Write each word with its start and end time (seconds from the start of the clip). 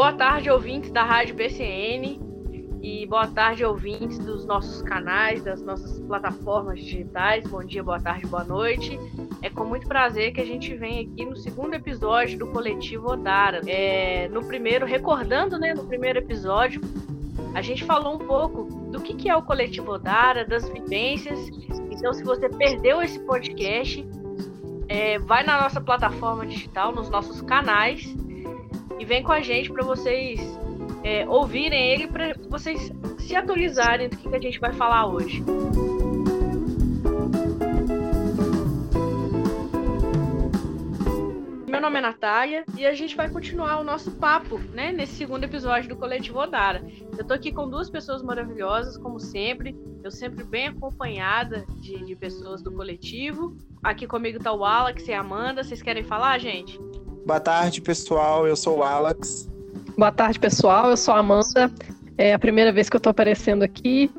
boa 0.00 0.14
tarde, 0.14 0.48
ouvintes 0.48 0.90
da 0.90 1.04
Rádio 1.04 1.34
BCN. 1.34 2.18
E 2.82 3.06
boa 3.06 3.26
tarde, 3.26 3.66
ouvintes 3.66 4.18
dos 4.18 4.46
nossos 4.46 4.80
canais, 4.80 5.42
das 5.42 5.60
nossas 5.60 6.00
plataformas 6.00 6.80
digitais. 6.80 7.46
Bom 7.46 7.62
dia, 7.62 7.82
boa 7.82 8.00
tarde, 8.00 8.26
boa 8.26 8.42
noite. 8.42 8.98
É 9.42 9.50
com 9.50 9.66
muito 9.66 9.86
prazer 9.86 10.32
que 10.32 10.40
a 10.40 10.46
gente 10.46 10.74
vem 10.74 11.00
aqui 11.00 11.26
no 11.26 11.36
segundo 11.36 11.74
episódio 11.74 12.38
do 12.38 12.46
Coletivo 12.46 13.10
Odara. 13.10 13.60
É, 13.66 14.26
no 14.28 14.42
primeiro, 14.42 14.86
recordando, 14.86 15.58
né, 15.58 15.74
no 15.74 15.84
primeiro 15.84 16.18
episódio, 16.18 16.80
a 17.54 17.60
gente 17.60 17.84
falou 17.84 18.14
um 18.14 18.26
pouco 18.26 18.62
do 18.90 19.02
que, 19.02 19.12
que 19.12 19.28
é 19.28 19.36
o 19.36 19.42
Coletivo 19.42 19.92
Odara, 19.92 20.46
das 20.46 20.66
vivências. 20.66 21.38
Então, 21.90 22.14
se 22.14 22.24
você 22.24 22.48
perdeu 22.48 23.02
esse 23.02 23.20
podcast, 23.26 24.02
é, 24.88 25.18
vai 25.18 25.44
na 25.44 25.60
nossa 25.60 25.78
plataforma 25.78 26.46
digital, 26.46 26.90
nos 26.90 27.10
nossos 27.10 27.42
canais, 27.42 28.16
e 29.00 29.04
vem 29.04 29.22
com 29.22 29.32
a 29.32 29.40
gente 29.40 29.72
para 29.72 29.82
vocês 29.82 30.38
é, 31.02 31.26
ouvirem 31.26 31.90
ele 31.90 32.06
para 32.06 32.34
vocês 32.50 32.92
se 33.18 33.34
atualizarem 33.34 34.10
do 34.10 34.16
que, 34.18 34.28
que 34.28 34.36
a 34.36 34.40
gente 34.40 34.60
vai 34.60 34.74
falar 34.74 35.06
hoje. 35.06 35.42
Meu 41.66 41.80
nome 41.80 41.96
é 41.96 42.02
Natália 42.02 42.64
e 42.76 42.84
a 42.84 42.92
gente 42.92 43.16
vai 43.16 43.30
continuar 43.30 43.80
o 43.80 43.84
nosso 43.84 44.10
papo, 44.10 44.58
né, 44.74 44.92
nesse 44.92 45.14
segundo 45.14 45.44
episódio 45.44 45.88
do 45.88 45.96
Coletivo 45.96 46.38
Odara. 46.38 46.86
Eu 47.16 47.26
tô 47.26 47.32
aqui 47.32 47.50
com 47.50 47.70
duas 47.70 47.88
pessoas 47.88 48.22
maravilhosas, 48.22 48.98
como 48.98 49.18
sempre. 49.18 49.74
Eu 50.04 50.10
sempre 50.10 50.44
bem 50.44 50.68
acompanhada 50.68 51.64
de, 51.80 52.04
de 52.04 52.14
pessoas 52.14 52.62
do 52.62 52.70
coletivo. 52.70 53.56
Aqui 53.82 54.06
comigo 54.06 54.38
tá 54.38 54.52
o 54.52 54.62
Alex 54.62 55.08
e 55.08 55.12
a 55.14 55.20
Amanda. 55.20 55.64
Vocês 55.64 55.80
querem 55.80 56.04
falar, 56.04 56.38
gente? 56.38 56.78
Boa 57.26 57.40
tarde, 57.40 57.80
pessoal. 57.80 58.46
Eu 58.46 58.56
sou 58.56 58.78
o 58.78 58.82
Alex. 58.82 59.48
Boa 59.96 60.10
tarde, 60.10 60.38
pessoal. 60.38 60.90
Eu 60.90 60.96
sou 60.96 61.14
a 61.14 61.18
Amanda. 61.18 61.70
É 62.16 62.34
a 62.34 62.38
primeira 62.38 62.72
vez 62.72 62.88
que 62.88 62.96
eu 62.96 62.98
estou 62.98 63.10
aparecendo 63.10 63.62
aqui. 63.62 64.10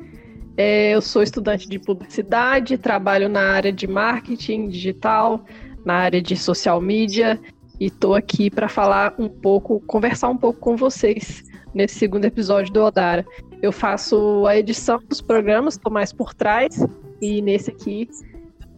É, 0.56 0.90
eu 0.90 1.00
sou 1.00 1.22
estudante 1.22 1.68
de 1.68 1.78
publicidade, 1.78 2.76
trabalho 2.76 3.28
na 3.28 3.40
área 3.40 3.72
de 3.72 3.86
marketing 3.86 4.68
digital, 4.68 5.44
na 5.84 5.94
área 5.94 6.20
de 6.20 6.36
social 6.36 6.80
media 6.80 7.40
e 7.80 7.86
estou 7.86 8.14
aqui 8.14 8.50
para 8.50 8.68
falar 8.68 9.14
um 9.18 9.28
pouco, 9.28 9.80
conversar 9.80 10.28
um 10.28 10.36
pouco 10.36 10.60
com 10.60 10.76
vocês 10.76 11.42
nesse 11.74 11.98
segundo 11.98 12.24
episódio 12.24 12.72
do 12.72 12.80
Odara. 12.80 13.26
Eu 13.60 13.72
faço 13.72 14.46
a 14.46 14.56
edição 14.56 15.00
dos 15.08 15.20
programas, 15.20 15.74
estou 15.74 15.92
mais 15.92 16.12
por 16.12 16.34
trás 16.34 16.84
e 17.20 17.40
nesse 17.40 17.70
aqui 17.70 18.08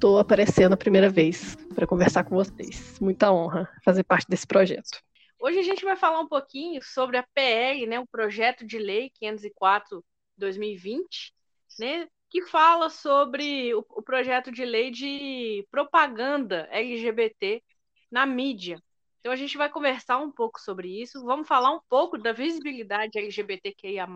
estou 0.05 0.19
aparecendo 0.19 0.75
a 0.75 0.77
primeira 0.77 1.09
vez 1.09 1.57
para 1.75 1.87
conversar 1.87 2.25
com 2.25 2.35
vocês. 2.35 3.01
Muita 3.01 3.33
honra 3.33 3.67
fazer 3.83 4.05
parte 4.05 4.29
desse 4.29 4.47
projeto. 4.47 5.03
Hoje 5.41 5.59
a 5.59 5.63
gente 5.63 5.83
vai 5.83 5.97
falar 5.97 6.21
um 6.21 6.29
pouquinho 6.29 6.83
sobre 6.83 7.17
a 7.17 7.27
PL, 7.35 7.87
né, 7.87 7.99
o 7.99 8.07
projeto 8.07 8.67
de 8.67 8.79
lei 8.79 9.11
504/2020, 9.19 11.33
né, 11.79 12.07
que 12.29 12.43
fala 12.43 12.91
sobre 12.91 13.75
o, 13.75 13.79
o 13.79 14.03
projeto 14.03 14.53
de 14.53 14.63
lei 14.63 14.91
de 14.91 15.67
propaganda 15.71 16.69
LGBT 16.71 17.63
na 18.11 18.27
mídia. 18.27 18.79
Então 19.21 19.33
a 19.33 19.37
gente 19.37 19.57
vai 19.57 19.71
conversar 19.71 20.19
um 20.19 20.31
pouco 20.31 20.61
sobre 20.61 21.01
isso, 21.01 21.25
vamos 21.25 21.49
falar 21.49 21.71
um 21.71 21.81
pouco 21.89 22.19
da 22.19 22.33
visibilidade 22.33 23.19
LGBTQIA+, 23.19 24.07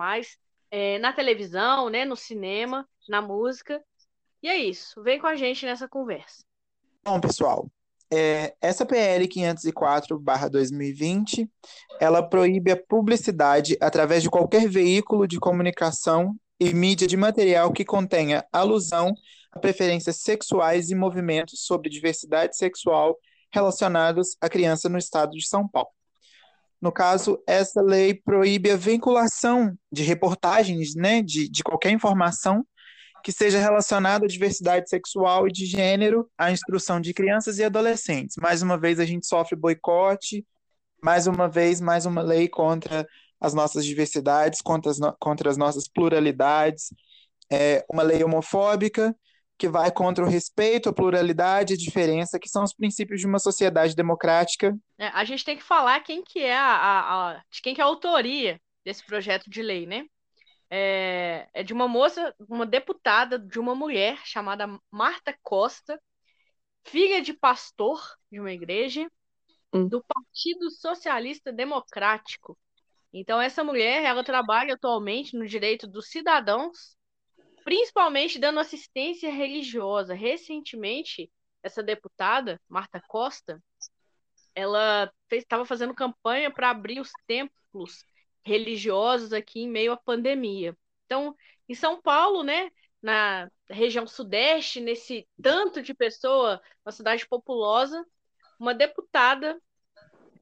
é, 0.70 0.98
na 0.98 1.14
televisão, 1.14 1.89
né, 1.89 2.05
no 2.05 2.14
cinema, 2.14 2.86
na 3.09 3.22
música. 3.22 3.83
E 4.42 4.48
é 4.48 4.56
isso, 4.56 5.03
vem 5.03 5.19
com 5.19 5.27
a 5.27 5.34
gente 5.34 5.67
nessa 5.67 5.89
conversa. 5.89 6.44
Bom, 7.05 7.20
pessoal, 7.20 7.69
é, 8.11 8.55
essa 8.61 8.86
PL 8.86 9.27
504/2020, 9.27 11.48
ela 12.00 12.22
proíbe 12.22 12.70
a 12.70 12.77
publicidade 12.77 13.77
através 13.81 14.22
de 14.22 14.31
qualquer 14.31 14.69
veículo 14.69 15.27
de 15.27 15.39
comunicação 15.39 16.34
e 16.59 16.72
mídia 16.72 17.06
de 17.06 17.16
material 17.16 17.72
que 17.72 17.84
contenha 17.84 18.44
alusão 18.53 19.14
a 19.53 19.59
preferências 19.59 20.22
sexuais 20.22 20.91
e 20.91 20.94
movimentos 20.94 21.65
sobre 21.65 21.91
diversidade 21.91 22.56
sexual 22.56 23.19
relacionados 23.53 24.37
à 24.41 24.49
criança 24.49 24.88
no 24.88 24.99
estado 24.99 25.32
de 25.32 25.47
São 25.47 25.69
Paulo. 25.69 25.91
No 26.81 26.93
caso, 26.93 27.43
essa 27.47 27.82
lei 27.82 28.15
proíbe 28.15 28.70
a 28.70 28.76
vinculação 28.76 29.76
de 29.91 30.05
reportagens, 30.05 30.94
né, 30.94 31.20
de, 31.22 31.49
de 31.49 31.65
qualquer 31.65 31.91
informação 31.91 32.65
que 33.23 33.33
seja 33.33 33.59
relacionado 33.59 34.25
à 34.25 34.27
diversidade 34.27 34.89
sexual 34.89 35.47
e 35.47 35.53
de 35.53 35.67
gênero 35.67 36.31
à 36.37 36.51
instrução 36.51 37.01
de 37.01 37.12
crianças 37.12 37.59
e 37.59 37.65
adolescentes. 37.65 38.37
Mais 38.37 38.62
uma 38.62 38.79
vez, 38.79 39.01
a 39.01 39.05
gente 39.05 39.27
sofre 39.27 39.56
boicote, 39.56 40.45
mais 41.03 41.27
uma 41.27 41.49
vez, 41.49 41.81
mais 41.81 42.06
uma 42.06 42.23
lei 42.23 42.49
contra 42.49 43.06
as 43.41 43.55
nossas 43.55 43.84
diversidades, 43.84 44.61
contra 44.61 44.91
as, 44.91 44.99
no 44.99 45.15
contra 45.19 45.49
as 45.49 45.56
nossas 45.56 45.89
pluralidades, 45.89 46.93
é 47.51 47.84
uma 47.91 48.03
lei 48.03 48.23
homofóbica 48.23 49.15
que 49.56 49.69
vai 49.69 49.91
contra 49.91 50.25
o 50.25 50.29
respeito, 50.29 50.89
a 50.89 50.93
pluralidade, 50.93 51.75
a 51.75 51.77
diferença, 51.77 52.39
que 52.39 52.49
são 52.49 52.62
os 52.62 52.73
princípios 52.73 53.21
de 53.21 53.27
uma 53.27 53.41
sociedade 53.41 53.95
democrática. 53.97 54.77
É, 54.97 55.09
a 55.09 55.25
gente 55.25 55.45
tem 55.45 55.56
que 55.56 55.65
falar 55.65 56.00
quem 56.00 56.23
que 56.23 56.41
é 56.41 56.56
a, 56.56 56.62
a, 56.62 57.31
a, 57.31 57.43
de 57.50 57.61
quem 57.61 57.75
que 57.75 57.81
é 57.81 57.85
a 57.85 57.87
autoria 57.89 58.61
desse 58.85 59.05
projeto 59.05 59.50
de 59.50 59.61
lei, 59.61 59.85
né? 59.85 60.05
É, 60.71 61.49
é 61.53 61.62
de 61.62 61.73
uma 61.73 61.89
moça, 61.89 62.34
uma 62.49 62.67
deputada, 62.67 63.39
de 63.39 63.59
uma 63.59 63.75
mulher 63.75 64.19
chamada 64.25 64.67
Marta 64.91 65.37
Costa, 65.43 66.01
filha 66.84 67.21
de 67.21 67.33
pastor 67.33 68.01
de 68.31 68.41
uma 68.41 68.53
igreja, 68.53 69.11
hum. 69.73 69.89
do 69.89 70.03
Partido 70.05 70.71
Socialista 70.71 71.53
Democrático. 71.53 72.59
Então, 73.12 73.41
essa 73.41 73.65
mulher, 73.65 74.05
ela 74.05 74.23
trabalha 74.23 74.75
atualmente 74.75 75.37
no 75.37 75.47
direito 75.47 75.87
dos 75.87 76.09
cidadãos, 76.09 76.97
principalmente 77.65 78.39
dando 78.39 78.61
assistência 78.61 79.31
religiosa. 79.31 80.15
Recentemente, 80.15 81.31
essa 81.62 81.83
deputada, 81.83 82.61
Marta 82.69 83.00
Costa, 83.09 83.62
ela 84.55 85.11
estava 85.31 85.65
fazendo 85.65 85.95
campanha 85.95 86.50
para 86.50 86.71
abrir 86.71 87.00
os 87.00 87.11
templos 87.27 88.05
religiosos 88.48 89.32
aqui 89.32 89.60
em 89.60 89.69
meio 89.69 89.92
à 89.92 89.97
pandemia. 89.97 90.76
Então, 91.04 91.36
em 91.69 91.75
São 91.75 92.00
Paulo, 92.00 92.42
né, 92.42 92.70
na 93.03 93.50
região 93.69 94.06
sudeste, 94.06 94.81
nesse 94.81 95.28
tanto 95.41 95.82
de 95.82 95.94
pessoa, 95.94 96.60
uma 96.84 96.91
cidade 96.91 97.28
populosa, 97.28 98.04
uma 98.58 98.75
deputada 98.75 99.60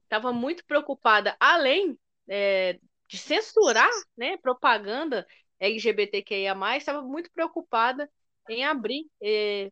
estava 0.03 0.31
muito 0.31 0.65
preocupada, 0.65 1.35
além 1.37 1.99
é, 2.29 2.79
de 3.07 3.17
censurar 3.17 3.91
né, 4.15 4.37
propaganda 4.37 5.27
LGBTQIA, 5.59 6.55
estava 6.77 7.01
muito 7.01 7.29
preocupada 7.31 8.09
em 8.49 8.63
abrir 8.63 9.05
é, 9.21 9.69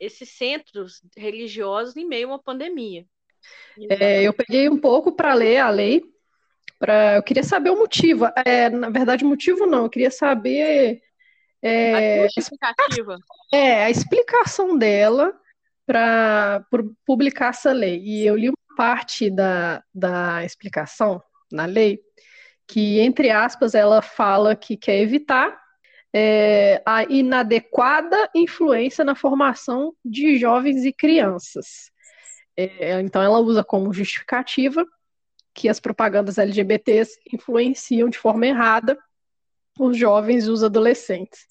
esses 0.00 0.30
centros 0.30 1.02
religiosos 1.16 1.96
em 1.96 2.06
meio 2.06 2.28
a 2.28 2.32
uma 2.32 2.42
pandemia. 2.42 3.06
É, 3.90 4.22
eu 4.22 4.32
peguei 4.32 4.68
um 4.70 4.80
pouco 4.80 5.12
para 5.12 5.34
ler 5.34 5.58
a 5.58 5.68
lei, 5.68 6.02
Pra, 6.84 7.14
eu 7.14 7.22
queria 7.22 7.42
saber 7.42 7.70
o 7.70 7.78
motivo. 7.78 8.26
É, 8.44 8.68
na 8.68 8.90
verdade, 8.90 9.24
o 9.24 9.28
motivo 9.28 9.64
não, 9.64 9.84
eu 9.84 9.88
queria 9.88 10.10
saber. 10.10 11.00
É, 11.62 12.24
a 12.24 12.26
explicativa. 12.26 13.16
É, 13.50 13.84
a 13.84 13.90
explicação 13.90 14.76
dela 14.76 15.32
para 15.86 16.62
publicar 17.06 17.48
essa 17.48 17.72
lei. 17.72 18.02
E 18.04 18.26
eu 18.26 18.36
li 18.36 18.50
uma 18.50 18.76
parte 18.76 19.30
da, 19.30 19.82
da 19.94 20.44
explicação 20.44 21.22
na 21.50 21.64
lei, 21.64 22.00
que, 22.68 23.00
entre 23.00 23.30
aspas, 23.30 23.74
ela 23.74 24.02
fala 24.02 24.54
que 24.54 24.76
quer 24.76 24.98
evitar 24.98 25.58
é, 26.14 26.82
a 26.84 27.04
inadequada 27.04 28.28
influência 28.34 29.02
na 29.06 29.14
formação 29.14 29.94
de 30.04 30.36
jovens 30.36 30.84
e 30.84 30.92
crianças. 30.92 31.90
É, 32.54 33.00
então, 33.00 33.22
ela 33.22 33.38
usa 33.38 33.64
como 33.64 33.90
justificativa 33.90 34.86
que 35.54 35.68
as 35.68 35.78
propagandas 35.78 36.36
LGBTs 36.36 37.18
influenciam 37.32 38.08
de 38.08 38.18
forma 38.18 38.46
errada 38.46 38.98
os 39.78 39.96
jovens 39.96 40.46
e 40.46 40.50
os 40.50 40.62
adolescentes. 40.62 41.46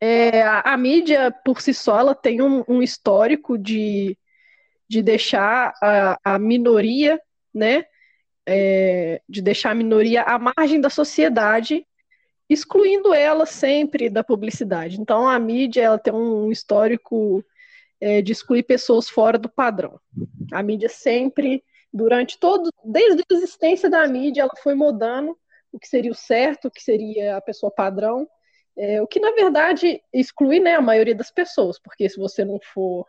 É, 0.00 0.42
a, 0.42 0.60
a, 0.60 0.76
mídia, 0.76 1.34
por 1.44 1.60
si 1.60 1.74
só, 1.74 1.98
ela 1.98 2.14
tem 2.14 2.40
um, 2.40 2.64
um 2.68 2.82
histórico 2.82 3.58
de, 3.58 4.16
de 4.88 5.02
deixar 5.02 5.72
a, 5.82 6.18
a 6.24 6.38
minoria, 6.38 7.20
né, 7.52 7.84
é, 8.46 9.20
de 9.28 9.42
deixar 9.42 9.72
a 9.72 9.74
minoria 9.74 10.22
à 10.22 10.38
margem 10.38 10.80
da 10.80 10.88
sociedade, 10.88 11.84
excluindo 12.48 13.12
ela 13.12 13.44
sempre 13.44 14.08
da 14.08 14.24
publicidade. 14.24 15.00
Então, 15.00 15.28
a 15.28 15.38
mídia 15.38 15.82
ela 15.82 15.98
tem 15.98 16.14
um 16.14 16.50
histórico 16.50 17.44
é, 18.00 18.22
de 18.22 18.32
excluir 18.32 18.62
pessoas 18.62 19.08
fora 19.08 19.36
do 19.36 19.48
padrão. 19.48 20.00
A 20.52 20.62
mídia 20.62 20.88
sempre 20.88 21.62
durante 21.92 22.38
todo, 22.38 22.70
desde 22.84 23.22
a 23.22 23.34
existência 23.34 23.88
da 23.88 24.06
mídia, 24.06 24.42
ela 24.42 24.56
foi 24.62 24.74
mudando 24.74 25.36
o 25.72 25.78
que 25.78 25.88
seria 25.88 26.10
o 26.10 26.14
certo, 26.14 26.68
o 26.68 26.70
que 26.70 26.82
seria 26.82 27.36
a 27.36 27.40
pessoa 27.40 27.70
padrão, 27.70 28.28
é, 28.76 29.02
o 29.02 29.06
que 29.06 29.20
na 29.20 29.32
verdade 29.32 30.00
exclui 30.12 30.60
né, 30.60 30.74
a 30.74 30.80
maioria 30.80 31.14
das 31.14 31.30
pessoas, 31.30 31.78
porque 31.78 32.08
se 32.08 32.18
você 32.18 32.44
não 32.44 32.58
for 32.60 33.06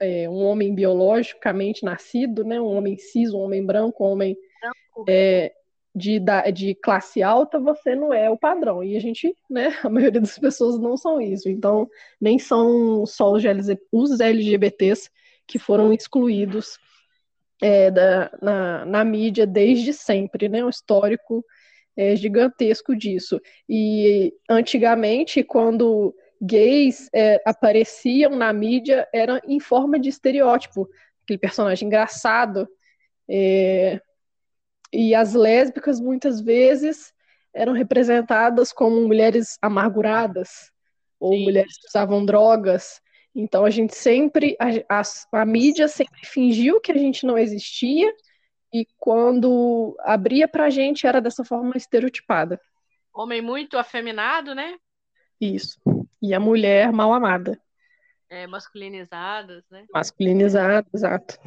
é, 0.00 0.28
um 0.28 0.44
homem 0.44 0.74
biologicamente 0.74 1.84
nascido, 1.84 2.44
né, 2.44 2.60
um 2.60 2.76
homem 2.76 2.96
cis, 2.96 3.32
um 3.32 3.40
homem 3.40 3.64
branco, 3.64 4.04
um 4.04 4.12
homem 4.12 4.36
é, 5.08 5.52
de, 5.94 6.20
de 6.52 6.74
classe 6.74 7.22
alta, 7.22 7.58
você 7.58 7.94
não 7.94 8.12
é 8.12 8.28
o 8.28 8.36
padrão. 8.36 8.84
E 8.84 8.96
a 8.96 9.00
gente, 9.00 9.34
né, 9.48 9.68
a 9.82 9.88
maioria 9.88 10.20
das 10.20 10.38
pessoas 10.38 10.78
não 10.78 10.96
são 10.96 11.20
isso. 11.20 11.48
Então, 11.48 11.88
nem 12.20 12.38
são 12.38 13.06
só 13.06 13.32
os, 13.32 13.42
os 13.90 14.20
LGBTs 14.20 15.10
que 15.46 15.58
foram 15.58 15.92
excluídos 15.92 16.78
é, 17.62 17.90
da, 17.90 18.30
na, 18.40 18.84
na 18.84 19.04
mídia 19.04 19.46
desde 19.46 19.92
sempre, 19.92 20.48
né? 20.48 20.64
Um 20.64 20.68
histórico 20.68 21.44
é, 21.96 22.14
gigantesco 22.14 22.94
disso. 22.94 23.40
E 23.68 24.32
antigamente, 24.48 25.42
quando 25.42 26.14
gays 26.40 27.08
é, 27.14 27.40
apareciam 27.46 28.36
na 28.36 28.52
mídia, 28.52 29.08
era 29.12 29.40
em 29.46 29.58
forma 29.58 29.98
de 29.98 30.08
estereótipo, 30.08 30.88
aquele 31.24 31.38
personagem 31.38 31.86
engraçado. 31.86 32.68
É, 33.28 34.00
e 34.92 35.14
as 35.14 35.34
lésbicas, 35.34 35.98
muitas 35.98 36.40
vezes, 36.40 37.12
eram 37.54 37.72
representadas 37.72 38.72
como 38.72 39.06
mulheres 39.06 39.58
amarguradas, 39.62 40.70
ou 41.18 41.32
Sim. 41.32 41.44
mulheres 41.44 41.78
que 41.78 41.88
usavam 41.88 42.24
drogas. 42.24 43.00
Então 43.38 43.66
a 43.66 43.70
gente 43.70 43.94
sempre, 43.94 44.56
a, 44.58 45.00
a, 45.00 45.02
a 45.42 45.44
mídia 45.44 45.88
sempre 45.88 46.24
fingiu 46.24 46.80
que 46.80 46.90
a 46.90 46.96
gente 46.96 47.26
não 47.26 47.36
existia, 47.36 48.10
e 48.72 48.86
quando 48.98 49.94
abria 50.00 50.48
pra 50.48 50.70
gente 50.70 51.06
era 51.06 51.20
dessa 51.20 51.44
forma 51.44 51.76
estereotipada. 51.76 52.58
Homem 53.12 53.42
muito 53.42 53.76
afeminado, 53.76 54.54
né? 54.54 54.76
Isso. 55.38 55.78
E 56.20 56.34
a 56.34 56.40
mulher 56.40 56.90
mal 56.92 57.12
amada. 57.12 57.60
É, 58.28 58.46
masculinizadas, 58.46 59.64
né? 59.70 59.84
Masculinizada, 59.92 60.86
exato. 60.92 61.38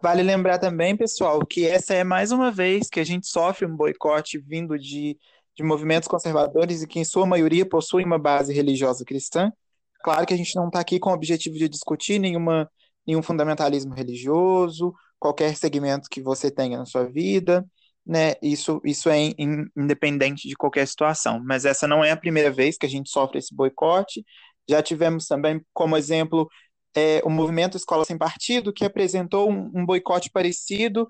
Vale 0.00 0.22
lembrar 0.22 0.58
também, 0.58 0.96
pessoal, 0.96 1.44
que 1.44 1.66
essa 1.66 1.92
é 1.92 2.04
mais 2.04 2.32
uma 2.32 2.50
vez 2.50 2.88
que 2.88 3.00
a 3.00 3.04
gente 3.04 3.26
sofre 3.26 3.66
um 3.66 3.76
boicote 3.76 4.38
vindo 4.38 4.78
de, 4.78 5.18
de 5.56 5.62
movimentos 5.62 6.08
conservadores 6.08 6.82
e 6.82 6.86
que, 6.86 7.00
em 7.00 7.04
sua 7.04 7.26
maioria, 7.26 7.68
possuem 7.68 8.06
uma 8.06 8.18
base 8.18 8.54
religiosa 8.54 9.04
cristã. 9.04 9.52
Claro 10.02 10.26
que 10.26 10.34
a 10.34 10.36
gente 10.36 10.54
não 10.56 10.68
está 10.68 10.80
aqui 10.80 10.98
com 10.98 11.10
o 11.10 11.14
objetivo 11.14 11.56
de 11.56 11.68
discutir 11.68 12.18
nenhuma, 12.18 12.70
nenhum 13.06 13.22
fundamentalismo 13.22 13.94
religioso, 13.94 14.94
qualquer 15.18 15.54
segmento 15.56 16.08
que 16.10 16.22
você 16.22 16.50
tenha 16.50 16.78
na 16.78 16.86
sua 16.86 17.04
vida, 17.04 17.66
né? 18.06 18.34
Isso, 18.42 18.80
isso 18.84 19.10
é 19.10 19.18
in, 19.18 19.66
independente 19.76 20.48
de 20.48 20.56
qualquer 20.56 20.86
situação. 20.88 21.40
Mas 21.44 21.64
essa 21.64 21.86
não 21.86 22.02
é 22.02 22.10
a 22.10 22.16
primeira 22.16 22.50
vez 22.50 22.76
que 22.78 22.86
a 22.86 22.88
gente 22.88 23.10
sofre 23.10 23.38
esse 23.38 23.54
boicote. 23.54 24.24
Já 24.68 24.82
tivemos 24.82 25.26
também, 25.26 25.60
como 25.72 25.96
exemplo, 25.96 26.48
é, 26.94 27.20
o 27.24 27.30
movimento 27.30 27.76
Escola 27.76 28.04
Sem 28.04 28.16
Partido, 28.18 28.72
que 28.72 28.84
apresentou 28.84 29.50
um, 29.50 29.70
um 29.74 29.86
boicote 29.86 30.30
parecido, 30.30 31.06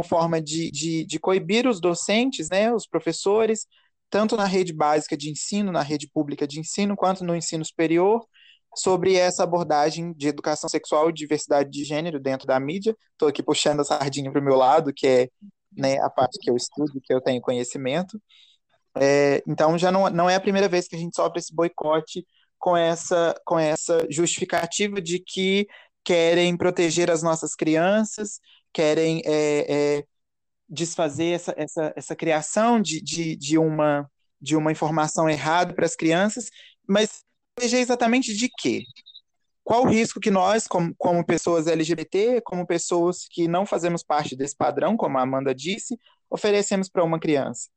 uma 0.00 0.08
forma 0.08 0.40
de, 0.40 0.70
de, 0.70 1.04
de 1.04 1.18
coibir 1.18 1.66
os 1.66 1.80
docentes, 1.80 2.48
né, 2.50 2.72
os 2.72 2.86
professores, 2.86 3.66
tanto 4.10 4.36
na 4.36 4.44
rede 4.44 4.72
básica 4.72 5.16
de 5.16 5.30
ensino, 5.30 5.72
na 5.72 5.82
rede 5.82 6.08
pública 6.12 6.46
de 6.46 6.60
ensino, 6.60 6.96
quanto 6.96 7.24
no 7.24 7.34
ensino 7.36 7.64
superior, 7.64 8.26
sobre 8.76 9.14
essa 9.14 9.42
abordagem 9.42 10.12
de 10.12 10.28
educação 10.28 10.68
sexual 10.68 11.10
e 11.10 11.12
diversidade 11.12 11.70
de 11.70 11.84
gênero 11.84 12.20
dentro 12.20 12.46
da 12.46 12.58
mídia. 12.60 12.96
Estou 13.12 13.28
aqui 13.28 13.42
puxando 13.42 13.80
a 13.80 13.84
sardinha 13.84 14.30
para 14.30 14.40
o 14.40 14.44
meu 14.44 14.56
lado, 14.56 14.92
que 14.92 15.06
é 15.06 15.28
né, 15.72 15.98
a 16.00 16.10
parte 16.10 16.38
que 16.40 16.50
eu 16.50 16.56
estudo, 16.56 17.00
que 17.02 17.12
eu 17.12 17.20
tenho 17.20 17.40
conhecimento. 17.40 18.20
É, 18.96 19.42
então, 19.46 19.78
já 19.78 19.90
não, 19.90 20.08
não 20.10 20.28
é 20.28 20.34
a 20.34 20.40
primeira 20.40 20.68
vez 20.68 20.88
que 20.88 20.96
a 20.96 20.98
gente 20.98 21.14
sofre 21.14 21.38
esse 21.38 21.54
boicote 21.54 22.26
com 22.58 22.76
essa, 22.76 23.34
com 23.44 23.58
essa 23.58 24.06
justificativa 24.10 25.00
de 25.00 25.20
que 25.20 25.66
querem 26.04 26.56
proteger 26.56 27.10
as 27.10 27.22
nossas 27.22 27.54
crianças, 27.54 28.40
querem 28.72 29.22
é, 29.24 29.98
é, 29.98 30.04
desfazer 30.70 31.32
essa, 31.32 31.54
essa, 31.56 31.92
essa 31.96 32.16
criação 32.16 32.80
de, 32.80 33.02
de, 33.02 33.36
de, 33.36 33.58
uma, 33.58 34.08
de 34.40 34.56
uma 34.56 34.70
informação 34.70 35.28
errada 35.28 35.74
para 35.74 35.84
as 35.84 35.96
crianças, 35.96 36.48
mas 36.86 37.24
proteger 37.54 37.80
exatamente 37.80 38.34
de 38.34 38.48
quê? 38.48 38.84
Qual 39.64 39.84
o 39.84 39.88
risco 39.88 40.20
que 40.20 40.30
nós, 40.30 40.66
como, 40.66 40.94
como 40.96 41.24
pessoas 41.24 41.66
LGBT, 41.66 42.40
como 42.42 42.66
pessoas 42.66 43.26
que 43.28 43.46
não 43.46 43.66
fazemos 43.66 44.02
parte 44.02 44.34
desse 44.36 44.56
padrão, 44.56 44.96
como 44.96 45.18
a 45.18 45.22
Amanda 45.22 45.54
disse, 45.54 45.98
oferecemos 46.30 46.88
para 46.88 47.04
uma 47.04 47.18
criança? 47.20 47.68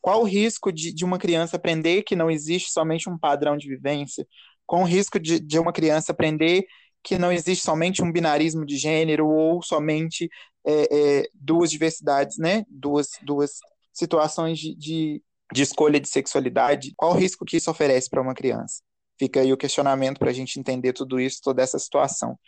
Qual 0.00 0.22
o 0.22 0.24
risco 0.24 0.72
de, 0.72 0.92
de 0.92 1.04
uma 1.04 1.18
criança 1.18 1.56
aprender 1.56 2.02
que 2.02 2.16
não 2.16 2.30
existe 2.30 2.70
somente 2.70 3.08
um 3.08 3.18
padrão 3.18 3.56
de 3.56 3.68
vivência? 3.68 4.26
Com 4.66 4.82
o 4.82 4.86
risco 4.86 5.18
de, 5.18 5.40
de 5.40 5.58
uma 5.58 5.72
criança 5.72 6.12
aprender 6.12 6.64
que 7.02 7.18
não 7.18 7.32
existe 7.32 7.64
somente 7.64 8.02
um 8.02 8.12
binarismo 8.12 8.64
de 8.64 8.76
gênero 8.76 9.26
ou 9.26 9.62
somente 9.62 10.28
é, 10.66 10.88
é, 11.20 11.28
duas 11.34 11.70
diversidades, 11.70 12.38
né? 12.38 12.64
Duas, 12.68 13.08
duas 13.22 13.58
situações 13.92 14.58
de, 14.58 14.74
de, 14.74 15.22
de 15.52 15.62
escolha 15.62 16.00
de 16.00 16.08
sexualidade. 16.08 16.92
Qual 16.96 17.12
o 17.12 17.16
risco 17.16 17.44
que 17.44 17.56
isso 17.56 17.70
oferece 17.70 18.08
para 18.08 18.22
uma 18.22 18.34
criança? 18.34 18.82
Fica 19.18 19.40
aí 19.40 19.52
o 19.52 19.56
questionamento 19.56 20.18
para 20.18 20.30
a 20.30 20.34
gente 20.34 20.58
entender 20.58 20.92
tudo 20.92 21.20
isso, 21.20 21.40
toda 21.42 21.62
essa 21.62 21.78
situação. 21.78 22.38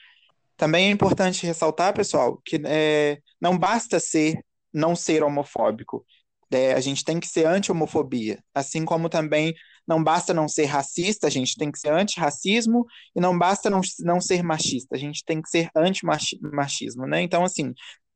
Também 0.56 0.88
é 0.88 0.91
importante 0.91 1.47
ressaltar, 1.47 1.94
pessoal, 1.94 2.41
que 2.44 2.61
é, 2.64 3.19
não 3.41 3.59
basta 3.59 3.99
ser 3.99 4.43
não 4.73 4.97
ser 4.97 5.23
homofóbico. 5.23 6.05
É, 6.50 6.75
a 6.75 6.81
gente 6.81 7.05
tem 7.05 7.19
que 7.19 7.26
ser 7.26 7.47
anti-homofobia, 7.47 8.43
assim 8.55 8.85
como 8.85 9.09
também 9.09 9.55
não 9.87 10.03
basta 10.03 10.32
não 10.32 10.49
ser 10.49 10.67
racista, 10.67 11.26
a 11.26 11.31
gente 11.31 11.56
tem 11.56 11.70
que 11.70 11.79
ser 11.79 11.93
anti-racismo, 11.93 12.87
e 13.17 13.20
não 13.20 13.37
basta 13.37 13.69
não, 13.69 13.81
não 14.00 14.20
ser 14.20 14.43
machista, 14.43 14.94
a 14.94 14.99
gente 14.99 15.25
tem 15.25 15.43
que 15.43 15.49
ser 15.49 15.70
anti-machismo, 15.75 17.06
né? 17.06 17.23
Então, 17.23 17.43
assim, 17.43 17.73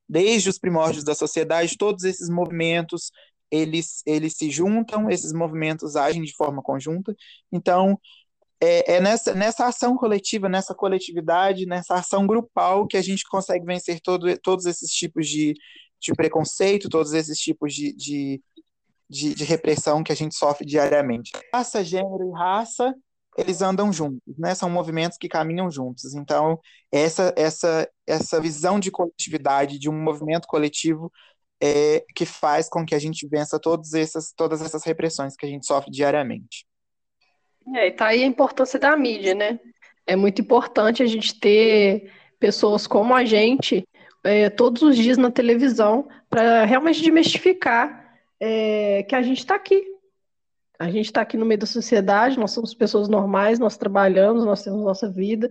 desde 0.09 0.49
os 0.49 0.59
primórdios 0.59 1.05
da 1.05 1.15
sociedade, 1.15 1.77
todos 1.77 2.05
esses 2.05 2.29
movimentos, 2.29 3.11
eles, 3.51 4.03
eles 4.07 4.35
se 4.37 4.51
juntam, 4.51 5.11
esses 5.11 5.33
movimentos 5.33 5.97
agem 5.97 6.23
de 6.23 6.35
forma 6.35 6.63
conjunta, 6.63 7.15
então, 7.51 7.99
é, 8.61 8.97
é 8.97 9.01
nessa, 9.01 9.35
nessa 9.35 9.67
ação 9.67 9.97
coletiva, 9.97 10.49
nessa 10.49 10.75
coletividade, 10.75 11.67
nessa 11.67 11.95
ação 11.95 12.27
grupal 12.27 12.87
que 12.87 12.97
a 12.97 13.03
gente 13.03 13.25
consegue 13.25 13.65
vencer 13.65 14.01
todo, 14.01 14.37
todos 14.39 14.67
esses 14.67 14.91
tipos 14.91 15.29
de, 15.29 15.55
de 16.01 16.15
preconceito, 16.15 16.89
todos 16.89 17.13
esses 17.13 17.39
tipos 17.39 17.75
de, 17.75 17.93
de, 17.95 18.43
de, 19.09 19.35
de 19.35 19.45
repressão 19.45 20.03
que 20.03 20.13
a 20.13 20.17
gente 20.17 20.35
sofre 20.35 20.67
diariamente. 20.67 21.33
Raça, 21.53 21.85
gênero 21.85 22.29
e 22.29 22.33
raça, 22.33 22.95
eles 23.37 23.63
andam 23.63 23.93
juntos, 23.93 24.37
né? 24.39 24.55
São 24.55 24.71
movimentos 24.71 25.19
que 25.19 25.29
caminham 25.29 25.71
juntos. 25.71 26.15
Então, 26.15 26.59
essa 26.91 27.35
essa 27.37 27.89
essa 28.07 28.41
visão 28.41 28.81
de 28.81 28.91
coletividade, 28.91 29.79
de 29.79 29.89
um 29.89 30.03
movimento 30.03 30.47
coletivo, 30.47 31.13
é 31.63 32.05
que 32.15 32.25
faz 32.27 32.69
com 32.69 32.85
que 32.85 32.95
a 32.95 32.99
gente 32.99 33.27
vença 33.29 33.59
todas 33.59 33.95
essas 33.95 34.33
todas 34.33 34.63
essas 34.63 34.85
repressões 34.85 35.37
que 35.37 35.47
a 35.47 35.49
gente 35.49 35.67
sofre 35.67 35.91
diariamente. 35.91 36.67
É, 37.75 37.89
e 37.89 37.93
tá 37.93 38.07
aí 38.07 38.23
a 38.23 38.27
importância 38.27 38.79
da 38.79 38.97
mídia, 38.97 39.35
né? 39.35 39.59
É 40.07 40.15
muito 40.15 40.41
importante 40.41 41.03
a 41.03 41.07
gente 41.07 41.39
ter 41.39 42.13
pessoas 42.39 42.87
como 42.87 43.15
a 43.15 43.25
gente 43.25 43.87
é, 44.23 44.51
todos 44.51 44.83
os 44.83 44.97
dias 44.97 45.17
na 45.17 45.31
televisão 45.31 46.09
para 46.29 46.65
realmente 46.65 47.01
desmistificar 47.01 48.19
é, 48.41 49.03
que 49.05 49.15
a 49.15 49.23
gente 49.23 49.39
está 49.39 49.55
aqui. 49.55 49.96
A 50.79 50.91
gente 50.91 51.07
está 51.07 51.23
aqui 51.23 51.37
no 51.37 51.47
meio 51.47 51.61
da 51.61 51.67
sociedade, 51.67 52.39
nós 52.39 52.51
somos 52.53 52.75
pessoas 52.75 53.09
normais, 53.09 53.59
nós 53.59 53.77
trabalhamos, 53.77 54.45
nós 54.45 54.63
temos 54.63 54.83
nossa 54.83 55.11
vida. 55.11 55.51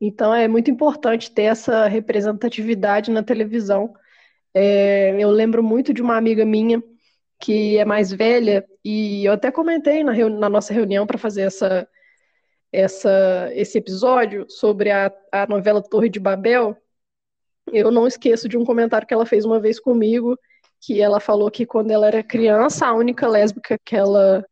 Então 0.00 0.34
é 0.34 0.48
muito 0.48 0.70
importante 0.70 1.30
ter 1.30 1.44
essa 1.44 1.86
representatividade 1.86 3.10
na 3.10 3.22
televisão. 3.22 3.94
É, 4.52 5.16
eu 5.18 5.30
lembro 5.30 5.62
muito 5.62 5.92
de 5.92 6.02
uma 6.02 6.16
amiga 6.16 6.44
minha 6.44 6.82
que 7.40 7.76
é 7.76 7.84
mais 7.84 8.10
velha, 8.12 8.64
e 8.84 9.24
eu 9.24 9.32
até 9.32 9.50
comentei 9.50 10.02
na, 10.02 10.14
na 10.30 10.48
nossa 10.48 10.72
reunião 10.72 11.06
para 11.06 11.18
fazer 11.18 11.42
essa, 11.42 11.86
essa, 12.72 13.50
esse 13.52 13.76
episódio 13.76 14.46
sobre 14.48 14.90
a, 14.90 15.12
a 15.30 15.46
novela 15.46 15.82
Torre 15.82 16.08
de 16.08 16.18
Babel, 16.18 16.76
eu 17.72 17.90
não 17.90 18.06
esqueço 18.06 18.48
de 18.48 18.56
um 18.56 18.64
comentário 18.64 19.06
que 19.06 19.14
ela 19.14 19.26
fez 19.26 19.44
uma 19.44 19.60
vez 19.60 19.80
comigo, 19.80 20.38
que 20.80 21.00
ela 21.00 21.18
falou 21.20 21.50
que 21.50 21.64
quando 21.64 21.90
ela 21.90 22.06
era 22.06 22.22
criança, 22.22 22.86
a 22.86 22.94
única 22.94 23.26
lésbica 23.26 23.78
que 23.84 23.96
ela, 23.96 24.44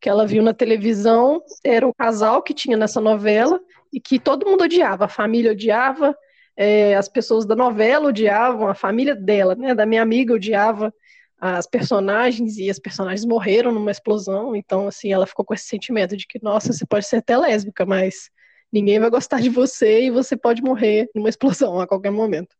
que 0.00 0.08
ela 0.08 0.26
viu 0.26 0.42
na 0.42 0.54
televisão 0.54 1.42
era 1.62 1.86
o 1.86 1.94
casal 1.94 2.42
que 2.42 2.54
tinha 2.54 2.76
nessa 2.76 3.00
novela 3.00 3.60
e 3.92 4.00
que 4.00 4.18
todo 4.18 4.46
mundo 4.46 4.64
odiava, 4.64 5.04
a 5.04 5.08
família 5.08 5.52
odiava, 5.52 6.16
é, 6.56 6.96
as 6.96 7.08
pessoas 7.08 7.44
da 7.44 7.54
novela 7.54 8.08
odiavam, 8.08 8.68
a 8.68 8.74
família 8.74 9.14
dela, 9.14 9.54
né, 9.54 9.74
da 9.74 9.84
minha 9.84 10.02
amiga 10.02 10.34
odiava 10.34 10.92
as 11.38 11.66
personagens 11.66 12.58
e 12.58 12.68
as 12.68 12.78
personagens 12.78 13.24
morreram 13.24 13.72
numa 13.72 13.90
explosão, 13.90 14.54
então 14.54 14.86
assim, 14.86 15.12
ela 15.12 15.26
ficou 15.26 15.44
com 15.44 15.54
esse 15.54 15.64
sentimento 15.64 16.16
de 16.16 16.26
que, 16.26 16.38
nossa, 16.42 16.72
você 16.72 16.84
pode 16.86 17.06
ser 17.06 17.16
até 17.16 17.36
lésbica, 17.36 17.86
mas 17.86 18.30
ninguém 18.72 19.00
vai 19.00 19.10
gostar 19.10 19.40
de 19.40 19.48
você 19.48 20.04
e 20.04 20.10
você 20.10 20.36
pode 20.36 20.62
morrer 20.62 21.10
numa 21.14 21.28
explosão 21.30 21.80
a 21.80 21.86
qualquer 21.86 22.10
momento. 22.10 22.54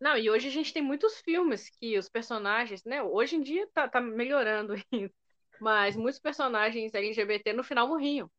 Não, 0.00 0.16
e 0.16 0.30
hoje 0.30 0.48
a 0.48 0.50
gente 0.50 0.72
tem 0.72 0.82
muitos 0.82 1.18
filmes 1.20 1.68
que 1.70 1.98
os 1.98 2.08
personagens, 2.08 2.84
né? 2.84 3.02
Hoje 3.02 3.36
em 3.36 3.40
dia 3.40 3.66
tá, 3.74 3.88
tá 3.88 4.00
melhorando 4.00 4.74
isso. 4.92 5.14
Mas 5.60 5.96
muitos 5.96 6.20
personagens 6.20 6.94
LGBT 6.94 7.52
no 7.52 7.64
final 7.64 7.88
morriam. 7.88 8.30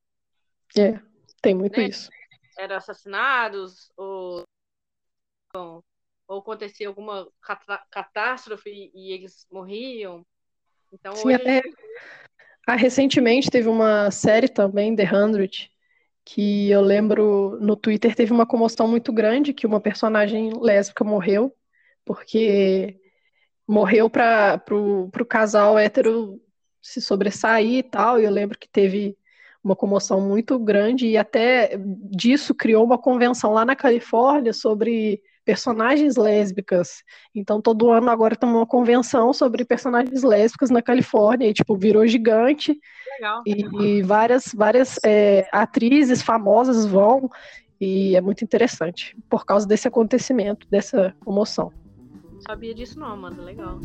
É, 0.78 1.00
tem 1.42 1.54
muito 1.54 1.80
né? 1.80 1.88
isso. 1.88 2.10
Eram 2.58 2.76
assassinados, 2.76 3.92
ou 3.96 4.44
ou 6.28 6.40
acontecia 6.40 6.88
alguma 6.88 7.28
catástrofe 7.90 8.92
e, 8.94 9.12
eles 9.12 9.48
morriam. 9.52 10.24
Então, 10.94 11.16
Sim, 11.16 11.30
hoje... 11.30 11.36
até 11.36 11.64
ah, 12.68 12.76
recentemente 12.76 13.50
teve 13.50 13.68
uma 13.68 14.12
série 14.12 14.48
também, 14.48 14.96
The 14.96 15.12
Hundred, 15.12 15.72
que 16.24 16.70
eu 16.70 16.82
lembro 16.82 17.58
no 17.60 17.76
Twitter 17.76 18.16
teve 18.16 18.32
uma 18.32 18.46
comoção 18.46 18.88
muito 18.88 19.12
grande 19.12 19.54
que 19.54 19.66
uma 19.66 19.82
personagem 19.82 20.52
lésbica 20.62 21.04
morreu, 21.04 21.56
porque 22.06 23.00
morreu 23.68 24.08
para 24.08 24.62
o 24.72 25.26
casal 25.26 25.80
hétero 25.80 26.40
se 26.81 27.01
sobressair 27.01 27.79
e 27.79 27.83
tal, 27.83 28.19
e 28.19 28.25
eu 28.25 28.31
lembro 28.31 28.57
que 28.57 28.69
teve 28.69 29.17
uma 29.63 29.75
comoção 29.75 30.21
muito 30.21 30.57
grande 30.57 31.07
e 31.07 31.17
até 31.17 31.77
disso 31.77 32.55
criou 32.55 32.86
uma 32.86 32.98
convenção 32.98 33.51
lá 33.51 33.65
na 33.65 33.75
Califórnia 33.75 34.53
sobre 34.53 35.21
personagens 35.43 36.15
lésbicas. 36.15 37.03
Então 37.33 37.62
todo 37.62 37.91
ano 37.91 38.09
agora 38.09 38.36
tem 38.36 38.48
uma 38.48 38.65
convenção 38.65 39.33
sobre 39.33 39.65
personagens 39.65 40.24
lésbicas 40.24 40.69
na 40.69 40.81
Califórnia 40.81 41.48
e 41.48 41.53
tipo 41.53 41.75
virou 41.75 42.07
gigante. 42.07 42.79
Legal. 43.19 43.41
E, 43.45 43.65
e 43.83 44.01
várias 44.01 44.53
várias 44.53 44.98
é, 45.03 45.48
atrizes 45.51 46.21
famosas 46.21 46.86
vão 46.86 47.29
e 47.81 48.15
é 48.15 48.21
muito 48.21 48.43
interessante 48.43 49.17
por 49.29 49.45
causa 49.45 49.67
desse 49.67 49.88
acontecimento, 49.88 50.67
dessa 50.69 51.15
comoção. 51.25 51.71
Sabia 52.45 52.74
disso 52.74 53.00
não, 53.00 53.07
Amanda. 53.07 53.41
Legal. 53.41 53.79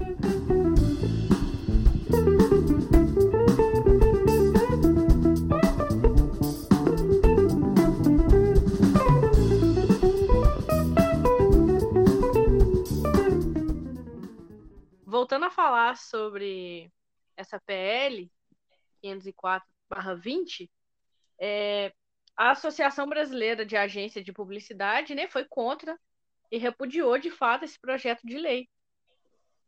Voltando 15.24 15.46
a 15.46 15.50
falar 15.50 15.96
sobre 15.96 16.92
essa 17.34 17.58
PL 17.58 18.30
504/20, 19.02 20.70
é, 21.40 21.94
a 22.36 22.50
Associação 22.50 23.08
Brasileira 23.08 23.64
de 23.64 23.74
Agência 23.74 24.22
de 24.22 24.34
Publicidade 24.34 25.14
né, 25.14 25.26
foi 25.26 25.46
contra 25.46 25.98
e 26.50 26.58
repudiou 26.58 27.16
de 27.16 27.30
fato 27.30 27.64
esse 27.64 27.80
projeto 27.80 28.20
de 28.22 28.36
lei. 28.36 28.68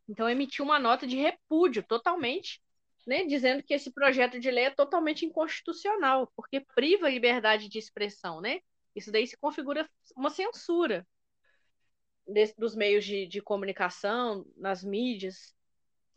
Então 0.07 0.29
emitiu 0.29 0.63
uma 0.63 0.77
nota 0.77 1.07
de 1.07 1.15
repúdio 1.15 1.81
totalmente, 1.81 2.61
né, 3.07 3.25
dizendo 3.25 3.63
que 3.63 3.73
esse 3.73 3.91
projeto 3.91 4.39
de 4.39 4.51
lei 4.51 4.65
é 4.65 4.69
totalmente 4.69 5.25
inconstitucional, 5.25 6.31
porque 6.35 6.63
priva 6.75 7.07
a 7.07 7.09
liberdade 7.09 7.67
de 7.67 7.79
expressão, 7.79 8.41
né? 8.41 8.59
Isso 8.95 9.11
daí 9.11 9.25
se 9.25 9.35
configura 9.35 9.89
uma 10.15 10.29
censura 10.29 11.03
dos 12.57 12.75
meios 12.75 13.05
de, 13.05 13.25
de 13.25 13.41
comunicação, 13.41 14.45
nas 14.55 14.83
mídias. 14.83 15.55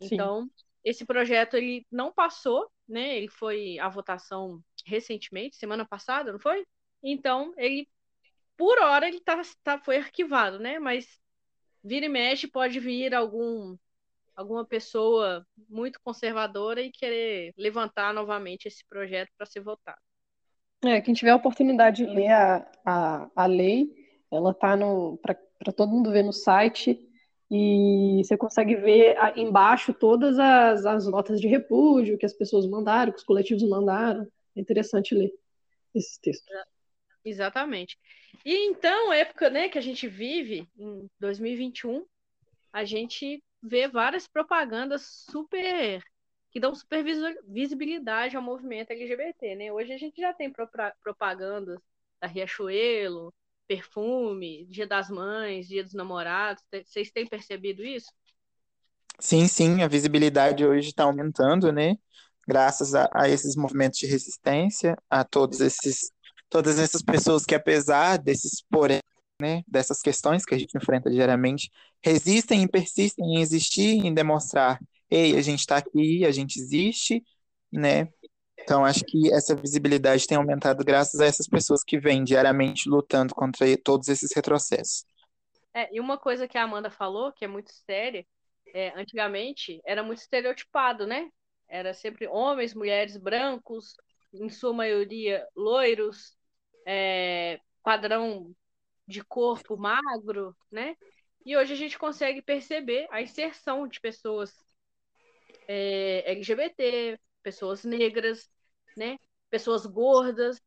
Sim. 0.01 0.09
Então, 0.11 0.49
esse 0.83 1.05
projeto 1.05 1.55
ele 1.55 1.85
não 1.91 2.11
passou, 2.11 2.69
né? 2.87 3.17
Ele 3.17 3.27
foi 3.27 3.79
à 3.79 3.87
votação 3.87 4.61
recentemente, 4.85 5.55
semana 5.55 5.85
passada, 5.85 6.31
não 6.31 6.39
foi? 6.39 6.65
Então, 7.03 7.53
ele, 7.57 7.87
por 8.57 8.79
hora, 8.79 9.07
ele 9.07 9.19
tá, 9.19 9.41
tá, 9.63 9.79
foi 9.79 9.97
arquivado, 9.97 10.59
né? 10.59 10.79
Mas 10.79 11.19
vira 11.83 12.05
e 12.05 12.09
mexe 12.09 12.47
pode 12.47 12.79
vir 12.79 13.13
algum 13.13 13.75
alguma 14.35 14.65
pessoa 14.65 15.45
muito 15.69 15.99
conservadora 16.03 16.81
e 16.81 16.91
querer 16.91 17.53
levantar 17.57 18.13
novamente 18.13 18.67
esse 18.67 18.83
projeto 18.87 19.29
para 19.37 19.45
ser 19.45 19.59
votado. 19.59 19.99
É, 20.83 20.99
quem 20.99 21.13
tiver 21.13 21.31
a 21.31 21.35
oportunidade 21.35 22.03
de 22.03 22.11
ler 22.11 22.31
a, 22.31 22.71
a, 22.83 23.29
a 23.35 23.45
lei, 23.45 24.00
ela 24.31 24.51
está 24.51 24.77
para 25.21 25.35
para 25.61 25.71
todo 25.71 25.91
mundo 25.91 26.11
ver 26.11 26.23
no 26.23 26.33
site. 26.33 26.99
E 27.53 28.21
você 28.23 28.37
consegue 28.37 28.75
ver 28.75 29.15
embaixo 29.35 29.93
todas 29.93 30.39
as, 30.39 30.85
as 30.85 31.05
notas 31.05 31.39
de 31.39 31.47
repúdio 31.47 32.17
que 32.17 32.25
as 32.25 32.33
pessoas 32.33 32.65
mandaram, 32.65 33.11
que 33.11 33.19
os 33.19 33.25
coletivos 33.25 33.67
mandaram. 33.67 34.25
É 34.55 34.61
interessante 34.61 35.13
ler 35.13 35.31
esses 35.93 36.17
textos. 36.17 36.47
Exatamente. 37.23 37.99
E 38.45 38.55
então, 38.67 39.13
época 39.13 39.49
né, 39.49 39.69
que 39.69 39.77
a 39.77 39.81
gente 39.81 40.07
vive, 40.07 40.67
em 40.79 41.07
2021, 41.19 42.05
a 42.71 42.85
gente 42.85 43.43
vê 43.61 43.87
várias 43.87 44.27
propagandas 44.27 45.25
super 45.29 46.01
que 46.51 46.59
dão 46.59 46.73
super 46.73 47.03
visibilidade 47.47 48.35
ao 48.35 48.41
movimento 48.41 48.91
LGBT, 48.91 49.55
né? 49.55 49.71
Hoje 49.71 49.93
a 49.93 49.97
gente 49.97 50.19
já 50.19 50.33
tem 50.33 50.51
propagandas 51.01 51.79
da 52.19 52.27
Riachuelo, 52.27 53.33
perfume, 53.71 54.65
Dia 54.65 54.85
das 54.85 55.09
Mães, 55.09 55.65
Dia 55.65 55.81
dos 55.81 55.93
Namorados. 55.93 56.61
Vocês 56.85 57.09
têm 57.09 57.25
percebido 57.25 57.81
isso? 57.81 58.11
Sim, 59.17 59.47
sim, 59.47 59.81
a 59.81 59.87
visibilidade 59.87 60.65
hoje 60.65 60.89
está 60.89 61.05
aumentando, 61.05 61.71
né? 61.71 61.95
Graças 62.45 62.93
a, 62.93 63.09
a, 63.13 63.29
esses 63.29 63.55
movimentos 63.55 63.97
de 63.97 64.07
resistência, 64.07 64.97
a 65.09 65.23
todos 65.23 65.61
esses, 65.61 66.11
todas 66.49 66.77
essas 66.79 67.01
pessoas 67.01 67.45
que, 67.45 67.55
apesar 67.55 68.17
desses 68.17 68.61
porém, 68.69 68.99
né, 69.39 69.63
dessas 69.65 70.01
questões 70.01 70.43
que 70.43 70.53
a 70.53 70.57
gente 70.57 70.75
enfrenta 70.75 71.09
diariamente, 71.09 71.71
resistem 72.03 72.63
e 72.63 72.67
persistem 72.67 73.37
em 73.37 73.41
existir, 73.41 74.05
em 74.05 74.13
demonstrar, 74.13 74.79
ei, 75.09 75.37
a 75.37 75.41
gente 75.41 75.59
está 75.59 75.77
aqui, 75.77 76.25
a 76.25 76.31
gente 76.31 76.59
existe, 76.59 77.23
né? 77.71 78.09
Então, 78.63 78.85
acho 78.85 79.03
que 79.05 79.31
essa 79.33 79.55
visibilidade 79.55 80.27
tem 80.27 80.37
aumentado 80.37 80.83
graças 80.83 81.19
a 81.19 81.25
essas 81.25 81.47
pessoas 81.47 81.83
que 81.83 81.99
vêm 81.99 82.23
diariamente 82.23 82.89
lutando 82.89 83.33
contra 83.33 83.65
todos 83.77 84.07
esses 84.07 84.31
retrocessos. 84.35 85.05
É, 85.73 85.93
e 85.93 85.99
uma 85.99 86.17
coisa 86.17 86.47
que 86.47 86.57
a 86.57 86.63
Amanda 86.63 86.89
falou, 86.89 87.31
que 87.31 87.45
é 87.45 87.47
muito 87.47 87.71
séria, 87.71 88.25
é, 88.73 88.89
antigamente 88.99 89.81
era 89.85 90.03
muito 90.03 90.19
estereotipado, 90.19 91.07
né? 91.07 91.29
Era 91.67 91.93
sempre 91.93 92.27
homens, 92.27 92.73
mulheres 92.73 93.17
brancos, 93.17 93.95
em 94.33 94.49
sua 94.49 94.73
maioria 94.73 95.45
loiros, 95.55 96.35
é, 96.85 97.59
padrão 97.83 98.53
de 99.07 99.23
corpo 99.23 99.77
magro, 99.77 100.55
né? 100.69 100.95
E 101.45 101.57
hoje 101.57 101.73
a 101.73 101.77
gente 101.77 101.97
consegue 101.97 102.41
perceber 102.41 103.07
a 103.09 103.21
inserção 103.21 103.87
de 103.87 103.99
pessoas 103.99 104.53
é, 105.67 106.31
LGBT, 106.31 107.19
pessoas 107.41 107.83
negras, 107.83 108.49
né? 108.95 109.17
Pessoas 109.49 109.85
gordas. 109.85 110.61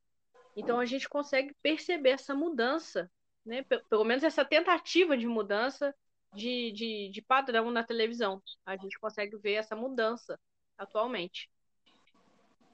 Então 0.57 0.79
a 0.79 0.85
gente 0.85 1.09
consegue 1.09 1.55
perceber 1.63 2.11
essa 2.11 2.35
mudança, 2.35 3.11
né? 3.45 3.65
Pelo 3.89 4.05
menos 4.05 4.23
essa 4.23 4.45
tentativa 4.45 5.17
de 5.17 5.27
mudança 5.27 5.95
de, 6.35 6.73
de, 6.73 7.09
de 7.11 7.23
padrão 7.23 7.71
na 7.71 7.83
televisão. 7.83 8.43
A 8.67 8.77
gente 8.77 8.99
consegue 8.99 9.37
ver 9.39 9.55
essa 9.55 9.77
mudança 9.77 10.39
atualmente. 10.77 11.49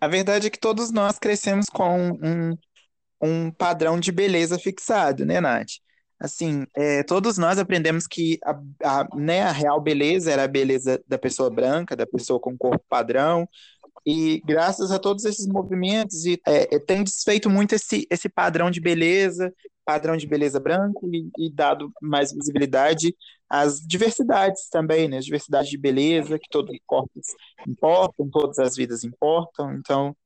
A 0.01 0.09
verdade 0.09 0.47
é 0.47 0.51
que 0.51 0.59
todos 0.59 0.91
nós 0.91 1.19
crescemos 1.19 1.67
com 1.67 2.13
um, 2.23 2.57
um 3.21 3.51
padrão 3.51 4.01
de 4.01 4.11
beleza 4.11 4.59
fixado, 4.59 5.27
né, 5.27 5.41
Nath? 5.41 5.73
Assim, 6.19 6.67
é, 6.75 7.03
todos 7.03 7.39
nós 7.39 7.59
aprendemos 7.59 8.07
que 8.07 8.39
a, 8.45 8.51
a, 8.85 9.17
né, 9.17 9.43
a 9.43 9.53
real 9.53 9.81
beleza 9.81 10.31
era 10.31 10.45
a 10.45 10.49
beleza 10.49 11.03
da 11.07 11.19
pessoa 11.19 11.51
branca, 11.51 11.97
da 11.97 12.07
pessoa 12.07 12.39
com 12.39 12.57
corpo 12.57 12.85
padrão, 12.89 13.49
e 14.07 14.41
graças 14.45 14.91
a 14.91 14.99
todos 14.99 15.25
esses 15.25 15.47
movimentos, 15.47 16.25
e, 16.25 16.41
é, 16.47 16.77
é, 16.77 16.79
tem 16.79 17.05
desfeito 17.05 17.51
muito 17.51 17.75
esse, 17.75 18.07
esse 18.11 18.29
padrão 18.29 18.71
de 18.71 18.81
beleza, 18.81 19.53
padrão 19.85 20.17
de 20.17 20.27
beleza 20.27 20.59
branco, 20.59 21.09
e, 21.13 21.31
e, 21.39 21.51
dado 21.53 21.93
mais 22.01 22.33
visibilidade 22.33 23.15
às 23.49 23.81
diversidades 23.81 24.69
também, 24.71 25.09
né? 25.09 25.19
As 25.19 25.25
diversidades 25.25 25.71
de 25.71 25.77
beleza, 25.79 26.39
que 26.39 26.49
todos 26.51 26.73
os 26.73 26.81
corpos 26.87 27.27
importam, 27.67 28.31
todas 28.31 28.59
as 28.59 28.77
vidas 28.77 29.05
importam. 29.05 29.75
Então, 29.75 30.17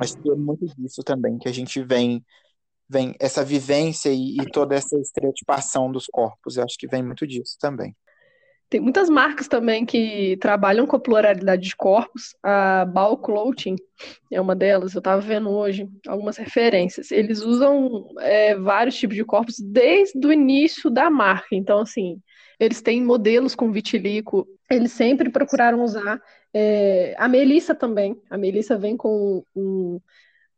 acho 0.00 0.16
que 0.18 0.30
é 0.30 0.34
muito 0.36 0.66
disso 0.76 1.02
também 1.02 1.38
que 1.38 1.48
a 1.48 1.52
gente 1.52 1.82
vem, 1.82 2.24
vem 2.88 3.14
essa 3.18 3.44
vivência 3.44 4.10
e, 4.10 4.36
e 4.36 4.50
toda 4.50 4.74
essa 4.74 4.98
estereotipação 4.98 5.90
dos 5.90 6.06
corpos. 6.06 6.56
Eu 6.56 6.64
acho 6.64 6.76
que 6.78 6.86
vem 6.86 7.02
muito 7.02 7.26
disso 7.26 7.56
também. 7.60 7.96
Tem 8.72 8.80
muitas 8.80 9.10
marcas 9.10 9.48
também 9.48 9.84
que 9.84 10.38
trabalham 10.38 10.86
com 10.86 10.96
a 10.96 10.98
pluralidade 10.98 11.68
de 11.68 11.76
corpos. 11.76 12.34
A 12.42 12.86
Ball 12.86 13.18
Clothing 13.18 13.76
é 14.32 14.40
uma 14.40 14.56
delas. 14.56 14.94
Eu 14.94 15.00
estava 15.00 15.20
vendo 15.20 15.50
hoje 15.50 15.86
algumas 16.08 16.38
referências. 16.38 17.10
Eles 17.10 17.42
usam 17.42 18.08
é, 18.20 18.54
vários 18.54 18.96
tipos 18.96 19.14
de 19.14 19.26
corpos 19.26 19.56
desde 19.58 20.26
o 20.26 20.32
início 20.32 20.88
da 20.88 21.10
marca. 21.10 21.48
Então, 21.52 21.80
assim, 21.80 22.18
eles 22.58 22.80
têm 22.80 23.04
modelos 23.04 23.54
com 23.54 23.70
vitilico. 23.70 24.48
Eles 24.70 24.92
sempre 24.92 25.28
procuraram 25.28 25.82
usar. 25.82 26.18
É, 26.54 27.14
a 27.18 27.28
Melissa 27.28 27.74
também. 27.74 28.18
A 28.30 28.38
Melissa 28.38 28.78
vem 28.78 28.96
com 28.96 29.44
um. 29.54 30.00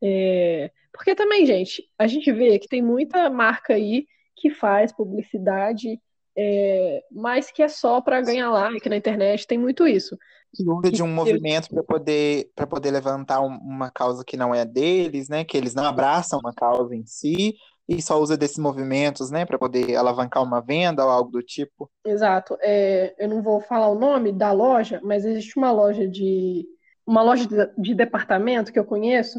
É, 0.00 0.70
porque 0.92 1.16
também, 1.16 1.44
gente, 1.44 1.82
a 1.98 2.06
gente 2.06 2.30
vê 2.30 2.60
que 2.60 2.68
tem 2.68 2.80
muita 2.80 3.28
marca 3.28 3.74
aí 3.74 4.06
que 4.36 4.50
faz 4.50 4.92
publicidade 4.92 5.98
é, 6.36 7.02
mas 7.10 7.50
que 7.50 7.62
é 7.62 7.68
só 7.68 8.00
para 8.00 8.20
ganhar 8.20 8.50
like 8.50 8.88
na 8.88 8.96
internet, 8.96 9.46
tem 9.46 9.58
muito 9.58 9.86
isso. 9.86 10.18
Usa 10.60 10.92
de 10.92 11.02
um 11.02 11.08
movimento 11.08 11.68
para 11.68 11.82
poder, 11.82 12.50
poder 12.68 12.90
levantar 12.92 13.40
uma 13.40 13.90
causa 13.90 14.24
que 14.24 14.36
não 14.36 14.54
é 14.54 14.64
deles, 14.64 15.28
né? 15.28 15.44
Que 15.44 15.56
eles 15.56 15.74
não 15.74 15.84
abraçam 15.84 16.38
uma 16.38 16.54
causa 16.54 16.94
em 16.94 17.04
si, 17.04 17.56
e 17.88 18.00
só 18.00 18.20
usa 18.20 18.36
desses 18.36 18.58
movimentos, 18.58 19.30
né, 19.30 19.44
para 19.44 19.58
poder 19.58 19.94
alavancar 19.94 20.42
uma 20.42 20.60
venda 20.60 21.04
ou 21.04 21.10
algo 21.10 21.30
do 21.30 21.42
tipo. 21.42 21.90
Exato. 22.04 22.56
É, 22.60 23.14
eu 23.18 23.28
não 23.28 23.42
vou 23.42 23.60
falar 23.60 23.88
o 23.88 23.98
nome 23.98 24.32
da 24.32 24.52
loja, 24.52 25.00
mas 25.02 25.24
existe 25.24 25.58
uma 25.58 25.70
loja 25.70 26.08
de 26.08 26.66
uma 27.06 27.22
loja 27.22 27.46
de, 27.46 27.56
de 27.76 27.94
departamento 27.94 28.72
que 28.72 28.78
eu 28.78 28.84
conheço 28.84 29.38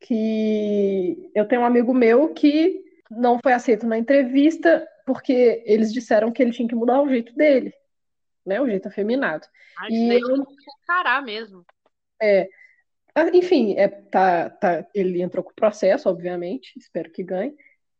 que 0.00 1.30
eu 1.34 1.46
tenho 1.46 1.62
um 1.62 1.66
amigo 1.66 1.92
meu 1.92 2.30
que 2.30 2.82
não 3.10 3.38
foi 3.42 3.52
aceito 3.52 3.86
na 3.86 3.98
entrevista 3.98 4.86
porque 5.04 5.62
eles 5.66 5.92
disseram 5.92 6.32
que 6.32 6.42
ele 6.42 6.52
tinha 6.52 6.68
que 6.68 6.74
mudar 6.74 7.02
o 7.02 7.08
jeito 7.08 7.34
dele, 7.34 7.72
né, 8.44 8.60
o 8.60 8.66
jeito 8.66 8.88
afeminado. 8.88 9.46
Ah, 9.78 9.86
e 9.90 10.20
eu 10.20 10.46
encarar 10.82 11.22
mesmo. 11.22 11.64
É, 12.20 12.48
ah, 13.14 13.28
enfim, 13.32 13.74
é, 13.76 13.88
tá, 13.88 14.50
tá, 14.50 14.86
ele 14.94 15.22
entrou 15.22 15.44
com 15.44 15.50
o 15.50 15.54
processo, 15.54 16.08
obviamente, 16.08 16.72
espero 16.76 17.10
que 17.10 17.22
ganhe. 17.22 17.54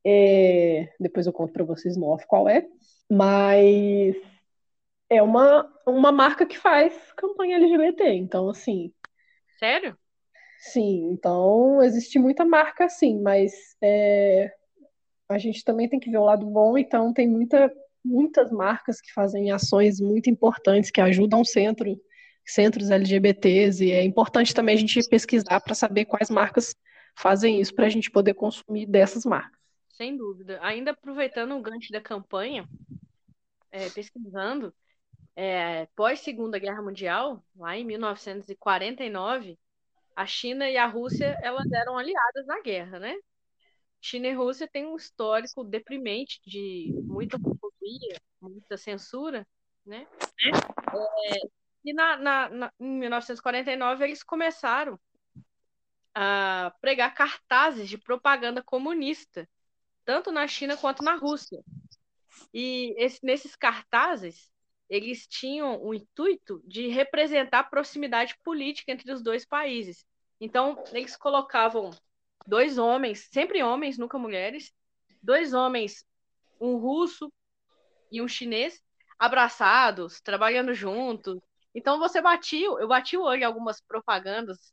É, 0.07 0.93
depois 1.01 1.27
eu 1.27 1.33
conto 1.33 1.53
para 1.53 1.65
vocês 1.65 1.97
no 1.97 2.07
off 2.07 2.27
qual 2.27 2.49
é. 2.49 2.67
Mas 3.11 4.17
é 5.09 5.23
uma, 5.23 5.73
uma 5.87 6.11
marca 6.11 6.45
que 6.45 6.59
faz 6.59 6.95
campanha 7.17 7.57
LGBT. 7.57 8.13
Então, 8.13 8.49
assim. 8.49 8.93
Sério? 9.59 9.97
Sim, 10.59 11.11
então 11.11 11.83
existe 11.83 12.19
muita 12.19 12.45
marca 12.45 12.87
assim, 12.87 13.21
mas 13.21 13.53
é, 13.83 14.51
a 15.35 15.39
gente 15.39 15.65
também 15.65 15.89
tem 15.89 15.99
que 15.99 16.11
ver 16.11 16.19
o 16.19 16.25
lado 16.25 16.47
bom, 16.47 16.79
então 16.79 17.13
tem 17.13 17.29
muita, 17.29 17.73
muitas 18.05 18.51
marcas 18.51 19.01
que 19.01 19.13
fazem 19.13 19.51
ações 19.51 20.01
muito 20.01 20.31
importantes 20.31 20.91
que 20.91 21.01
ajudam 21.01 21.45
centro, 21.45 22.01
centros 22.45 22.91
LGBTs, 22.91 23.85
e 23.85 23.91
é 23.91 24.05
importante 24.05 24.55
também 24.55 24.75
a 24.77 24.79
gente 24.79 25.09
pesquisar 25.09 25.61
para 25.61 25.75
saber 25.75 26.05
quais 26.05 26.31
marcas 26.31 26.75
fazem 27.17 27.61
isso 27.61 27.75
para 27.75 27.87
a 27.87 27.91
gente 27.91 28.11
poder 28.11 28.35
consumir 28.35 28.87
dessas 28.87 29.25
marcas. 29.25 29.59
Sem 29.91 30.17
dúvida. 30.17 30.59
Ainda 30.63 30.91
aproveitando 30.91 31.57
o 31.57 31.63
gancho 31.63 31.93
da 31.93 32.01
campanha, 32.01 32.69
é, 33.71 33.89
pesquisando, 33.91 34.75
é, 35.37 35.87
pós 35.97 36.21
Segunda 36.21 36.59
Guerra 36.59 36.83
Mundial, 36.83 37.45
lá 37.57 37.77
em 37.77 37.85
1949, 37.85 39.59
a 40.15 40.27
China 40.27 40.69
e 40.71 40.77
a 40.77 40.87
Rússia 40.87 41.39
elas 41.43 41.71
eram 41.73 41.99
aliadas 41.99 42.47
na 42.47 42.61
guerra, 42.61 42.99
né? 42.99 43.17
China 44.05 44.29
e 44.29 44.35
Rússia 44.35 44.69
têm 44.69 44.85
um 44.85 44.97
histórico 44.97 45.65
deprimente 45.65 46.39
de 46.45 46.93
muita 47.05 47.39
homofobia, 47.39 48.21
muita 48.39 48.77
censura, 48.77 49.47
né? 49.85 50.07
É, 50.47 51.49
e 51.83 51.95
na, 51.95 52.15
na, 52.19 52.49
na, 52.51 52.73
em 52.79 52.99
1949 52.99 54.05
eles 54.05 54.23
começaram 54.23 55.01
a 56.15 56.71
pregar 56.83 57.15
cartazes 57.15 57.89
de 57.89 57.97
propaganda 57.97 58.63
comunista 58.63 59.49
tanto 60.05 60.31
na 60.31 60.47
China 60.47 60.77
quanto 60.77 61.03
na 61.03 61.15
Rússia. 61.15 61.65
E 62.53 62.95
esse, 62.99 63.25
nesses 63.25 63.57
cartazes, 63.57 64.53
eles 64.87 65.27
tinham 65.27 65.83
o 65.83 65.95
intuito 65.95 66.63
de 66.67 66.89
representar 66.89 67.61
a 67.61 67.65
proximidade 67.65 68.37
política 68.45 68.93
entre 68.93 69.11
os 69.11 69.23
dois 69.23 69.47
países. 69.47 70.05
Então, 70.39 70.85
eles 70.93 71.17
colocavam 71.17 71.91
dois 72.47 72.79
homens, 72.79 73.29
sempre 73.31 73.63
homens, 73.63 73.99
nunca 73.99 74.19
mulheres, 74.19 74.73
dois 75.23 75.55
homens, 75.55 76.05
um 76.61 76.77
russo 76.77 77.33
e 78.11 78.21
um 78.21 78.29
chinês, 78.29 78.83
abraçados, 79.19 80.21
trabalhando 80.21 80.75
juntos. 80.75 81.39
Então, 81.75 81.99
você 81.99 82.21
batia, 82.21 82.67
eu 82.67 82.89
bati 82.89 83.17
o 83.17 83.23
olho 83.23 83.43
em 83.43 83.45
algumas 83.45 83.81
propagandas 83.81 84.73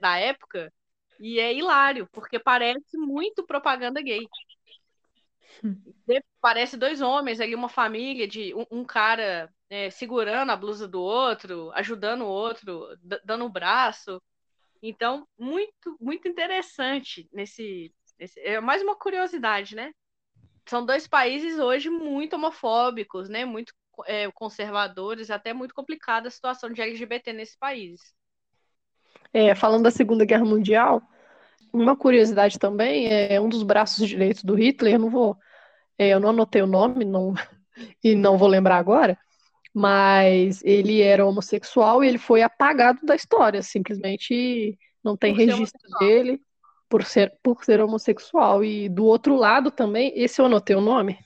da 0.00 0.18
época 0.18 0.72
e 1.20 1.38
é 1.38 1.52
hilário, 1.52 2.08
porque 2.12 2.38
parece 2.38 2.96
muito 2.96 3.44
propaganda 3.44 4.00
gay. 4.00 4.26
Parece 6.40 6.76
dois 6.76 7.00
homens 7.00 7.40
ali, 7.40 7.54
uma 7.54 7.68
família 7.68 8.26
de 8.26 8.54
um, 8.54 8.64
um 8.70 8.84
cara 8.84 9.52
é, 9.68 9.90
segurando 9.90 10.50
a 10.50 10.56
blusa 10.56 10.86
do 10.88 11.00
outro, 11.00 11.70
ajudando 11.72 12.22
o 12.22 12.28
outro, 12.28 12.88
dando 13.24 13.44
o 13.44 13.50
braço. 13.50 14.22
Então, 14.82 15.26
muito, 15.38 15.96
muito 16.00 16.28
interessante 16.28 17.28
nesse, 17.32 17.92
nesse. 18.18 18.38
É 18.40 18.60
mais 18.60 18.82
uma 18.82 18.96
curiosidade, 18.96 19.74
né? 19.74 19.92
São 20.68 20.84
dois 20.84 21.06
países 21.06 21.58
hoje 21.58 21.90
muito 21.90 22.36
homofóbicos, 22.36 23.28
né? 23.28 23.44
Muito 23.44 23.72
é, 24.06 24.30
conservadores, 24.32 25.30
até 25.30 25.52
muito 25.52 25.74
complicada 25.74 26.28
a 26.28 26.30
situação 26.30 26.70
de 26.70 26.80
LGBT 26.80 27.32
nesses 27.32 27.56
países. 27.56 28.14
É, 29.32 29.54
falando 29.54 29.82
da 29.82 29.90
Segunda 29.90 30.24
Guerra 30.24 30.44
Mundial, 30.44 31.02
uma 31.72 31.96
curiosidade 31.96 32.58
também 32.58 33.08
é 33.12 33.40
um 33.40 33.48
dos 33.48 33.62
braços 33.62 34.08
direitos 34.08 34.42
do 34.42 34.54
Hitler, 34.54 34.94
eu 34.94 34.98
não 34.98 35.10
vou 35.10 35.36
é, 35.98 36.08
eu 36.08 36.20
não 36.20 36.30
anotei 36.30 36.62
o 36.62 36.66
nome 36.66 37.04
não, 37.04 37.34
e 38.02 38.14
não 38.14 38.38
vou 38.38 38.48
lembrar 38.48 38.76
agora, 38.76 39.18
mas 39.78 40.60
ele 40.64 41.00
era 41.00 41.24
homossexual 41.24 42.02
e 42.02 42.08
ele 42.08 42.18
foi 42.18 42.42
apagado 42.42 42.98
da 43.04 43.14
história, 43.14 43.62
simplesmente 43.62 44.76
não 45.04 45.16
tem 45.16 45.32
por 45.32 45.38
registro 45.38 45.98
dele 46.00 46.42
por 46.88 47.04
ser, 47.04 47.32
por 47.42 47.64
ser 47.64 47.80
homossexual. 47.80 48.64
E 48.64 48.88
do 48.88 49.04
outro 49.04 49.36
lado 49.36 49.70
também, 49.70 50.12
esse 50.16 50.40
eu 50.40 50.46
anotei 50.46 50.74
o 50.74 50.80
nome, 50.80 51.16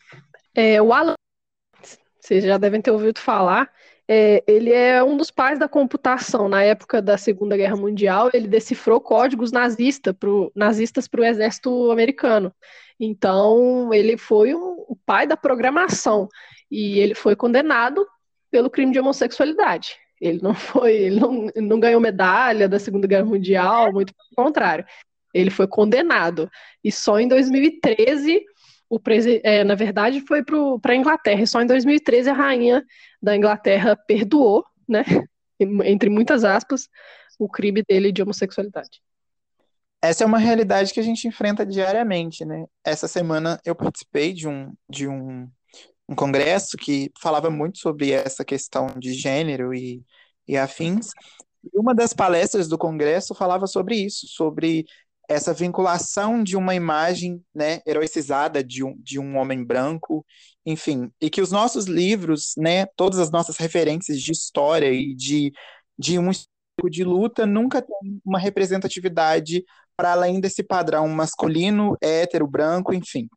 é 0.55 0.83
o 0.83 0.93
Alan, 0.93 1.15
vocês 2.21 2.45
já 2.45 2.59
devem 2.59 2.83
ter 2.83 2.91
ouvido 2.91 3.19
falar, 3.19 3.73
é, 4.07 4.45
ele 4.47 4.71
é 4.71 5.03
um 5.03 5.17
dos 5.17 5.31
pais 5.31 5.59
da 5.59 5.67
computação. 5.67 6.47
Na 6.47 6.63
época 6.63 7.01
da 7.01 7.17
Segunda 7.17 7.57
Guerra 7.57 7.77
Mundial, 7.77 8.29
ele 8.35 8.47
decifrou 8.47 9.01
códigos 9.01 9.51
nazista 9.51 10.13
pro, 10.13 10.53
nazistas 10.55 11.09
para 11.09 11.23
o 11.23 11.25
exército 11.25 11.91
americano. 11.91 12.55
Então, 13.01 13.95
ele 13.95 14.19
foi 14.19 14.55
um, 14.55 14.85
o 14.89 14.97
pai 15.07 15.27
da 15.27 15.39
programação 15.39 16.29
e 16.71 16.99
ele 17.01 17.15
foi 17.15 17.35
condenado 17.35 18.07
pelo 18.53 18.71
crime 18.71 18.93
de 18.93 19.01
homossexualidade. 19.01 19.97
Ele 20.21 20.39
não 20.41 20.55
foi, 20.55 20.93
ele 20.93 21.19
não, 21.19 21.51
não 21.57 21.81
ganhou 21.81 22.01
medalha 22.01 22.69
da 22.69 22.79
Segunda 22.79 23.09
Guerra 23.09 23.25
Mundial, 23.25 23.93
muito 23.93 24.15
pelo 24.15 24.47
contrário. 24.47 24.85
Ele 25.35 25.51
foi 25.51 25.67
condenado. 25.67 26.49
E 26.85 26.93
só 26.93 27.19
em 27.19 27.27
2013, 27.27 28.45
o 28.89 29.01
presi 29.01 29.41
é, 29.43 29.65
na 29.65 29.75
verdade, 29.75 30.21
foi 30.21 30.45
para 30.45 30.93
a 30.93 30.97
Inglaterra. 30.97 31.43
E 31.43 31.47
só 31.47 31.61
em 31.61 31.67
2013 31.67 32.31
a 32.31 32.35
rainha 32.35 32.85
da 33.21 33.35
Inglaterra 33.35 33.97
perdoou, 33.97 34.65
né? 34.89 35.03
Entre 35.59 36.11
muitas 36.11 36.45
aspas, 36.45 36.89
o 37.39 37.49
crime 37.49 37.83
dele 37.89 38.13
de 38.13 38.23
homossexualidade 38.23 39.01
essa 40.03 40.25
é 40.25 40.27
uma 40.27 40.39
realidade 40.39 40.93
que 40.93 40.99
a 40.99 41.03
gente 41.03 41.29
enfrenta 41.29 41.65
diariamente, 41.65 42.45
né? 42.45 42.67
Essa 42.85 43.07
semana 43.07 43.61
eu 43.65 43.73
participei 43.73 44.33
de 44.33 44.49
um, 44.49 44.75
de 44.91 45.07
um, 45.07 45.49
um 46.09 46.15
congresso 46.15 46.77
que 46.77 47.11
falava 47.21 47.51
muito 47.51 47.79
sobre 47.79 48.11
essa 48.13 48.45
questão 48.45 48.87
de 48.99 49.15
gênero 49.15 49.75
e, 49.75 50.05
e 50.47 50.57
afins. 50.57 51.11
E 51.65 51.79
uma 51.79 51.95
das 51.95 52.13
palestras 52.13 52.69
do 52.69 52.77
congresso 52.77 53.35
falava 53.35 53.67
sobre 53.67 53.97
isso, 53.97 54.27
sobre 54.29 54.85
essa 55.29 55.55
vinculação 55.55 56.43
de 56.43 56.57
uma 56.57 56.75
imagem 56.75 57.43
né, 57.55 57.81
heroicizada 57.87 58.63
de 58.63 58.85
um, 58.85 58.97
de 58.99 59.19
um 59.19 59.37
homem 59.37 59.65
branco, 59.65 60.27
enfim, 60.67 61.11
e 61.21 61.31
que 61.31 61.41
os 61.41 61.51
nossos 61.51 61.87
livros, 61.87 62.55
né, 62.57 62.87
todas 62.97 63.19
as 63.19 63.31
nossas 63.31 63.57
referências 63.57 64.21
de 64.21 64.33
história 64.33 64.93
e 64.93 65.15
de, 65.15 65.53
de 65.99 66.19
um 66.19 66.31
de 66.91 67.05
luta 67.05 67.47
nunca 67.47 67.83
tem 67.83 68.21
uma 68.25 68.39
representatividade 68.39 69.65
para 69.97 70.13
além 70.13 70.41
desse 70.41 70.63
padrão 70.63 71.07
masculino, 71.09 71.97
hétero, 72.01 72.47
branco, 72.47 72.93
enfim. 72.95 73.29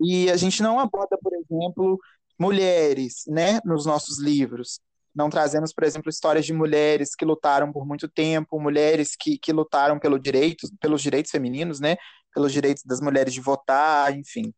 E 0.00 0.30
a 0.30 0.36
gente 0.36 0.62
não 0.62 0.78
aborda, 0.78 1.18
por 1.20 1.32
exemplo, 1.50 1.98
mulheres, 2.38 3.24
né, 3.26 3.60
nos 3.64 3.86
nossos 3.86 4.18
livros. 4.18 4.80
Não 5.14 5.28
trazemos, 5.28 5.72
por 5.72 5.84
exemplo, 5.84 6.10
histórias 6.10 6.46
de 6.46 6.52
mulheres 6.52 7.14
que 7.14 7.24
lutaram 7.24 7.72
por 7.72 7.86
muito 7.86 8.08
tempo, 8.08 8.60
mulheres 8.60 9.16
que, 9.18 9.38
que 9.38 9.52
lutaram 9.52 9.98
pelo 9.98 10.18
direito, 10.18 10.68
pelos 10.80 11.02
direitos 11.02 11.30
femininos, 11.30 11.80
né, 11.80 11.96
pelos 12.34 12.52
direitos 12.52 12.84
das 12.84 13.00
mulheres 13.00 13.34
de 13.34 13.40
votar, 13.40 14.16
enfim. 14.16 14.52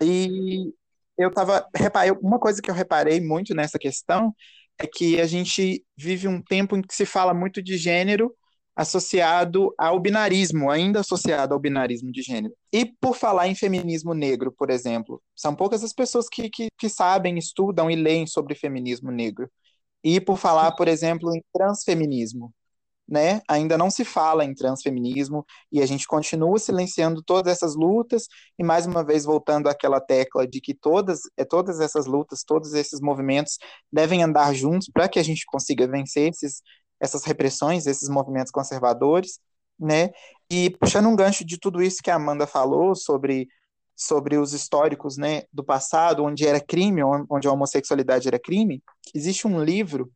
E 0.00 0.72
eu 1.16 1.32
tava, 1.32 1.66
uma 2.22 2.38
coisa 2.38 2.62
que 2.62 2.70
eu 2.70 2.74
reparei 2.74 3.20
muito 3.20 3.54
nessa 3.54 3.78
questão 3.78 4.34
é 4.78 4.86
que 4.86 5.20
a 5.20 5.26
gente 5.26 5.84
vive 5.96 6.28
um 6.28 6.40
tempo 6.40 6.76
em 6.76 6.82
que 6.82 6.94
se 6.94 7.04
fala 7.04 7.34
muito 7.34 7.62
de 7.62 7.76
gênero 7.76 8.34
associado 8.78 9.74
ao 9.76 9.98
binarismo, 9.98 10.70
ainda 10.70 11.00
associado 11.00 11.52
ao 11.52 11.58
binarismo 11.58 12.12
de 12.12 12.22
gênero. 12.22 12.54
E 12.72 12.86
por 12.86 13.16
falar 13.16 13.48
em 13.48 13.54
feminismo 13.54 14.14
negro, 14.14 14.52
por 14.52 14.70
exemplo, 14.70 15.20
são 15.34 15.52
poucas 15.52 15.82
as 15.82 15.92
pessoas 15.92 16.28
que, 16.28 16.48
que, 16.48 16.68
que 16.78 16.88
sabem, 16.88 17.36
estudam 17.36 17.90
e 17.90 17.96
leem 17.96 18.24
sobre 18.24 18.54
feminismo 18.54 19.10
negro. 19.10 19.50
E 20.04 20.20
por 20.20 20.38
falar, 20.38 20.70
por 20.76 20.86
exemplo, 20.86 21.34
em 21.34 21.42
transfeminismo, 21.52 22.54
né? 23.08 23.40
Ainda 23.48 23.76
não 23.76 23.90
se 23.90 24.04
fala 24.04 24.44
em 24.44 24.54
transfeminismo 24.54 25.44
e 25.72 25.82
a 25.82 25.86
gente 25.86 26.06
continua 26.06 26.56
silenciando 26.58 27.20
todas 27.20 27.52
essas 27.52 27.74
lutas 27.74 28.28
e 28.56 28.62
mais 28.62 28.86
uma 28.86 29.04
vez 29.04 29.24
voltando 29.24 29.68
àquela 29.68 30.00
tecla 30.00 30.46
de 30.46 30.60
que 30.60 30.72
todas, 30.72 31.22
é, 31.36 31.44
todas 31.44 31.80
essas 31.80 32.06
lutas, 32.06 32.44
todos 32.44 32.74
esses 32.74 33.00
movimentos 33.00 33.58
devem 33.92 34.22
andar 34.22 34.54
juntos 34.54 34.88
para 34.92 35.08
que 35.08 35.18
a 35.18 35.22
gente 35.22 35.44
consiga 35.46 35.88
vencer 35.88 36.30
esses 36.30 36.62
essas 37.00 37.24
repressões, 37.24 37.86
esses 37.86 38.08
movimentos 38.08 38.50
conservadores, 38.50 39.38
né? 39.78 40.10
E 40.50 40.70
puxando 40.70 41.08
um 41.08 41.16
gancho 41.16 41.44
de 41.44 41.58
tudo 41.58 41.82
isso 41.82 42.02
que 42.02 42.10
a 42.10 42.16
Amanda 42.16 42.46
falou 42.46 42.94
sobre 42.94 43.48
sobre 43.98 44.38
os 44.38 44.52
históricos 44.52 45.16
né, 45.16 45.42
do 45.52 45.64
passado, 45.64 46.22
onde 46.22 46.46
era 46.46 46.60
crime, 46.60 47.02
onde 47.28 47.48
a 47.48 47.52
homossexualidade 47.52 48.28
era 48.28 48.38
crime, 48.38 48.80
existe 49.12 49.44
um 49.44 49.60
livro 49.60 50.08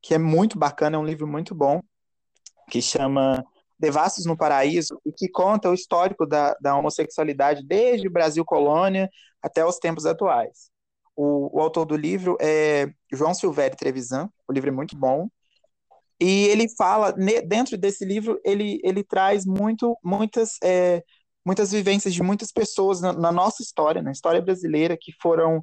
que 0.00 0.14
é 0.14 0.18
muito 0.18 0.58
bacana, 0.58 0.96
é 0.96 0.98
um 0.98 1.04
livro 1.04 1.26
muito 1.26 1.54
bom, 1.54 1.82
que 2.70 2.80
chama 2.80 3.44
Devassos 3.78 4.24
no 4.24 4.38
Paraíso, 4.38 4.98
e 5.04 5.12
que 5.12 5.28
conta 5.28 5.68
o 5.68 5.74
histórico 5.74 6.24
da, 6.24 6.54
da 6.62 6.74
homossexualidade 6.76 7.62
desde 7.62 8.08
o 8.08 8.10
Brasil 8.10 8.42
colônia 8.42 9.10
até 9.42 9.64
os 9.66 9.78
tempos 9.78 10.06
atuais. 10.06 10.70
O, 11.14 11.58
o 11.58 11.60
autor 11.60 11.84
do 11.84 11.96
livro 11.96 12.38
é 12.40 12.88
João 13.12 13.34
Silvério 13.34 13.76
Trevisan, 13.76 14.30
o 14.48 14.52
livro 14.52 14.70
é 14.70 14.72
muito 14.72 14.96
bom, 14.96 15.28
e 16.20 16.46
ele 16.46 16.68
fala, 16.76 17.12
dentro 17.46 17.76
desse 17.76 18.04
livro, 18.04 18.40
ele, 18.44 18.80
ele 18.82 19.04
traz 19.04 19.44
muito, 19.44 19.98
muitas, 20.02 20.56
é, 20.62 21.02
muitas 21.44 21.72
vivências 21.72 22.14
de 22.14 22.22
muitas 22.22 22.50
pessoas 22.50 23.00
na, 23.00 23.12
na, 23.12 23.30
nossa 23.30 23.62
história, 23.62 24.02
na 24.02 24.12
história 24.12 24.40
brasileira, 24.40 24.96
que 24.98 25.12
foram, 25.20 25.62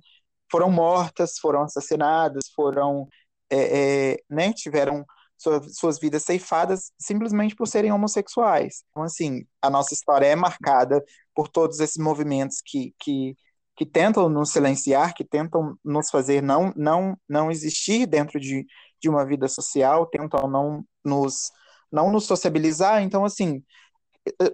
foram 0.51 0.69
mortas, 0.71 1.39
foram 1.39 1.63
assassinadas, 1.63 2.43
foram, 2.55 3.07
é, 3.49 4.11
é, 4.11 4.17
né, 4.29 4.53
tiveram 4.53 5.03
suas, 5.37 5.75
suas 5.75 5.99
vidas 5.99 6.23
ceifadas 6.23 6.91
simplesmente 6.99 7.55
por 7.55 7.67
serem 7.67 7.91
homossexuais. 7.91 8.83
Então, 8.89 9.03
assim, 9.03 9.45
a 9.61 9.69
nossa 9.71 9.93
história 9.93 10.27
é 10.27 10.35
marcada 10.35 11.03
por 11.35 11.47
todos 11.47 11.79
esses 11.79 11.97
movimentos 11.97 12.61
que, 12.63 12.93
que, 12.99 13.35
que 13.75 13.85
tentam 13.87 14.29
nos 14.29 14.51
silenciar, 14.51 15.15
que 15.15 15.25
tentam 15.25 15.75
nos 15.83 16.11
fazer 16.11 16.43
não, 16.43 16.71
não, 16.75 17.17
não 17.27 17.49
existir 17.49 18.05
dentro 18.05 18.39
de, 18.39 18.65
de 19.03 19.09
uma 19.09 19.25
vida 19.25 19.49
social, 19.49 20.05
tentam 20.05 20.47
não 20.47 20.83
nos, 21.03 21.51
não 21.91 22.09
nos 22.09 22.23
sociabilizar. 22.23 23.03
Então, 23.03 23.25
assim, 23.25 23.61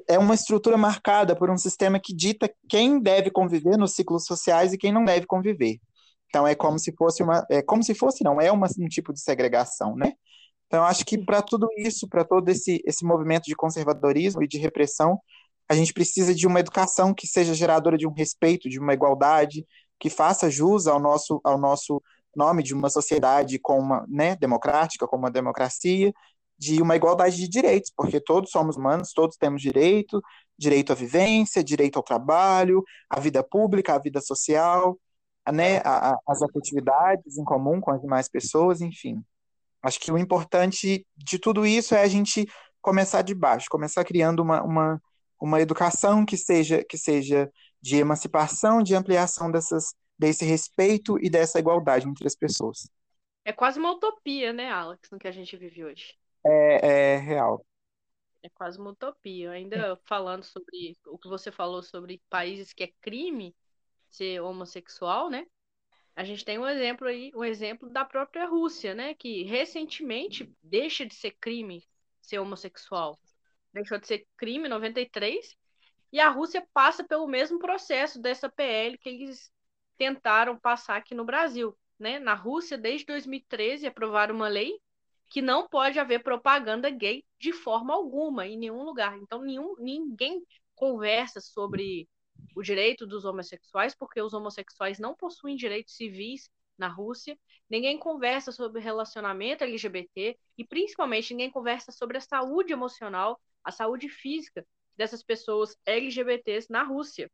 é 0.08 0.18
uma 0.18 0.34
estrutura 0.34 0.76
marcada 0.76 1.36
por 1.36 1.52
um 1.52 1.58
sistema 1.58 2.00
que 2.00 2.16
dita 2.16 2.52
quem 2.68 3.00
deve 3.00 3.30
conviver 3.30 3.78
nos 3.78 3.94
ciclos 3.94 4.26
sociais 4.26 4.74
e 4.74 4.78
quem 4.78 4.92
não 4.92 5.06
deve 5.06 5.28
conviver. 5.28 5.78
Então 6.28 6.48
é 6.48 6.56
como 6.56 6.80
se 6.80 6.92
fosse 6.96 7.22
uma, 7.24 7.46
é 7.50 7.62
como 7.62 7.84
se 7.84 7.94
fosse 7.94 8.24
não, 8.24 8.42
é 8.42 8.52
uma, 8.52 8.68
um 8.80 8.88
tipo 8.88 9.14
de 9.14 9.22
segregação, 9.22 9.96
né? 9.96 10.14
Então 10.68 10.84
acho 10.84 11.06
que 11.06 11.18
para 11.18 11.42
tudo 11.42 11.68
isso, 11.78 12.08
para 12.08 12.24
todo 12.24 12.50
esse 12.50 12.82
esse 12.86 13.06
movimento 13.06 13.44
de 13.44 13.56
conservadorismo 13.56 14.44
e 14.44 14.48
de 14.48 14.58
repressão, 14.58 15.20
a 15.68 15.76
gente 15.76 15.94
precisa 15.94 16.34
de 16.34 16.48
uma 16.48 16.60
educação 16.60 17.14
que 17.14 17.28
seja 17.28 17.54
geradora 17.54 17.98
de 17.98 18.08
um 18.08 18.14
respeito, 18.14 18.70
de 18.70 18.80
uma 18.80 18.94
igualdade, 18.94 19.66
que 20.00 20.10
faça 20.10 20.50
jus 20.50 20.88
ao 20.88 21.00
nosso 21.00 21.40
ao 21.44 21.60
nosso 21.60 22.02
nome 22.36 22.64
de 22.64 22.74
uma 22.74 22.90
sociedade 22.90 23.60
com 23.60 23.80
uma, 23.80 24.06
né, 24.08 24.36
democrática, 24.36 25.08
com 25.08 25.18
uma 25.18 25.32
democracia, 25.32 26.14
de 26.58 26.82
uma 26.82 26.96
igualdade 26.96 27.38
de 27.38 27.48
direitos, 27.48 27.92
porque 27.96 28.20
todos 28.20 28.52
somos 28.52 28.76
humanos, 28.76 29.14
todos 29.14 29.38
temos 29.38 29.62
direito, 29.62 30.22
direito 30.58 30.92
à 30.92 30.96
vivência, 30.96 31.64
direito 31.64 31.98
ao 31.98 32.04
trabalho, 32.04 32.84
à 33.10 33.20
vida 33.20 33.42
pública, 33.42 33.96
à 33.96 34.00
vida 34.00 34.20
social, 34.20 35.00
né, 35.52 35.78
a, 35.80 36.12
a, 36.12 36.18
as 36.28 36.42
atividades 36.42 37.38
em 37.38 37.44
comum 37.46 37.80
com 37.80 37.92
as 37.92 38.02
demais 38.02 38.28
pessoas, 38.28 38.82
enfim. 38.82 39.24
Acho 39.82 40.00
que 40.00 40.12
o 40.12 40.18
importante 40.18 41.06
de 41.16 41.40
tudo 41.40 41.66
isso 41.66 41.96
é 41.96 42.02
a 42.02 42.08
gente 42.08 42.46
começar 42.82 43.22
de 43.22 43.34
baixo, 43.34 43.68
começar 43.70 44.04
criando 44.04 44.42
uma, 44.42 44.62
uma, 44.62 45.02
uma 45.40 45.62
educação 45.62 46.26
que 46.26 46.38
seja, 46.38 46.84
que 46.84 46.98
seja 46.98 47.50
de 47.82 47.96
emancipação, 47.96 48.84
de 48.84 48.94
ampliação 48.96 49.50
dessas, 49.50 49.94
desse 50.20 50.44
respeito 50.44 51.18
e 51.18 51.30
dessa 51.30 51.60
igualdade 51.60 52.08
entre 52.08 52.28
as 52.28 52.36
pessoas. 52.36 52.90
É 53.46 53.54
quase 53.54 53.80
uma 53.80 53.94
utopia, 53.94 54.52
né, 54.52 54.70
Alex, 54.70 55.10
no 55.10 55.18
que 55.18 55.28
a 55.28 55.32
gente 55.32 55.56
vive 55.56 55.86
hoje. 55.86 56.16
É, 56.46 57.14
é 57.14 57.18
real. 57.18 57.66
É 58.44 58.50
quase 58.50 58.78
uma 58.78 58.92
utopia. 58.92 59.52
Ainda 59.52 59.98
falando 60.06 60.44
sobre 60.44 60.98
o 61.08 61.18
que 61.18 61.30
você 61.30 61.52
falou 61.52 61.82
sobre 61.82 62.22
países 62.30 62.74
que 62.74 62.84
é 62.84 62.92
crime 63.02 63.56
ser 64.10 64.42
homossexual, 64.42 65.30
né? 65.30 65.46
A 66.16 66.24
gente 66.24 66.44
tem 66.44 66.60
um 66.60 66.68
exemplo 66.68 67.08
aí, 67.08 67.32
um 67.34 67.46
exemplo 67.46 67.90
da 67.90 68.04
própria 68.04 68.46
Rússia, 68.46 68.94
né? 68.94 69.14
Que 69.14 69.44
recentemente 69.44 70.54
deixa 70.62 71.06
de 71.06 71.16
ser 71.16 71.32
crime 71.40 71.84
ser 72.22 72.40
homossexual. 72.40 73.20
Deixou 73.74 73.98
de 73.98 74.08
ser 74.08 74.28
crime 74.36 74.68
em 74.68 74.70
93 74.70 75.56
e 76.12 76.20
a 76.20 76.30
Rússia 76.30 76.68
passa 76.74 77.04
pelo 77.04 77.28
mesmo 77.28 77.60
processo 77.60 78.20
dessa 78.20 78.50
PL 78.50 78.98
que 78.98 79.10
eles 79.10 79.52
tentaram 80.00 80.58
passar 80.58 80.96
aqui 80.96 81.14
no 81.14 81.26
Brasil. 81.26 81.78
Né? 82.00 82.18
Na 82.18 82.34
Rússia, 82.34 82.78
desde 82.78 83.06
2013, 83.06 83.86
aprovaram 83.86 84.34
uma 84.34 84.48
lei 84.48 84.80
que 85.30 85.42
não 85.42 85.68
pode 85.68 86.00
haver 86.00 86.24
propaganda 86.24 86.90
gay 86.90 87.24
de 87.38 87.52
forma 87.52 87.94
alguma, 87.94 88.48
em 88.48 88.58
nenhum 88.58 88.82
lugar. 88.84 89.18
Então, 89.18 89.42
nenhum, 89.42 89.76
ninguém 89.78 90.42
conversa 90.74 91.42
sobre 91.42 92.08
o 92.56 92.64
direito 92.64 93.06
dos 93.06 93.26
homossexuais, 93.26 93.94
porque 93.94 94.22
os 94.22 94.34
homossexuais 94.34 94.98
não 94.98 95.14
possuem 95.14 95.56
direitos 95.56 95.96
civis 95.96 96.50
na 96.78 96.88
Rússia. 96.88 97.38
Ninguém 97.70 98.00
conversa 98.00 98.52
sobre 98.52 98.82
relacionamento 98.82 99.66
LGBT 99.66 100.40
e, 100.58 100.66
principalmente, 100.66 101.34
ninguém 101.34 101.52
conversa 101.52 101.92
sobre 101.92 102.18
a 102.18 102.22
saúde 102.22 102.72
emocional, 102.72 103.40
a 103.64 103.72
saúde 103.72 104.08
física 104.08 104.66
dessas 104.96 105.22
pessoas 105.22 105.78
LGBTs 105.86 106.72
na 106.72 106.84
Rússia. 106.84 107.30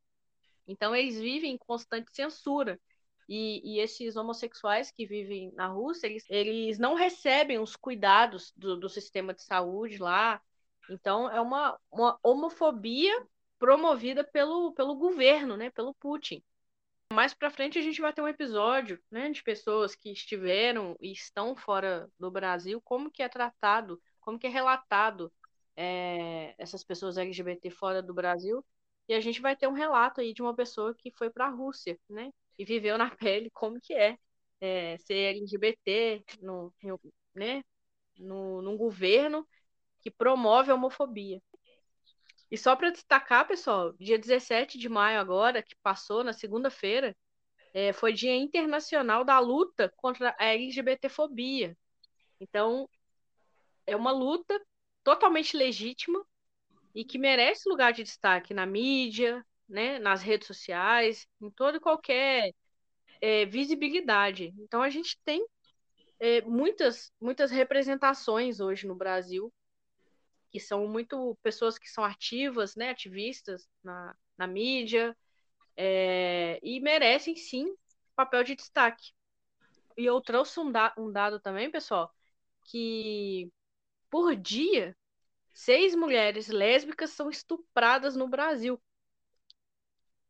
Então, 0.67 0.95
eles 0.95 1.19
vivem 1.19 1.53
em 1.53 1.57
constante 1.57 2.13
censura. 2.13 2.79
E, 3.27 3.77
e, 3.77 3.79
esses 3.79 4.15
homossexuais 4.15 4.91
que 4.91 5.05
vivem 5.05 5.51
na 5.53 5.67
Rússia, 5.67 6.07
eles, 6.07 6.25
eles 6.29 6.77
não 6.77 6.93
recebem 6.93 7.57
os 7.59 7.75
cuidados 7.75 8.53
do, 8.55 8.77
do 8.77 8.87
sistema 8.87 9.33
de 9.33 9.41
saúde 9.43 9.97
lá. 9.97 10.41
Então, 10.89 11.29
é 11.29 11.41
uma, 11.41 11.79
uma 11.91 12.19
homofobia 12.21 13.25
promovida 13.57 14.23
pelo, 14.23 14.73
pelo 14.73 14.95
governo, 14.95 15.57
né, 15.57 15.71
pelo 15.71 15.93
Putin. 15.95 16.43
Mais 17.11 17.33
para 17.33 17.49
frente 17.49 17.79
a 17.79 17.81
gente 17.81 18.01
vai 18.01 18.13
ter 18.13 18.21
um 18.21 18.27
episódio, 18.27 19.01
né, 19.09 19.31
de 19.31 19.41
pessoas 19.43 19.95
que 19.95 20.11
estiveram 20.11 20.95
e 20.99 21.11
estão 21.11 21.55
fora 21.55 22.09
do 22.19 22.29
Brasil, 22.29 22.81
como 22.81 23.11
que 23.11 23.23
é 23.23 23.29
tratado, 23.29 24.01
como 24.19 24.37
que 24.37 24.47
é 24.47 24.49
relatado 24.49 25.31
é, 25.75 26.53
essas 26.57 26.83
pessoas 26.83 27.17
LGBT 27.17 27.69
fora 27.69 28.01
do 28.01 28.13
Brasil 28.13 28.63
e 29.07 29.13
a 29.13 29.19
gente 29.19 29.41
vai 29.41 29.55
ter 29.55 29.67
um 29.67 29.73
relato 29.73 30.21
aí 30.21 30.33
de 30.33 30.41
uma 30.41 30.55
pessoa 30.55 30.95
que 30.95 31.11
foi 31.11 31.29
para 31.29 31.45
a 31.47 31.49
Rússia, 31.49 31.99
né? 32.09 32.31
E 32.57 32.65
viveu 32.65 32.97
na 32.97 33.09
pele 33.15 33.49
como 33.51 33.79
que 33.81 33.93
é, 33.93 34.17
é 34.61 34.97
ser 34.99 35.35
LGBT 35.35 36.23
no, 36.41 36.73
né? 37.35 37.63
no, 38.17 38.61
num 38.61 38.77
governo 38.77 39.47
que 40.01 40.11
promove 40.11 40.71
a 40.71 40.75
homofobia. 40.75 41.41
E 42.49 42.57
só 42.57 42.75
para 42.75 42.91
destacar, 42.91 43.47
pessoal, 43.47 43.93
dia 43.93 44.19
17 44.19 44.77
de 44.77 44.87
maio 44.87 45.19
agora, 45.19 45.63
que 45.63 45.75
passou 45.81 46.23
na 46.23 46.31
segunda-feira, 46.31 47.15
é, 47.73 47.91
foi 47.91 48.13
Dia 48.13 48.35
Internacional 48.35 49.25
da 49.25 49.39
Luta 49.39 49.91
contra 49.97 50.35
a 50.39 50.45
LGBTfobia. 50.45 51.75
Então, 52.39 52.87
é 53.85 53.95
uma 53.95 54.11
luta 54.11 54.59
totalmente 55.03 55.57
legítima 55.57 56.25
e 56.95 57.03
que 57.03 57.17
merece 57.17 57.69
lugar 57.69 57.91
de 57.91 58.03
destaque 58.03 58.53
na 58.53 58.65
mídia, 58.65 59.45
né, 59.67 59.99
nas 59.99 60.23
redes 60.23 60.47
sociais, 60.47 61.27
em 61.41 61.51
toda 61.51 61.77
e 61.77 61.81
qualquer 61.81 62.53
é, 63.21 63.45
visibilidade. 63.45 64.53
Então 64.59 64.81
a 64.81 64.89
gente 64.89 65.19
tem 65.25 65.45
é, 66.19 66.41
muitas, 66.43 67.11
muitas 67.19 67.51
representações 67.51 68.61
hoje 68.61 68.87
no 68.87 68.95
Brasil 68.95 69.53
que 70.51 70.59
são 70.59 70.87
muito 70.87 71.37
pessoas 71.43 71.77
que 71.77 71.89
são 71.89 72.01
ativas, 72.01 72.77
né, 72.77 72.91
ativistas 72.91 73.67
na, 73.83 74.15
na 74.37 74.47
mídia 74.47 75.15
é, 75.75 76.59
e 76.63 76.79
merecem 76.79 77.35
sim 77.35 77.75
papel 78.15 78.41
de 78.41 78.55
destaque. 78.55 79.11
E 79.97 80.05
eu 80.05 80.21
trouxe 80.21 80.59
um, 80.61 80.71
da 80.71 80.93
um 80.97 81.11
dado 81.11 81.41
também, 81.41 81.69
pessoal, 81.69 82.09
que 82.65 83.51
por 84.09 84.33
dia 84.35 84.95
seis 85.55 85.95
mulheres 85.95 86.49
lésbicas 86.49 87.11
são 87.11 87.29
estupradas 87.29 88.13
no 88.15 88.27
Brasil. 88.27 88.79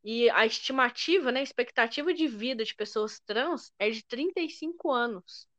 E 0.04 0.30
a 0.30 0.46
estimativa, 0.46 1.32
né, 1.32 1.40
a 1.40 1.44
expectativa 1.44 2.14
de 2.14 2.28
vida 2.28 2.64
de 2.64 2.76
pessoas 2.76 3.20
trans 3.20 3.74
é 3.80 3.90
de 3.90 4.06
35 4.06 4.92
anos. 4.92 5.50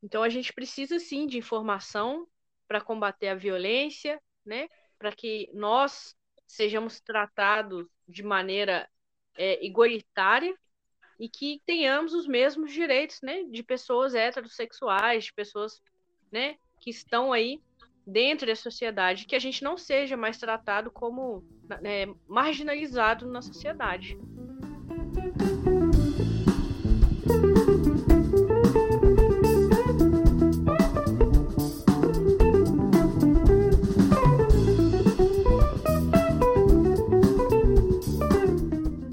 Então 0.00 0.22
a 0.22 0.28
gente 0.28 0.52
precisa 0.52 1.00
sim 1.00 1.26
de 1.26 1.38
informação 1.38 2.28
para 2.68 2.80
combater 2.80 3.26
a 3.26 3.34
violência, 3.34 4.22
né, 4.44 4.68
para 4.96 5.10
que 5.10 5.50
nós 5.52 6.16
sejamos 6.46 7.00
tratados 7.00 7.84
de 8.06 8.22
maneira 8.22 8.88
é, 9.36 9.64
igualitária 9.66 10.56
e 11.18 11.28
que 11.28 11.60
tenhamos 11.66 12.14
os 12.14 12.28
mesmos 12.28 12.72
direitos, 12.72 13.20
né, 13.22 13.42
de 13.42 13.64
pessoas 13.64 14.14
heterossexuais, 14.14 15.24
de 15.24 15.32
pessoas, 15.32 15.82
né, 16.30 16.56
que 16.80 16.90
estão 16.90 17.32
aí 17.32 17.60
dentro 18.06 18.46
da 18.46 18.54
sociedade, 18.54 19.26
que 19.26 19.34
a 19.34 19.38
gente 19.38 19.64
não 19.64 19.76
seja 19.76 20.16
mais 20.16 20.38
tratado 20.38 20.90
como 20.90 21.44
né, 21.82 22.06
marginalizado 22.28 23.26
na 23.26 23.42
sociedade. 23.42 24.16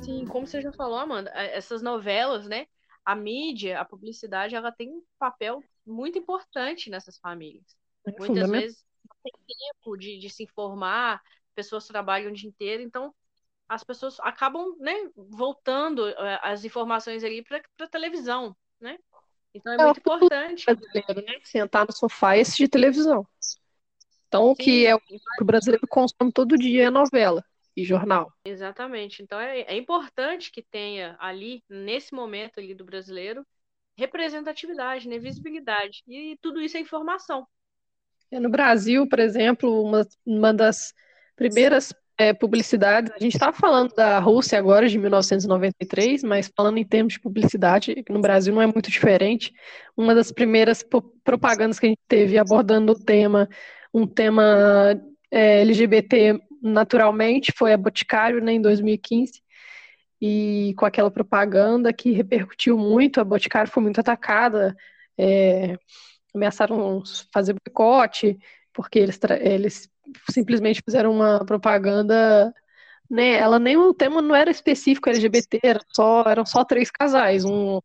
Sim, 0.03 0.25
com 0.27 0.45
falou, 0.77 0.99
Amanda, 0.99 1.31
essas 1.31 1.81
novelas, 1.81 2.47
né? 2.47 2.67
A 3.03 3.15
mídia, 3.15 3.81
a 3.81 3.85
publicidade, 3.85 4.55
ela 4.55 4.71
tem 4.71 4.89
um 4.89 5.03
papel 5.17 5.61
muito 5.85 6.17
importante 6.17 6.89
nessas 6.89 7.17
famílias. 7.17 7.82
É 8.05 8.11
Muitas 8.17 8.49
vezes 8.49 8.85
não 9.07 9.15
tem 9.23 9.33
tempo 9.47 9.97
de, 9.97 10.17
de 10.17 10.29
se 10.29 10.43
informar, 10.43 11.21
pessoas 11.55 11.87
trabalham 11.87 12.31
o 12.31 12.33
dia 12.33 12.49
inteiro, 12.49 12.83
então 12.83 13.13
as 13.67 13.83
pessoas 13.83 14.19
acabam 14.19 14.75
né, 14.79 14.93
voltando 15.15 16.09
uh, 16.09 16.39
as 16.41 16.65
informações 16.65 17.23
ali 17.23 17.43
para 17.43 17.61
a 17.79 17.87
televisão, 17.87 18.55
né? 18.79 18.97
Então 19.53 19.73
é, 19.73 19.75
é 19.75 19.83
muito 19.85 19.99
importante. 19.99 20.65
Brasileiro, 20.65 21.25
né? 21.25 21.39
Sentar 21.43 21.85
no 21.85 21.93
sofá 21.93 22.37
e 22.37 22.41
assistir 22.41 22.67
televisão. 22.67 23.25
Então, 24.27 24.49
o 24.49 24.55
que 24.55 24.85
é 24.85 24.95
o 24.95 24.99
que 24.99 25.19
o 25.41 25.45
brasileiro 25.45 25.87
consome 25.87 26.31
todo 26.31 26.57
dia 26.57 26.85
é 26.85 26.89
novela 26.89 27.45
e 27.77 27.83
jornal. 27.83 28.31
Exatamente. 28.43 29.21
Então, 29.21 29.39
é, 29.39 29.61
é 29.61 29.77
importante 29.77 30.51
que 30.51 30.63
tenha 30.63 31.15
ali, 31.19 31.63
nesse 31.69 32.15
momento 32.15 32.59
ali 32.59 32.73
do 32.73 32.83
brasileiro, 32.83 33.45
representatividade, 33.95 35.07
né? 35.07 35.19
visibilidade. 35.19 36.03
E 36.07 36.35
tudo 36.41 36.59
isso 36.59 36.77
é 36.77 36.79
informação. 36.79 37.47
É, 38.33 38.39
no 38.39 38.49
Brasil, 38.49 39.07
por 39.07 39.19
exemplo, 39.19 39.83
uma, 39.83 40.07
uma 40.25 40.51
das 40.51 40.91
primeiras 41.35 41.93
é, 42.17 42.33
publicidades, 42.33 43.11
a 43.11 43.19
gente 43.19 43.33
estava 43.33 43.55
falando 43.55 43.93
da 43.93 44.17
Rússia 44.17 44.57
agora, 44.57 44.89
de 44.89 44.97
1993, 44.97 46.23
mas 46.23 46.51
falando 46.55 46.79
em 46.79 46.85
termos 46.85 47.13
de 47.13 47.19
publicidade, 47.19 48.03
no 48.09 48.21
Brasil 48.21 48.53
não 48.53 48.61
é 48.61 48.65
muito 48.65 48.89
diferente. 48.89 49.53
Uma 49.95 50.15
das 50.15 50.31
primeiras 50.31 50.83
propagandas 51.23 51.79
que 51.79 51.85
a 51.85 51.89
gente 51.89 52.01
teve 52.07 52.37
abordando 52.37 52.93
o 52.93 52.99
tema 52.99 53.47
um 53.93 54.07
tema 54.07 54.99
é, 55.29 55.61
LGBT 55.61 56.39
naturalmente, 56.59 57.53
foi 57.55 57.73
a 57.73 57.77
Boticário, 57.77 58.41
né, 58.43 58.53
em 58.53 58.61
2015, 58.61 59.43
e 60.19 60.73
com 60.77 60.85
aquela 60.85 61.11
propaganda 61.11 61.93
que 61.93 62.11
repercutiu 62.11 62.77
muito, 62.77 63.19
a 63.19 63.23
Boticário 63.23 63.71
foi 63.71 63.83
muito 63.83 63.99
atacada, 63.99 64.75
é, 65.17 65.77
ameaçaram 66.33 67.03
fazer 67.33 67.53
boicote, 67.53 68.37
porque 68.73 68.99
eles, 68.99 69.19
eles 69.41 69.89
simplesmente 70.31 70.81
fizeram 70.85 71.11
uma 71.11 71.45
propaganda 71.45 72.53
né, 73.09 73.33
ela 73.35 73.59
nem 73.59 73.77
o 73.77 73.93
tema 73.93 74.21
não 74.21 74.35
era 74.35 74.49
específico 74.49 75.09
LGBT, 75.09 75.59
era 75.63 75.79
só, 75.93 76.23
eram 76.23 76.45
só 76.45 76.65
três 76.65 76.89
casais, 76.89 77.45
um, 77.45 77.79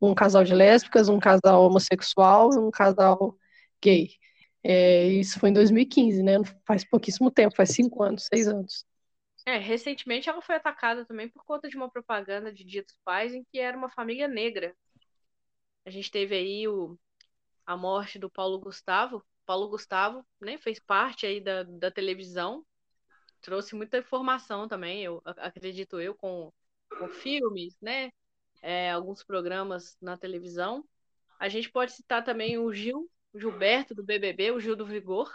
um 0.00 0.14
casal 0.14 0.44
de 0.44 0.54
lésbicas, 0.54 1.08
um 1.08 1.18
casal 1.20 1.64
homossexual 1.64 2.52
e 2.52 2.58
um 2.58 2.70
casal 2.70 3.36
gay. 3.82 4.08
É, 4.62 5.06
isso 5.06 5.38
foi 5.38 5.50
em 5.50 5.52
2015, 5.52 6.22
né? 6.22 6.34
Faz 6.66 6.84
pouquíssimo 6.84 7.30
tempo, 7.30 7.54
faz 7.54 7.70
cinco 7.70 8.02
anos, 8.02 8.26
seis 8.32 8.46
anos. 8.48 8.84
É, 9.46 9.56
recentemente 9.56 10.28
ela 10.28 10.42
foi 10.42 10.54
atacada 10.54 11.04
também 11.04 11.28
por 11.28 11.44
conta 11.44 11.68
de 11.68 11.76
uma 11.76 11.90
propaganda 11.90 12.52
de 12.52 12.62
Dia 12.64 12.82
dos 12.82 12.96
Pais 13.04 13.34
em 13.34 13.42
que 13.50 13.58
era 13.58 13.76
uma 13.76 13.90
família 13.90 14.28
negra. 14.28 14.74
A 15.84 15.90
gente 15.90 16.10
teve 16.10 16.34
aí 16.34 16.68
o, 16.68 16.98
a 17.70 17.76
morte 17.76 18.18
do 18.18 18.28
Paulo 18.28 18.58
Gustavo. 18.58 19.24
Paulo 19.46 19.68
Gustavo, 19.68 20.26
né, 20.40 20.58
fez 20.58 20.80
parte 20.80 21.24
aí 21.24 21.40
da, 21.40 21.62
da 21.62 21.88
televisão, 21.88 22.66
trouxe 23.40 23.76
muita 23.76 23.98
informação 23.98 24.66
também, 24.66 25.04
eu 25.04 25.22
acredito 25.24 26.00
eu, 26.00 26.12
com, 26.14 26.52
com 26.98 27.08
filmes, 27.08 27.76
né, 27.80 28.10
é, 28.60 28.90
alguns 28.90 29.22
programas 29.22 29.96
na 30.00 30.16
televisão. 30.16 30.84
A 31.38 31.48
gente 31.48 31.70
pode 31.70 31.92
citar 31.92 32.24
também 32.24 32.58
o 32.58 32.72
Gil 32.72 33.08
o 33.32 33.38
Gilberto 33.38 33.94
do 33.94 34.02
BBB, 34.02 34.50
o 34.50 34.58
Gil 34.58 34.74
do 34.74 34.84
Vigor, 34.84 35.32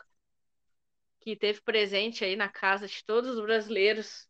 que 1.22 1.38
teve 1.38 1.62
presente 1.62 2.26
aí 2.26 2.36
na 2.36 2.50
casa 2.50 2.86
de 2.86 3.02
todos 3.06 3.38
os 3.38 3.42
brasileiros 3.42 4.28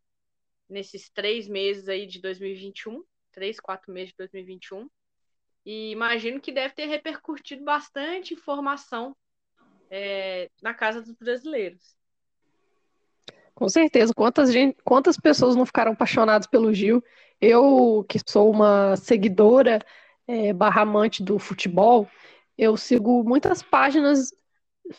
nesses 0.69 1.09
três 1.09 1.47
meses 1.47 1.89
aí 1.89 2.05
de 2.05 2.21
2021, 2.21 3.03
três, 3.31 3.59
quatro 3.59 3.91
meses 3.91 4.11
de 4.11 4.17
2021. 4.17 4.87
E 5.65 5.91
imagino 5.91 6.39
que 6.39 6.51
deve 6.51 6.73
ter 6.73 6.85
repercutido 6.85 7.63
bastante 7.63 8.33
informação 8.33 9.15
é, 9.89 10.49
na 10.61 10.73
casa 10.73 11.01
dos 11.01 11.13
brasileiros. 11.13 11.95
Com 13.55 13.69
certeza. 13.69 14.13
Quantas, 14.13 14.51
gente, 14.51 14.77
quantas 14.83 15.17
pessoas 15.17 15.55
não 15.55 15.65
ficaram 15.65 15.93
apaixonadas 15.93 16.45
pelo 16.45 16.73
Gil? 16.73 17.03
Eu, 17.41 18.05
que 18.07 18.19
sou 18.27 18.51
uma 18.51 18.95
seguidora 18.97 19.79
é, 20.27 20.53
barra 20.53 20.81
amante 20.81 21.23
do 21.23 21.39
futebol, 21.39 22.07
eu 22.57 22.77
sigo 22.77 23.23
muitas 23.23 23.61
páginas 23.61 24.33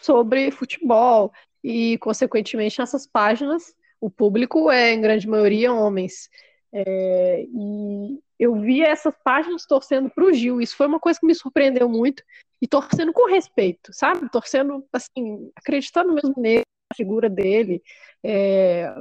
sobre 0.01 0.51
futebol 0.51 1.33
e, 1.63 1.99
consequentemente, 1.99 2.79
nessas 2.79 3.07
páginas 3.07 3.75
o 4.01 4.11
público 4.11 4.71
é, 4.71 4.93
em 4.93 5.01
grande 5.01 5.27
maioria, 5.29 5.73
homens. 5.73 6.29
É, 6.73 7.45
e 7.49 8.21
eu 8.39 8.55
via 8.61 8.89
essas 8.89 9.15
páginas 9.25 9.65
torcendo 9.67 10.11
para 10.11 10.25
o 10.25 10.33
Gil. 10.33 10.61
Isso 10.61 10.77
foi 10.77 10.87
uma 10.87 11.01
coisa 11.01 11.19
que 11.19 11.27
me 11.27 11.35
surpreendeu 11.35 11.89
muito. 11.89 12.23
E 12.61 12.67
torcendo 12.67 13.13
com 13.13 13.29
respeito, 13.29 13.93
sabe? 13.93 14.31
Torcendo, 14.31 14.87
assim, 14.93 15.51
acreditando 15.55 16.13
mesmo 16.13 16.35
nele, 16.37 16.63
na 16.91 16.97
figura 16.97 17.29
dele, 17.29 17.83
é, 18.23 18.95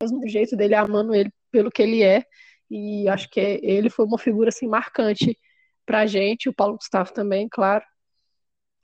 mesmo 0.00 0.26
jeito 0.28 0.56
dele, 0.56 0.74
amando 0.74 1.14
ele 1.14 1.30
pelo 1.50 1.70
que 1.70 1.82
ele 1.82 2.02
é. 2.02 2.24
E 2.70 3.08
acho 3.08 3.28
que 3.30 3.40
ele 3.40 3.90
foi 3.90 4.04
uma 4.04 4.18
figura, 4.18 4.50
assim, 4.50 4.68
marcante 4.68 5.38
para 5.84 6.00
a 6.00 6.06
gente, 6.06 6.48
o 6.48 6.54
Paulo 6.54 6.76
Gustavo 6.76 7.12
também, 7.12 7.48
claro. 7.48 7.84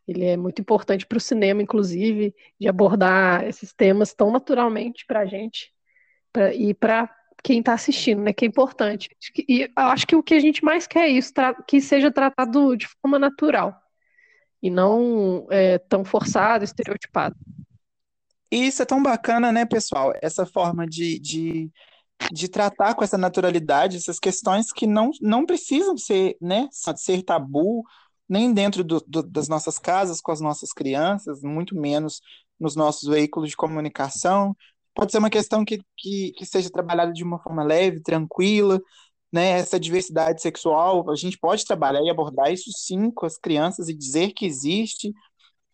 Ele 0.07 0.25
é 0.25 0.37
muito 0.37 0.61
importante 0.61 1.07
para 1.07 1.19
o 1.19 1.21
cinema, 1.21 1.63
inclusive, 1.63 2.35
de 2.59 2.69
abordar 2.69 3.45
esses 3.45 3.73
temas 3.73 4.13
tão 4.13 4.31
naturalmente 4.31 5.05
para 5.07 5.21
a 5.21 5.27
gente 5.27 5.73
pra, 6.33 6.53
e 6.53 6.75
para 6.75 7.09
quem 7.45 7.61
está 7.61 7.75
assistindo, 7.75 8.23
né? 8.23 8.33
Que 8.33 8.47
é 8.47 8.49
importante. 8.49 9.09
E 9.49 9.71
acho 9.77 10.07
que 10.07 10.17
o 10.17 10.23
que 10.23 10.35
a 10.35 10.41
gente 10.41 10.65
mais 10.65 10.87
quer 10.87 11.07
é 11.07 11.11
isso, 11.11 11.33
que 11.69 11.81
seja 11.81 12.11
tratado 12.11 12.75
de 12.75 12.89
forma 12.89 13.19
natural 13.19 13.79
e 14.63 14.71
não 14.71 15.47
é, 15.51 15.79
tão 15.79 16.05
forçado, 16.05 16.65
estereotipado. 16.65 17.37
Isso 18.51 18.83
é 18.83 18.87
tão 18.87 19.03
bacana, 19.03 19.53
né, 19.53 19.67
pessoal? 19.67 20.13
Essa 20.23 20.47
forma 20.47 20.87
de, 20.87 21.19
de 21.19 21.71
de 22.33 22.49
tratar 22.49 22.95
com 22.95 23.03
essa 23.05 23.19
naturalidade 23.19 23.97
essas 23.97 24.19
questões 24.19 24.73
que 24.73 24.87
não, 24.87 25.11
não 25.21 25.45
precisam 25.45 25.97
ser, 25.97 26.37
né, 26.41 26.69
ser 26.71 27.23
tabu, 27.23 27.85
nem 28.29 28.53
dentro 28.53 28.83
do, 28.83 29.01
do, 29.07 29.23
das 29.23 29.49
nossas 29.49 29.79
casas 29.79 30.21
com 30.21 30.33
as 30.33 30.41
nossas 30.41 30.73
crianças, 30.73 31.43
muito 31.43 31.77
menos 31.77 32.21
nos 32.59 32.77
nossos 32.77 33.09
veículos 33.09 33.51
de 33.51 33.57
comunicação. 33.57 34.57
Pode 34.95 35.13
ser 35.13 35.19
uma 35.19 35.31
questão 35.31 35.65
que, 35.65 35.81
que, 35.97 36.33
que 36.33 36.47
seja 36.47 36.71
trabalhada 36.71 37.13
de 37.13 37.25
uma 37.25 37.39
forma 37.41 37.65
leve, 37.65 38.01
tranquila, 38.01 38.81
né, 39.33 39.59
essa 39.59 39.81
diversidade 39.81 40.41
sexual, 40.41 41.11
a 41.11 41.17
gente 41.17 41.37
pode 41.37 41.65
trabalhar 41.65 42.01
e 42.03 42.09
abordar 42.09 42.53
isso 42.53 42.71
sim 42.71 43.11
com 43.11 43.27
as 43.27 43.37
crianças 43.37 43.89
e 43.89 43.95
dizer 43.95 44.33
que 44.33 44.47
existe. 44.47 45.13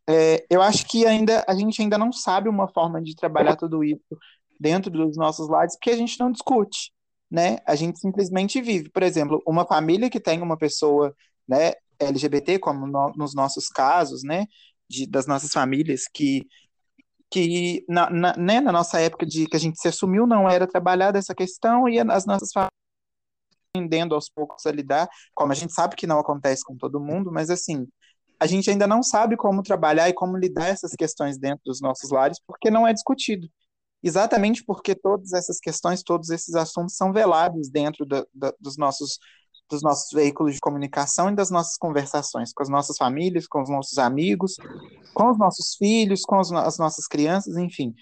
É, 0.08 0.46
eu 0.48 0.62
acho 0.62 0.86
que 0.86 1.06
ainda 1.06 1.44
a 1.46 1.54
gente 1.54 1.82
ainda 1.82 1.98
não 1.98 2.10
sabe 2.10 2.48
uma 2.48 2.66
forma 2.68 3.02
de 3.02 3.14
trabalhar 3.14 3.56
tudo 3.56 3.84
isso 3.84 4.16
dentro 4.58 4.90
dos 4.90 5.16
nossos 5.16 5.48
lares, 5.48 5.74
porque 5.76 5.90
a 5.90 5.96
gente 5.96 6.18
não 6.18 6.32
discute, 6.32 6.90
né? 7.30 7.58
A 7.66 7.74
gente 7.74 7.98
simplesmente 8.00 8.62
vive. 8.62 8.88
Por 8.90 9.02
exemplo, 9.02 9.42
uma 9.46 9.66
família 9.66 10.08
que 10.08 10.20
tem 10.20 10.40
uma 10.40 10.56
pessoa, 10.56 11.14
né, 11.46 11.72
LGBT, 11.98 12.58
como 12.58 12.86
no, 12.86 13.12
nos 13.14 13.34
nossos 13.34 13.68
casos, 13.68 14.22
né, 14.22 14.46
de, 14.88 15.06
das 15.06 15.26
nossas 15.26 15.50
famílias, 15.52 16.04
que 16.12 16.46
que 17.30 17.84
na, 17.88 18.10
na, 18.10 18.36
né, 18.36 18.60
na 18.60 18.72
nossa 18.72 19.00
época 19.00 19.24
de 19.24 19.46
que 19.46 19.56
a 19.56 19.60
gente 19.60 19.80
se 19.80 19.88
assumiu 19.88 20.26
não 20.26 20.48
era 20.48 20.66
trabalhada 20.66 21.18
essa 21.18 21.34
questão 21.34 21.88
e 21.88 21.98
as 21.98 22.26
nossas 22.26 22.50
famílias 22.52 22.70
aprendendo 23.74 24.14
aos 24.14 24.28
poucos 24.28 24.66
a 24.66 24.72
lidar, 24.72 25.08
como 25.34 25.52
a 25.52 25.54
gente 25.54 25.72
sabe 25.72 25.94
que 25.94 26.06
não 26.06 26.18
acontece 26.18 26.64
com 26.64 26.76
todo 26.76 27.00
mundo, 27.00 27.30
mas 27.32 27.50
assim, 27.50 27.86
a 28.38 28.46
gente 28.46 28.70
ainda 28.70 28.86
não 28.86 29.02
sabe 29.02 29.36
como 29.36 29.62
trabalhar 29.62 30.08
e 30.08 30.14
como 30.14 30.36
lidar 30.36 30.68
essas 30.68 30.92
questões 30.92 31.38
dentro 31.38 31.62
dos 31.64 31.80
nossos 31.80 32.10
lares, 32.10 32.38
porque 32.46 32.70
não 32.70 32.86
é 32.86 32.92
discutido. 32.92 33.48
Exatamente 34.02 34.64
porque 34.64 34.94
todas 34.94 35.32
essas 35.34 35.60
questões, 35.60 36.02
todos 36.02 36.30
esses 36.30 36.54
assuntos 36.54 36.96
são 36.96 37.12
velados 37.12 37.68
dentro 37.68 38.06
da, 38.06 38.24
da, 38.34 38.52
dos, 38.58 38.78
nossos, 38.78 39.18
dos 39.70 39.82
nossos 39.82 40.10
veículos 40.12 40.54
de 40.54 40.60
comunicação 40.60 41.30
e 41.30 41.34
das 41.34 41.50
nossas 41.50 41.76
conversações 41.76 42.52
com 42.52 42.62
as 42.62 42.68
nossas 42.68 42.96
famílias, 42.96 43.46
com 43.46 43.62
os 43.62 43.70
nossos 43.70 43.98
amigos, 43.98 44.56
com 45.14 45.30
os 45.30 45.38
nossos 45.38 45.76
filhos, 45.76 46.22
com 46.22 46.38
as, 46.38 46.50
as 46.52 46.78
nossas 46.78 47.06
crianças, 47.06 47.56
enfim. 47.56 47.94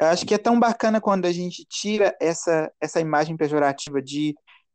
Eu 0.00 0.08
acho 0.08 0.26
que 0.26 0.34
é 0.34 0.38
tão 0.38 0.58
bacana 0.58 1.00
quando 1.00 1.26
a 1.26 1.32
gente 1.32 1.64
tira 1.68 2.16
essa, 2.20 2.72
essa 2.80 3.00
imagem 3.00 3.36
pejorativa 3.36 4.02
de, 4.02 4.34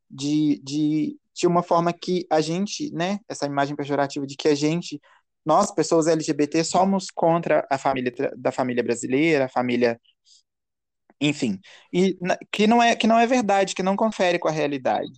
de, 0.10 0.62
de, 0.64 1.18
de 1.34 1.48
uma 1.48 1.62
forma 1.64 1.92
que 1.92 2.26
a 2.30 2.40
gente, 2.40 2.92
né, 2.94 3.20
essa 3.28 3.46
imagem 3.46 3.76
pejorativa 3.76 4.26
de 4.26 4.38
que 4.38 4.48
a 4.48 4.56
gente 4.56 5.02
nós, 5.46 5.72
pessoas 5.72 6.08
LGBT, 6.08 6.62
somos 6.62 7.10
contra 7.10 7.66
a 7.72 7.78
família 7.78 8.14
da 8.36 8.52
família 8.52 8.84
brasileira, 8.84 9.46
a 9.46 9.50
família 9.50 9.98
enfim, 11.20 11.60
e 11.92 12.18
que 12.52 12.68
não 12.68 12.82
é 12.84 12.96
que 12.96 13.08
não 13.08 13.18
é 13.18 13.26
verdade, 13.26 13.74
que 13.74 13.82
não 13.82 13.96
confere 13.96 14.38
com 14.40 14.48
a 14.48 14.52
realidade. 14.52 15.10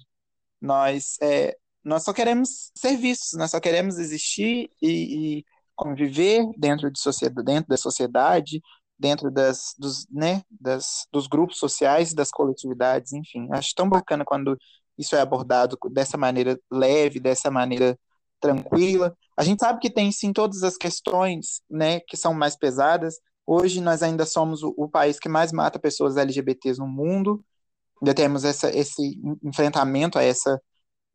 Nós 0.61 1.17
é, 1.21 1.57
nós 1.83 2.03
só 2.03 2.13
queremos 2.13 2.71
ser 2.75 2.97
vistos, 2.97 3.37
nós 3.37 3.51
só 3.51 3.59
queremos 3.59 3.97
existir 3.97 4.69
e, 4.81 5.39
e 5.39 5.45
conviver 5.75 6.45
dentro 6.57 6.91
de 6.91 6.99
sociedade, 6.99 7.45
dentro 7.45 7.69
da 7.69 7.77
sociedade, 7.77 8.61
dentro 8.97 9.31
das 9.31 9.73
dos, 9.77 10.05
né, 10.11 10.43
das, 10.49 11.07
dos 11.11 11.27
grupos 11.27 11.57
sociais, 11.57 12.13
das 12.13 12.29
coletividades, 12.31 13.13
enfim. 13.13 13.47
Acho 13.51 13.73
tão 13.75 13.87
bacana 13.89 14.25
quando 14.25 14.57
isso 14.97 15.15
é 15.15 15.21
abordado 15.21 15.77
dessa 15.91 16.17
maneira 16.17 16.59
leve, 16.69 17.19
dessa 17.19 17.49
maneira 17.49 17.97
tranquila. 18.41 19.15
A 19.37 19.43
gente 19.43 19.59
sabe 19.59 19.79
que 19.79 19.89
tem 19.89 20.11
sim 20.11 20.33
todas 20.33 20.63
as 20.63 20.75
questões, 20.75 21.61
né, 21.69 22.01
que 22.01 22.17
são 22.17 22.33
mais 22.33 22.57
pesadas. 22.57 23.15
Hoje 23.47 23.81
nós 23.81 24.03
ainda 24.03 24.25
somos 24.25 24.61
o, 24.63 24.73
o 24.77 24.89
país 24.89 25.17
que 25.17 25.29
mais 25.29 25.53
mata 25.53 25.79
pessoas 25.79 26.17
LGBTs 26.17 26.79
no 26.79 26.87
mundo. 26.87 27.43
Ainda 28.01 28.13
temos 28.13 28.43
essa, 28.43 28.69
esse 28.75 29.19
enfrentamento 29.43 30.17
a 30.17 30.23
essa, 30.23 30.61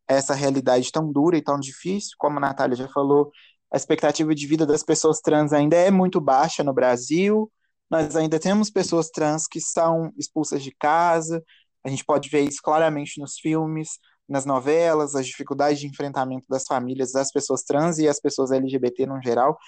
a 0.08 0.14
essa 0.14 0.34
realidade 0.34 0.90
tão 0.92 1.10
dura 1.10 1.36
e 1.36 1.42
tão 1.42 1.58
difícil, 1.58 2.14
como 2.18 2.38
a 2.38 2.40
Natália 2.40 2.76
já 2.76 2.88
falou, 2.88 3.30
a 3.72 3.76
expectativa 3.76 4.34
de 4.34 4.46
vida 4.46 4.66
das 4.66 4.82
pessoas 4.82 5.20
trans 5.20 5.52
ainda 5.52 5.76
é 5.76 5.90
muito 5.90 6.20
baixa 6.20 6.62
no 6.62 6.72
Brasil. 6.72 7.50
Nós 7.90 8.14
ainda 8.16 8.38
temos 8.38 8.70
pessoas 8.70 9.10
trans 9.10 9.46
que 9.48 9.60
são 9.60 10.12
expulsas 10.16 10.62
de 10.62 10.72
casa. 10.78 11.42
A 11.84 11.88
gente 11.88 12.04
pode 12.04 12.28
ver 12.28 12.42
isso 12.42 12.60
claramente 12.62 13.20
nos 13.20 13.38
filmes 13.38 13.98
nas 14.28 14.46
novelas, 14.46 15.14
as 15.14 15.26
dificuldades 15.26 15.78
de 15.80 15.86
enfrentamento 15.86 16.46
das 16.48 16.64
famílias, 16.64 17.12
das 17.12 17.30
pessoas 17.30 17.62
trans 17.62 17.98
e 17.98 18.08
as 18.08 18.20
pessoas 18.20 18.50
LGBT 18.50 19.06
no 19.06 19.20
geral, 19.22 19.58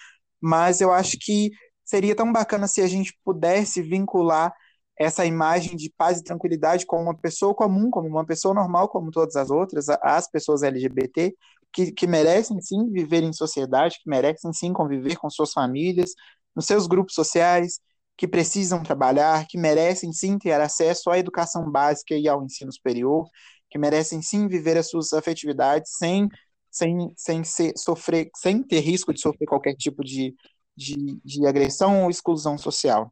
mas 0.41 0.81
eu 0.81 0.93
acho 0.93 1.17
que 1.21 1.51
seria 1.85 2.15
tão 2.15 2.33
bacana 2.33 2.67
se 2.67 2.81
a 2.81 2.87
gente 2.87 3.17
pudesse 3.25 3.83
vincular 3.83 4.53
essa 4.99 5.25
imagem 5.27 5.77
de 5.77 5.91
paz 5.97 6.19
e 6.19 6.25
tranquilidade 6.25 6.87
com 6.87 7.03
uma 7.03 7.17
pessoa 7.17 7.55
comum, 7.55 7.91
como 7.91 8.09
uma 8.09 8.25
pessoa 8.25 8.55
normal, 8.55 8.89
como 8.89 9.11
todas 9.11 9.37
as 9.37 9.51
outras, 9.51 9.89
as 9.89 10.29
pessoas 10.31 10.63
LGBT, 10.63 11.35
que, 11.73 11.93
que 11.93 12.07
merecem 12.07 12.61
sim 12.61 12.91
viver 12.91 13.23
em 13.23 13.33
sociedade, 13.33 13.99
que 14.03 14.09
merecem 14.09 14.53
sim 14.53 14.73
conviver 14.73 15.17
com 15.17 15.29
suas 15.29 15.53
famílias, 15.53 16.13
nos 16.55 16.67
seus 16.67 16.87
grupos 16.87 17.15
sociais, 17.15 17.79
que 18.17 18.27
precisam 18.27 18.83
trabalhar, 18.83 19.47
que 19.47 19.59
merecem 19.59 20.13
sim 20.13 20.39
ter 20.39 20.59
acesso 20.61 21.11
à 21.11 21.19
educação 21.19 21.71
básica 21.71 22.15
e 22.15 22.27
ao 22.27 22.43
ensino 22.43 22.73
superior, 22.73 23.29
que 23.71 23.79
merecem 23.79 24.23
sim 24.23 24.49
viver 24.49 24.79
as 24.79 24.89
suas 24.89 25.13
afetividades 25.13 25.93
sem, 25.99 26.29
sem, 26.71 27.13
sem 27.17 27.45
ser, 27.45 27.73
sofrer, 27.77 28.31
sem 28.37 28.63
ter 28.63 28.81
risco 28.81 29.13
de 29.13 29.21
sofrer 29.21 29.47
qualquer 29.47 29.75
tipo 29.75 30.03
de, 30.03 30.35
de, 30.75 31.21
de 31.23 31.47
agressão 31.47 32.05
ou 32.05 32.11
exclusão 32.11 32.57
social. 32.57 33.11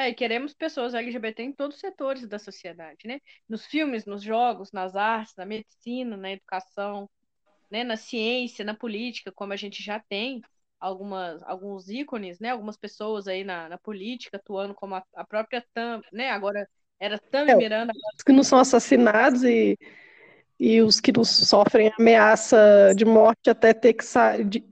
É, 0.00 0.08
e 0.08 0.14
queremos 0.14 0.54
pessoas 0.54 0.94
LGBT 0.94 1.42
em 1.42 1.52
todos 1.52 1.76
os 1.76 1.80
setores 1.80 2.26
da 2.26 2.38
sociedade, 2.38 3.06
né? 3.06 3.20
Nos 3.46 3.66
filmes, 3.66 4.06
nos 4.06 4.22
jogos, 4.22 4.72
nas 4.72 4.96
artes, 4.96 5.34
na 5.36 5.44
medicina, 5.44 6.16
na 6.16 6.32
educação, 6.32 7.06
né? 7.70 7.84
na 7.84 7.98
ciência, 7.98 8.64
na 8.64 8.72
política, 8.72 9.30
como 9.30 9.52
a 9.52 9.56
gente 9.56 9.82
já 9.82 10.00
tem 10.00 10.40
algumas, 10.80 11.42
alguns 11.42 11.90
ícones, 11.90 12.40
né? 12.40 12.48
Algumas 12.48 12.78
pessoas 12.78 13.28
aí 13.28 13.44
na, 13.44 13.68
na 13.68 13.76
política 13.76 14.38
atuando 14.38 14.74
como 14.74 14.94
a, 14.94 15.04
a 15.14 15.22
própria 15.22 15.62
Tam, 15.74 16.00
né? 16.10 16.30
Agora 16.30 16.66
era 16.98 17.18
Tami 17.18 17.50
é, 17.50 17.56
Miranda. 17.56 17.92
Os 18.16 18.22
que 18.22 18.32
não 18.32 18.42
são 18.42 18.58
assassinados 18.58 19.44
e, 19.44 19.78
e 20.58 20.80
os 20.80 20.98
que 20.98 21.12
não 21.12 21.24
sofrem 21.24 21.92
ameaça 21.98 22.94
de 22.96 23.04
morte 23.04 23.50
até 23.50 23.74
ter 23.74 23.92
que, 23.92 24.04
de, 24.44 24.64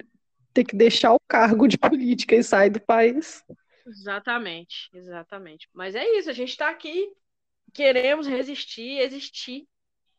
ter 0.54 0.64
que 0.64 0.74
deixar 0.74 1.12
o 1.12 1.20
cargo 1.28 1.68
de 1.68 1.76
política 1.76 2.34
e 2.34 2.42
sair 2.42 2.70
do 2.70 2.80
país. 2.80 3.44
Exatamente, 3.88 4.90
exatamente. 4.92 5.68
Mas 5.72 5.94
é 5.94 6.04
isso, 6.18 6.28
a 6.28 6.34
gente 6.34 6.50
está 6.50 6.68
aqui, 6.68 7.08
queremos 7.72 8.26
resistir, 8.26 8.98
existir 9.00 9.66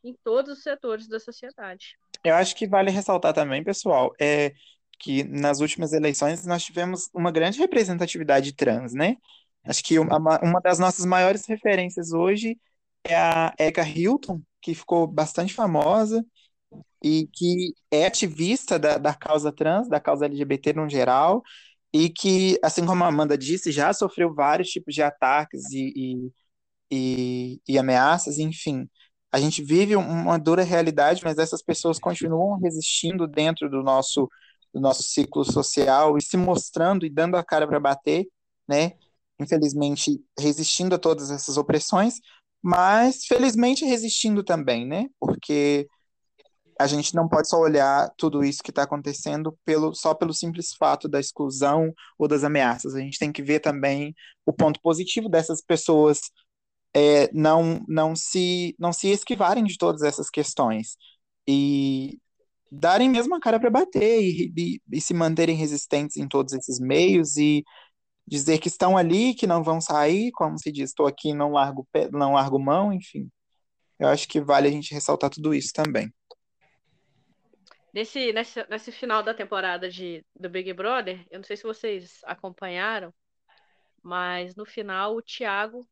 em 0.04 0.16
todos 0.24 0.58
os 0.58 0.64
setores 0.64 1.08
da 1.08 1.20
sociedade. 1.20 1.98
Eu 2.24 2.36
acho 2.36 2.56
que 2.56 2.68
vale 2.68 2.90
ressaltar 2.90 3.34
também, 3.34 3.64
pessoal, 3.64 4.14
é 4.20 4.54
que 5.00 5.24
nas 5.24 5.60
últimas 5.60 5.94
eleições 5.94 6.46
nós 6.46 6.64
tivemos 6.64 7.10
uma 7.14 7.32
grande 7.32 7.60
representatividade 7.60 8.54
trans, 8.54 8.94
né? 8.94 9.16
Acho 9.64 9.84
que 9.84 10.00
uma, 10.00 10.40
uma 10.42 10.60
das 10.62 10.80
nossas 10.80 11.06
maiores 11.06 11.46
referências 11.46 12.12
hoje 12.12 12.58
é 13.04 13.16
a 13.16 13.54
Eka 13.58 13.84
Hilton, 13.84 14.42
que 14.62 14.74
ficou 14.74 15.08
bastante 15.08 15.54
famosa 15.54 16.26
e 17.04 17.28
que 17.34 17.74
é 17.92 18.06
ativista 18.06 18.78
da, 18.78 18.98
da 18.98 19.14
causa 19.14 19.52
trans, 19.52 19.88
da 19.88 20.00
causa 20.00 20.26
LGBT 20.26 20.74
no 20.74 20.90
geral, 20.90 21.42
e 21.94 22.10
que, 22.10 22.60
assim 22.64 22.86
como 22.86 23.04
a 23.04 23.08
Amanda 23.08 23.38
disse, 23.38 23.72
já 23.72 23.92
sofreu 23.94 24.34
vários 24.34 24.70
tipos 24.70 24.94
de 24.94 25.02
ataques 25.02 25.72
e, 25.72 25.94
e, 25.96 26.32
e, 26.92 27.62
e 27.68 27.78
ameaças, 27.80 28.40
enfim. 28.40 28.90
A 29.32 29.40
gente 29.40 29.64
vive 29.64 29.96
uma 29.96 30.38
dura 30.40 30.64
realidade, 30.64 31.22
mas 31.24 31.38
essas 31.38 31.62
pessoas 31.62 32.00
continuam 32.00 32.60
resistindo 32.60 33.28
dentro 33.28 33.70
do 33.70 33.84
nosso, 33.84 34.30
do 34.74 34.80
nosso 34.82 35.04
ciclo 35.04 35.44
social 35.46 36.18
e 36.18 36.22
se 36.22 36.38
mostrando 36.38 37.06
e 37.06 37.10
dando 37.10 37.38
a 37.38 37.44
cara 37.44 37.68
para 37.68 37.80
bater, 37.80 38.28
né? 38.68 38.94
infelizmente, 39.40 40.22
resistindo 40.38 40.96
a 40.96 41.00
todas 41.00 41.32
essas 41.32 41.58
opressões, 41.58 42.16
mas 42.62 43.26
felizmente 43.26 43.86
resistindo 43.86 44.44
também, 44.44 44.86
né? 44.86 45.08
Porque 45.20 45.88
a 46.80 46.88
gente 46.88 47.14
não 47.14 47.28
pode 47.28 47.50
só 47.50 47.58
olhar 47.60 48.10
tudo 48.18 48.44
isso 48.44 48.64
que 48.64 48.72
está 48.72 48.84
acontecendo 48.84 49.58
pelo, 49.66 49.94
só 49.94 50.14
pelo 50.14 50.34
simples 50.34 50.74
fato 50.74 51.10
da 51.10 51.20
exclusão 51.20 51.94
ou 52.18 52.26
das 52.28 52.46
ameaças. 52.46 52.96
A 52.96 53.00
gente 53.02 53.20
tem 53.20 53.34
que 53.34 53.44
ver 53.44 53.60
também 53.60 54.16
o 54.46 54.54
ponto 54.54 54.80
positivo 54.82 55.28
dessas 55.28 55.62
pessoas 55.62 56.22
é, 56.96 57.30
não, 57.34 57.84
não, 57.88 58.16
se, 58.16 58.76
não 58.80 58.94
se 58.94 59.10
esquivarem 59.10 59.66
de 59.66 59.78
todas 59.78 60.04
essas 60.04 60.30
questões 60.30 60.98
e 61.48 62.18
darem 62.72 63.10
mesmo 63.10 63.36
a 63.36 63.42
cara 63.42 63.60
para 63.60 63.70
bater 63.70 64.22
e, 64.22 64.54
e, 64.58 64.82
e 64.92 65.02
se 65.02 65.14
manterem 65.14 65.56
resistentes 65.56 66.18
em 66.18 66.28
todos 66.30 66.54
esses 66.54 66.80
meios 66.80 67.36
e 67.38 67.64
dizer 68.28 68.60
que 68.60 68.70
estão 68.70 68.98
ali, 68.98 69.34
que 69.34 69.48
não 69.48 69.64
vão 69.64 69.82
sair, 69.82 70.32
como 70.34 70.58
se 70.60 70.72
diz, 70.72 70.92
estou 70.92 71.08
aqui, 71.08 71.34
não 71.34 71.52
largo, 71.52 71.88
não 72.12 72.34
largo 72.34 72.60
mão, 72.60 72.94
enfim. 72.94 73.30
Eu 74.00 74.08
acho 74.10 74.28
que 74.28 74.42
vale 74.42 74.68
a 74.70 74.72
gente 74.72 74.94
ressaltar 74.94 75.30
tudo 75.30 75.54
isso 75.54 75.74
também. 75.74 76.14
Nesse, 77.94 78.32
nesse, 78.32 78.66
nesse 78.70 78.92
final 78.92 79.24
da 79.24 79.34
temporada 79.34 79.90
de, 79.90 80.26
do 80.36 80.50
Big 80.50 80.72
Brother, 80.74 81.26
eu 81.32 81.40
não 81.40 81.44
sei 81.44 81.58
se 81.58 81.64
vocês 81.64 82.20
acompanharam, 82.24 83.14
mas 84.04 84.56
no 84.56 84.66
final 84.66 85.16
o 85.16 85.22
Thiago 85.22 85.88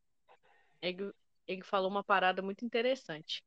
ele, 0.81 1.11
ele 1.47 1.63
falou 1.63 1.89
uma 1.89 2.03
parada 2.03 2.41
muito 2.41 2.63
interessante. 2.63 3.43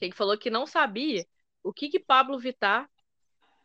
Ele 0.00 0.12
falou 0.12 0.36
que 0.38 0.50
não 0.50 0.66
sabia 0.66 1.26
o 1.62 1.72
que, 1.72 1.88
que 1.88 1.98
Pablo 1.98 2.38
Vittar 2.38 2.88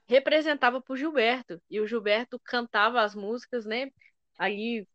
representava 0.08 0.82
para 0.82 0.94
o 0.94 0.98
Gilberto. 0.98 1.62
E 1.70 1.80
o 1.80 1.88
Gilberto 1.88 2.40
cantava 2.40 3.02
as 3.02 3.16
músicas, 3.16 3.66
né? 3.66 3.92
Aí 4.38 4.88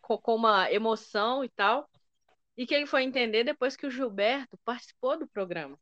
com, 0.00 0.18
com 0.18 0.34
uma 0.34 0.70
emoção 0.72 1.44
e 1.44 1.48
tal. 1.48 1.88
E 2.56 2.66
que 2.66 2.74
ele 2.74 2.86
foi 2.86 3.04
entender 3.04 3.44
depois 3.44 3.76
que 3.76 3.86
o 3.86 3.90
Gilberto 3.90 4.58
participou 4.64 5.18
do 5.18 5.26
programa, 5.26 5.78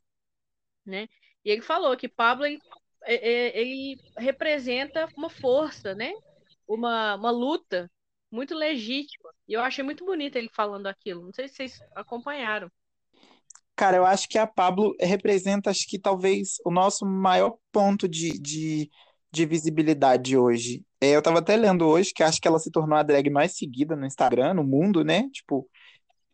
né? 0.85 1.09
E 1.49 1.51
ele 1.51 1.63
falou 1.63 1.97
que 1.97 2.07
Pablo 2.07 2.45
ele, 2.45 2.61
ele 3.07 3.97
representa 4.19 5.09
uma 5.17 5.31
força, 5.31 5.95
né? 5.95 6.13
Uma, 6.69 7.15
uma 7.15 7.31
luta 7.31 7.91
muito 8.31 8.55
legítima. 8.55 9.31
E 9.49 9.55
eu 9.55 9.63
achei 9.63 9.83
muito 9.83 10.05
bonito 10.05 10.37
ele 10.37 10.51
falando 10.55 10.89
aquilo. 10.89 11.23
Não 11.25 11.33
sei 11.33 11.49
se 11.49 11.55
vocês 11.55 11.81
acompanharam. 11.97 12.71
Cara, 13.75 13.97
eu 13.97 14.05
acho 14.05 14.29
que 14.29 14.37
a 14.37 14.47
Pablo 14.47 14.95
representa, 15.01 15.71
acho 15.71 15.89
que 15.89 15.99
talvez 15.99 16.57
o 16.67 16.71
nosso 16.71 17.07
maior 17.07 17.57
ponto 17.73 18.07
de, 18.07 18.39
de, 18.39 18.91
de 19.33 19.47
visibilidade 19.47 20.37
hoje. 20.37 20.85
É, 21.01 21.17
eu 21.17 21.23
tava 21.23 21.39
até 21.39 21.57
lendo 21.57 21.87
hoje 21.87 22.13
que 22.13 22.23
acho 22.23 22.43
que 22.43 22.47
ela 22.47 22.59
se 22.59 22.71
tornou 22.71 22.99
a 22.99 23.03
drag 23.03 23.31
mais 23.31 23.57
seguida 23.57 23.97
no 23.97 24.05
Instagram, 24.05 24.53
no 24.53 24.65
mundo, 24.65 25.03
né? 25.03 25.31
Tipo, 25.33 25.67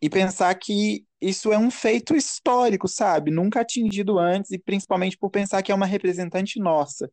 e 0.05 0.11
pensar 0.11 0.55
que 0.57 1.07
isso 1.19 1.51
é 1.51 1.57
um 1.57 1.71
feito 1.71 2.15
histórico, 2.15 2.87
sabe? 2.87 3.31
Nunca 3.31 3.63
atingido 3.63 4.19
antes, 4.19 4.51
e 4.51 4.59
principalmente 4.59 5.17
por 5.17 5.31
pensar 5.31 5.63
que 5.63 5.73
é 5.73 5.75
uma 5.75 5.87
representante 5.87 6.61
nossa. 6.61 7.11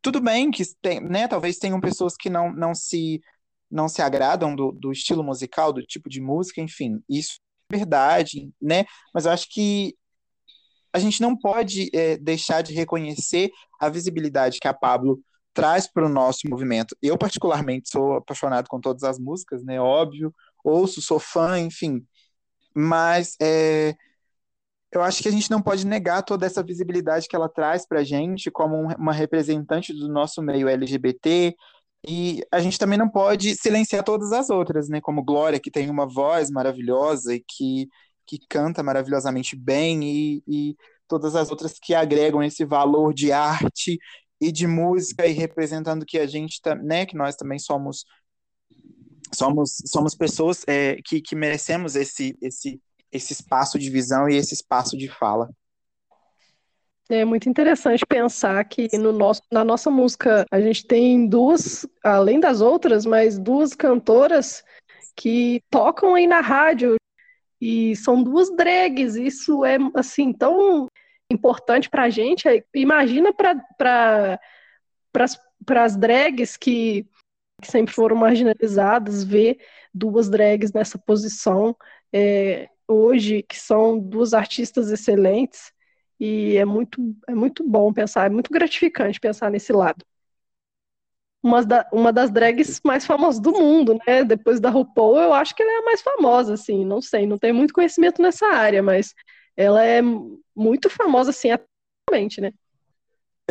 Tudo 0.00 0.20
bem 0.20 0.48
que 0.52 0.62
tem, 0.80 1.00
né? 1.00 1.26
Talvez 1.26 1.58
tenham 1.58 1.80
pessoas 1.80 2.14
que 2.16 2.30
não, 2.30 2.52
não 2.52 2.76
se 2.76 3.20
não 3.68 3.88
se 3.88 4.00
agradam 4.00 4.54
do, 4.54 4.70
do 4.70 4.92
estilo 4.92 5.24
musical, 5.24 5.72
do 5.72 5.82
tipo 5.82 6.08
de 6.08 6.20
música, 6.20 6.60
enfim. 6.60 7.02
Isso 7.08 7.40
verdade, 7.68 8.52
né? 8.62 8.84
Mas 9.12 9.24
eu 9.24 9.32
acho 9.32 9.48
que 9.50 9.96
a 10.92 11.00
gente 11.00 11.20
não 11.20 11.36
pode 11.36 11.90
é, 11.92 12.16
deixar 12.18 12.62
de 12.62 12.72
reconhecer 12.72 13.50
a 13.80 13.88
visibilidade 13.88 14.60
que 14.60 14.68
a 14.68 14.74
Pablo 14.74 15.18
traz 15.52 15.90
para 15.90 16.06
o 16.06 16.08
nosso 16.08 16.48
movimento. 16.48 16.96
Eu, 17.02 17.18
particularmente, 17.18 17.90
sou 17.90 18.14
apaixonado 18.14 18.68
com 18.68 18.80
todas 18.80 19.02
as 19.02 19.18
músicas, 19.18 19.64
né? 19.64 19.80
Óbvio, 19.80 20.32
ouço, 20.62 21.02
sou 21.02 21.18
fã, 21.18 21.58
enfim. 21.58 22.06
Mas 22.74 23.36
é, 23.40 23.94
eu 24.92 25.02
acho 25.02 25.22
que 25.22 25.28
a 25.28 25.32
gente 25.32 25.50
não 25.50 25.62
pode 25.62 25.86
negar 25.86 26.22
toda 26.22 26.44
essa 26.44 26.62
visibilidade 26.62 27.26
que 27.26 27.34
ela 27.34 27.48
traz 27.48 27.86
para 27.86 28.00
a 28.00 28.04
gente 28.04 28.50
como 28.50 28.76
uma 28.98 29.12
representante 29.12 29.92
do 29.92 30.08
nosso 30.08 30.42
meio 30.42 30.68
LGBT, 30.68 31.54
e 32.06 32.42
a 32.52 32.60
gente 32.60 32.78
também 32.78 32.98
não 32.98 33.08
pode 33.08 33.54
silenciar 33.56 34.04
todas 34.04 34.32
as 34.32 34.50
outras, 34.50 34.88
né? 34.88 35.00
Como 35.00 35.24
Glória, 35.24 35.60
que 35.60 35.70
tem 35.70 35.88
uma 35.88 36.06
voz 36.06 36.50
maravilhosa 36.50 37.34
e 37.34 37.40
que, 37.40 37.88
que 38.26 38.38
canta 38.48 38.82
maravilhosamente 38.82 39.56
bem, 39.56 40.02
e, 40.04 40.42
e 40.46 40.76
todas 41.08 41.36
as 41.36 41.50
outras 41.50 41.78
que 41.80 41.94
agregam 41.94 42.42
esse 42.42 42.64
valor 42.64 43.14
de 43.14 43.32
arte 43.32 43.98
e 44.40 44.50
de 44.52 44.66
música 44.66 45.26
e 45.26 45.32
representando 45.32 46.04
que 46.04 46.18
a 46.18 46.26
gente, 46.26 46.60
né? 46.82 47.06
Que 47.06 47.16
nós 47.16 47.36
também 47.36 47.58
somos 47.58 48.04
somos 49.34 49.82
somos 49.86 50.14
pessoas 50.14 50.64
é, 50.66 50.96
que, 51.04 51.20
que 51.20 51.34
merecemos 51.34 51.96
esse 51.96 52.36
esse 52.40 52.80
esse 53.10 53.32
espaço 53.32 53.78
de 53.78 53.90
visão 53.90 54.28
e 54.28 54.36
esse 54.36 54.54
espaço 54.54 54.96
de 54.96 55.08
fala. 55.08 55.50
É 57.10 57.26
muito 57.26 57.46
interessante 57.48 58.06
pensar 58.06 58.64
que 58.64 58.96
no 58.96 59.12
nosso, 59.12 59.42
na 59.52 59.62
nossa 59.62 59.90
música 59.90 60.46
a 60.50 60.60
gente 60.60 60.86
tem 60.86 61.26
duas, 61.26 61.86
além 62.02 62.40
das 62.40 62.62
outras, 62.62 63.04
mas 63.04 63.38
duas 63.38 63.74
cantoras 63.74 64.64
que 65.14 65.62
tocam 65.68 66.14
aí 66.14 66.26
na 66.26 66.40
rádio 66.40 66.96
e 67.60 67.94
são 67.96 68.22
duas 68.22 68.50
drags. 68.56 69.16
Isso 69.16 69.62
é 69.62 69.76
assim 69.94 70.32
tão 70.32 70.86
importante 71.30 71.90
para 71.90 72.04
a 72.04 72.10
gente. 72.10 72.44
Imagina 72.74 73.32
para 73.32 74.40
as 75.68 75.96
drags 75.96 76.56
que, 76.56 77.06
que, 77.62 77.70
sempre 77.70 77.94
foram 77.94 78.16
marginalizadas 78.16 79.24
ver 79.24 79.58
duas 79.94 80.28
drags 80.28 80.72
nessa 80.72 80.98
posição 80.98 81.76
é, 82.12 82.68
hoje, 82.88 83.42
que 83.42 83.58
são 83.58 83.98
duas 83.98 84.34
artistas 84.34 84.90
excelentes. 84.90 85.72
E 86.20 86.56
é 86.56 86.64
muito, 86.64 87.00
é 87.28 87.34
muito 87.34 87.68
bom 87.68 87.92
pensar, 87.92 88.26
é 88.26 88.30
muito 88.30 88.50
gratificante 88.50 89.20
pensar 89.20 89.50
nesse 89.50 89.72
lado. 89.72 90.04
Uma, 91.42 91.64
da, 91.64 91.88
uma 91.92 92.12
das 92.12 92.30
drags 92.30 92.80
mais 92.84 93.04
famosas 93.04 93.40
do 93.40 93.50
mundo, 93.52 93.98
né? 94.06 94.22
Depois 94.24 94.60
da 94.60 94.70
RuPaul, 94.70 95.18
eu 95.18 95.32
acho 95.34 95.54
que 95.56 95.62
ela 95.62 95.72
é 95.72 95.78
a 95.78 95.84
mais 95.84 96.00
famosa, 96.00 96.54
assim, 96.54 96.84
não 96.84 97.00
sei, 97.00 97.26
não 97.26 97.36
tenho 97.36 97.54
muito 97.54 97.74
conhecimento 97.74 98.22
nessa 98.22 98.46
área, 98.46 98.80
mas 98.80 99.12
ela 99.56 99.84
é 99.84 100.00
muito 100.54 100.88
famosa, 100.88 101.30
assim, 101.30 101.50
atualmente, 101.50 102.40
né? 102.40 102.52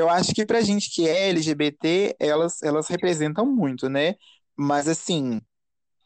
Eu 0.02 0.10
acho 0.10 0.34
que 0.34 0.46
pra 0.46 0.62
gente 0.62 0.90
que 0.90 1.08
é 1.08 1.30
LGBT, 1.30 2.16
elas, 2.20 2.62
elas 2.64 2.88
representam 2.88 3.46
muito, 3.46 3.88
né? 3.90 4.16
Mas, 4.56 4.88
assim, 4.88 5.40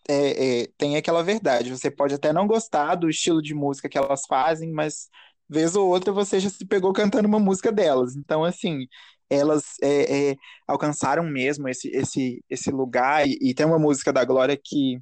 é, 0.07 0.63
é, 0.63 0.67
tem 0.77 0.97
aquela 0.97 1.23
verdade. 1.23 1.69
Você 1.71 1.89
pode 1.91 2.13
até 2.13 2.33
não 2.33 2.47
gostar 2.47 2.95
do 2.95 3.09
estilo 3.09 3.41
de 3.41 3.53
música 3.53 3.89
que 3.89 3.97
elas 3.97 4.25
fazem, 4.27 4.71
mas 4.71 5.09
vez 5.49 5.75
ou 5.75 5.87
outra 5.87 6.11
você 6.13 6.39
já 6.39 6.49
se 6.49 6.65
pegou 6.65 6.93
cantando 6.93 7.27
uma 7.27 7.39
música 7.39 7.71
delas. 7.71 8.15
Então, 8.15 8.43
assim, 8.43 8.87
elas 9.29 9.63
é, 9.81 10.31
é, 10.31 10.35
alcançaram 10.67 11.23
mesmo 11.23 11.67
esse, 11.69 11.89
esse, 11.89 12.43
esse 12.49 12.71
lugar. 12.71 13.27
E, 13.27 13.37
e, 13.41 13.53
tem 13.53 13.65
uma 13.65 13.79
música 13.79 14.11
da 14.13 14.25
Glória 14.25 14.59
que, 14.61 14.99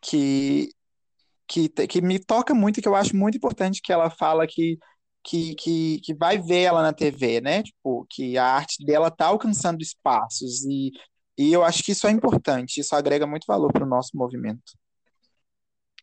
que, 0.00 0.70
que, 1.48 1.68
que 1.68 2.00
me 2.02 2.18
toca 2.18 2.54
muito, 2.54 2.80
que 2.80 2.88
eu 2.88 2.94
acho 2.96 3.16
muito 3.16 3.36
importante, 3.36 3.82
que 3.82 3.92
ela 3.92 4.10
fala 4.10 4.46
que, 4.46 4.78
que, 5.26 5.56
que, 5.56 6.00
que 6.02 6.14
vai 6.14 6.38
ver 6.38 6.62
ela 6.62 6.82
na 6.82 6.92
TV, 6.92 7.40
né? 7.40 7.64
Tipo, 7.64 8.06
que 8.08 8.38
a 8.38 8.44
arte 8.44 8.84
dela 8.86 9.10
tá 9.10 9.26
alcançando 9.26 9.82
espaços. 9.82 10.64
E, 10.64 10.92
e 11.36 11.52
eu 11.52 11.64
acho 11.64 11.82
que 11.82 11.90
isso 11.90 12.06
é 12.06 12.12
importante, 12.12 12.78
isso 12.78 12.94
agrega 12.94 13.26
muito 13.26 13.44
valor 13.44 13.72
para 13.72 13.84
o 13.84 13.88
nosso 13.88 14.16
movimento. 14.16 14.62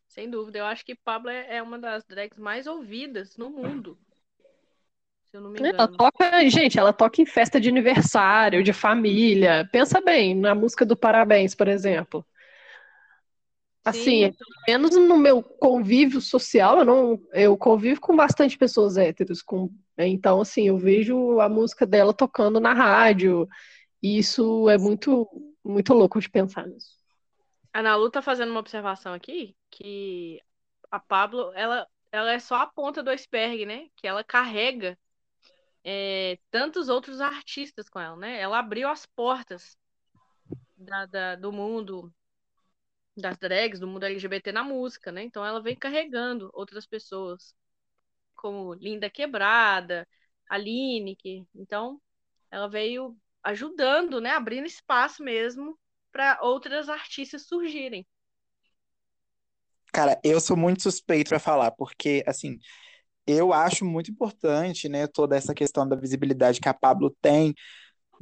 Sem 0.09 0.30
dúvida. 0.30 0.59
Eu 0.59 0.65
acho 0.65 0.86
que 0.86 0.93
Pablo 0.93 1.30
é, 1.30 1.55
é 1.55 1.63
uma 1.63 1.80
das 1.80 2.03
drags 2.03 2.38
mais 2.38 2.67
ouvidas 2.67 3.38
no 3.38 3.49
mundo. 3.49 3.97
Se 5.32 5.38
eu 5.38 5.41
não 5.41 5.51
me 5.51 5.57
engano. 5.57 5.74
Ela 5.74 5.88
toca, 5.88 6.49
gente, 6.49 6.78
ela 6.78 6.91
toca 6.91 7.21
em 7.21 7.26
festa 7.26 7.59
de 7.61 7.69
aniversário, 7.69 8.61
de 8.61 8.74
família. 8.74 9.67
Pensa 9.71 10.01
bem, 10.01 10.36
na 10.36 10.53
música 10.53 10.86
do 10.86 10.97
Parabéns, 10.97 11.55
por 11.55 11.69
exemplo. 11.69 12.26
Assim, 13.86 14.25
Sim. 14.25 14.31
pelo 14.31 14.61
menos 14.65 14.95
no 14.95 15.17
meu 15.17 15.43
convívio 15.43 16.21
social, 16.21 16.79
eu 16.79 16.86
não, 16.86 17.21
eu 17.34 17.57
convivo 17.57 17.99
com 17.99 18.15
bastante 18.15 18.57
pessoas 18.57 18.95
héteros, 18.95 19.41
com, 19.41 19.69
então 19.97 20.39
assim, 20.39 20.67
eu 20.69 20.77
vejo 20.77 21.39
a 21.41 21.49
música 21.49 21.86
dela 21.86 22.13
tocando 22.13 22.61
na 22.61 22.73
rádio, 22.73 23.45
e 24.01 24.17
isso 24.17 24.69
é 24.69 24.77
muito, 24.77 25.27
muito 25.63 25.93
louco 25.93 26.21
de 26.21 26.29
pensar 26.29 26.65
nisso. 26.65 26.97
A 27.73 27.81
Nalu 27.81 28.09
tá 28.09 28.21
fazendo 28.21 28.51
uma 28.51 28.59
observação 28.59 29.13
aqui, 29.13 29.53
que 29.69 30.39
a 30.89 30.99
Pablo, 30.99 31.51
ela, 31.53 31.88
ela 32.11 32.31
é 32.31 32.39
só 32.39 32.55
a 32.55 32.67
ponta 32.67 33.01
do 33.01 33.09
iceberg, 33.09 33.65
né? 33.65 33.88
Que 33.97 34.07
ela 34.07 34.23
carrega 34.23 34.97
é, 35.84 36.38
tantos 36.51 36.88
outros 36.88 37.19
artistas 37.19 37.89
com 37.89 37.99
ela, 37.99 38.15
né? 38.15 38.39
Ela 38.39 38.59
abriu 38.59 38.88
as 38.88 39.05
portas 39.07 39.75
da, 40.77 41.05
da, 41.07 41.36
do 41.36 41.51
mundo 41.51 42.13
das 43.16 43.38
drags, 43.38 43.80
do 43.80 43.88
mundo 43.88 44.05
LGBT 44.05 44.51
na 44.51 44.64
música, 44.64 45.11
né? 45.11 45.24
Então 45.24 45.45
ela 45.45 45.61
vem 45.61 45.76
carregando 45.76 46.49
outras 46.53 46.86
pessoas, 46.86 47.55
como 48.36 48.74
Linda 48.74 49.09
Quebrada, 49.09 50.07
Aline, 50.49 51.16
que, 51.16 51.45
então 51.55 52.01
ela 52.51 52.68
veio 52.70 53.18
ajudando, 53.43 54.22
né? 54.22 54.32
Abrindo 54.32 54.66
espaço 54.68 55.24
mesmo 55.24 55.78
para 56.11 56.39
outras 56.41 56.89
artistas 56.89 57.47
surgirem. 57.47 58.05
Cara, 59.91 60.20
eu 60.24 60.41
sou 60.41 60.57
muito 60.57 60.82
suspeito 60.82 61.30
para 61.30 61.39
falar, 61.39 61.72
porque, 61.72 62.24
assim, 62.26 62.57
eu 63.28 63.53
acho 63.53 63.86
muito 63.86 64.11
importante, 64.11 64.89
né, 64.89 65.07
toda 65.07 65.38
essa 65.38 65.53
questão 65.53 65.88
da 65.88 65.95
visibilidade 65.95 66.59
que 66.59 66.68
a 66.70 66.74
Pablo 66.74 67.16
tem, 67.22 67.53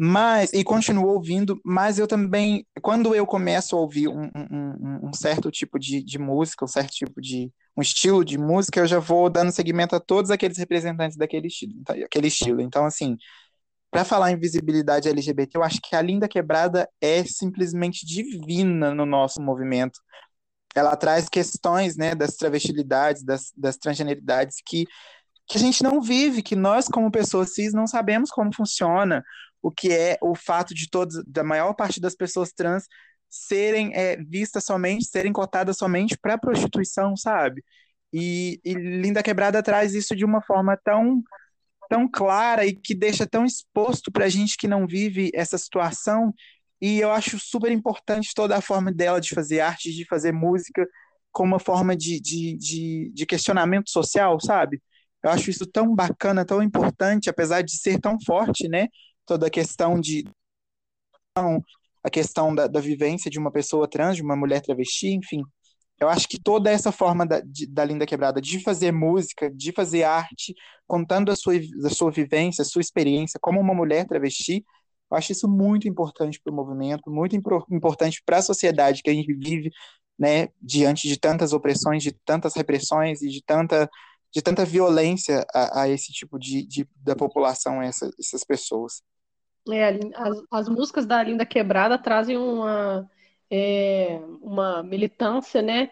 mas, 0.03 0.51
e 0.51 0.63
continuo 0.63 1.09
ouvindo, 1.09 1.61
mas 1.63 1.99
eu 1.99 2.07
também, 2.07 2.65
quando 2.81 3.13
eu 3.13 3.23
começo 3.23 3.75
a 3.75 3.79
ouvir 3.79 4.07
um, 4.07 4.31
um, 4.35 5.09
um 5.09 5.13
certo 5.13 5.51
tipo 5.51 5.77
de, 5.77 6.01
de 6.01 6.17
música, 6.17 6.65
um 6.65 6.67
certo 6.67 6.89
tipo 6.89 7.21
de, 7.21 7.53
um 7.77 7.83
estilo 7.83 8.25
de 8.25 8.35
música, 8.35 8.79
eu 8.79 8.87
já 8.87 8.97
vou 8.97 9.29
dando 9.29 9.51
seguimento 9.51 9.95
a 9.95 9.99
todos 9.99 10.31
aqueles 10.31 10.57
representantes 10.57 11.15
daquele 11.15 11.45
estilo, 11.45 11.73
aquele 12.03 12.29
estilo. 12.29 12.61
Então, 12.61 12.83
assim, 12.83 13.15
para 13.91 14.03
falar 14.03 14.31
em 14.31 14.39
visibilidade 14.39 15.07
LGBT, 15.07 15.59
eu 15.59 15.63
acho 15.63 15.79
que 15.79 15.95
a 15.95 16.01
Linda 16.01 16.27
Quebrada 16.27 16.89
é 16.99 17.23
simplesmente 17.23 18.03
divina 18.03 18.95
no 18.95 19.05
nosso 19.05 19.39
movimento. 19.39 19.99
Ela 20.73 20.95
traz 20.95 21.29
questões 21.29 21.95
né, 21.95 22.15
das 22.15 22.35
travestilidades, 22.37 23.23
das, 23.23 23.51
das 23.55 23.77
transgeneridades 23.77 24.57
que, 24.65 24.83
que 25.47 25.59
a 25.59 25.61
gente 25.61 25.83
não 25.83 26.01
vive, 26.01 26.41
que 26.41 26.55
nós, 26.55 26.87
como 26.87 27.11
pessoas 27.11 27.53
cis, 27.53 27.71
não 27.71 27.85
sabemos 27.85 28.31
como 28.31 28.51
funciona, 28.51 29.23
o 29.61 29.71
que 29.71 29.91
é 29.91 30.17
o 30.21 30.35
fato 30.35 30.73
de 30.73 30.89
todos, 30.89 31.23
da 31.25 31.43
maior 31.43 31.73
parte 31.73 31.99
das 31.99 32.15
pessoas 32.15 32.51
trans 32.51 32.85
serem 33.29 33.93
é, 33.93 34.17
vistas 34.17 34.65
somente, 34.65 35.05
serem 35.05 35.31
cotadas 35.31 35.77
somente 35.77 36.17
para 36.17 36.37
prostituição, 36.37 37.15
sabe? 37.15 37.63
E, 38.13 38.59
e 38.63 38.73
Linda 38.73 39.23
Quebrada 39.23 39.63
traz 39.63 39.93
isso 39.93 40.15
de 40.15 40.25
uma 40.25 40.41
forma 40.41 40.77
tão 40.83 41.23
tão 41.89 42.09
clara 42.09 42.65
e 42.65 42.73
que 42.73 42.95
deixa 42.95 43.27
tão 43.27 43.45
exposto 43.45 44.09
para 44.13 44.23
a 44.23 44.29
gente 44.29 44.55
que 44.55 44.65
não 44.65 44.87
vive 44.87 45.29
essa 45.33 45.57
situação. 45.57 46.33
E 46.79 47.01
eu 47.01 47.11
acho 47.11 47.37
super 47.37 47.69
importante 47.69 48.33
toda 48.33 48.55
a 48.55 48.61
forma 48.61 48.93
dela 48.93 49.19
de 49.19 49.35
fazer 49.35 49.59
arte, 49.59 49.91
de 49.93 50.05
fazer 50.05 50.31
música, 50.31 50.87
como 51.33 51.53
uma 51.53 51.59
forma 51.59 51.93
de, 51.95 52.19
de, 52.21 52.55
de, 52.57 53.11
de 53.13 53.25
questionamento 53.25 53.89
social, 53.89 54.39
sabe? 54.39 54.81
Eu 55.21 55.31
acho 55.31 55.49
isso 55.49 55.65
tão 55.67 55.93
bacana, 55.93 56.45
tão 56.45 56.63
importante, 56.63 57.29
apesar 57.29 57.61
de 57.61 57.77
ser 57.77 57.99
tão 57.99 58.17
forte, 58.25 58.69
né? 58.69 58.87
Toda 59.31 59.47
a 59.47 59.49
questão 59.49 59.97
de 59.97 60.25
a 62.03 62.09
questão 62.09 62.53
da, 62.53 62.67
da 62.67 62.81
vivência 62.81 63.31
de 63.31 63.39
uma 63.39 63.49
pessoa 63.49 63.87
trans, 63.89 64.17
de 64.17 64.21
uma 64.21 64.35
mulher 64.35 64.59
travesti, 64.59 65.07
enfim. 65.07 65.41
Eu 65.97 66.09
acho 66.09 66.27
que 66.27 66.37
toda 66.37 66.69
essa 66.69 66.91
forma 66.91 67.25
da, 67.25 67.39
de, 67.39 67.65
da 67.65 67.85
Linda 67.85 68.05
Quebrada 68.05 68.41
de 68.41 68.61
fazer 68.61 68.91
música, 68.91 69.49
de 69.49 69.71
fazer 69.71 70.03
arte, 70.03 70.53
contando 70.85 71.31
a 71.31 71.35
sua, 71.37 71.53
a 71.55 71.89
sua 71.89 72.11
vivência, 72.11 72.61
a 72.61 72.65
sua 72.65 72.81
experiência 72.81 73.39
como 73.41 73.57
uma 73.57 73.73
mulher 73.73 74.05
travesti, 74.05 74.65
eu 75.09 75.15
acho 75.15 75.31
isso 75.31 75.47
muito 75.47 75.87
importante 75.87 76.37
para 76.43 76.51
o 76.51 76.55
movimento, 76.55 77.09
muito 77.09 77.33
importante 77.71 78.21
para 78.25 78.39
a 78.39 78.41
sociedade 78.41 79.01
que 79.01 79.09
a 79.09 79.13
gente 79.13 79.33
vive, 79.33 79.71
né, 80.19 80.49
diante 80.61 81.07
de 81.07 81.17
tantas 81.17 81.53
opressões, 81.53 82.03
de 82.03 82.11
tantas 82.25 82.53
repressões 82.53 83.21
e 83.21 83.29
de 83.29 83.41
tanta, 83.41 83.89
de 84.29 84.41
tanta 84.41 84.65
violência 84.65 85.45
a, 85.53 85.83
a 85.83 85.89
esse 85.89 86.11
tipo 86.11 86.37
de, 86.37 86.67
de, 86.67 86.85
da 86.97 87.15
população, 87.15 87.81
essa, 87.81 88.11
essas 88.19 88.43
pessoas. 88.43 89.01
É, 89.69 89.99
as, 90.15 90.43
as 90.51 90.69
músicas 90.69 91.05
da 91.05 91.21
Linda 91.21 91.45
Quebrada 91.45 91.97
trazem 91.97 92.37
uma 92.37 93.09
é, 93.51 94.19
uma 94.41 94.81
militância, 94.81 95.61
né? 95.61 95.91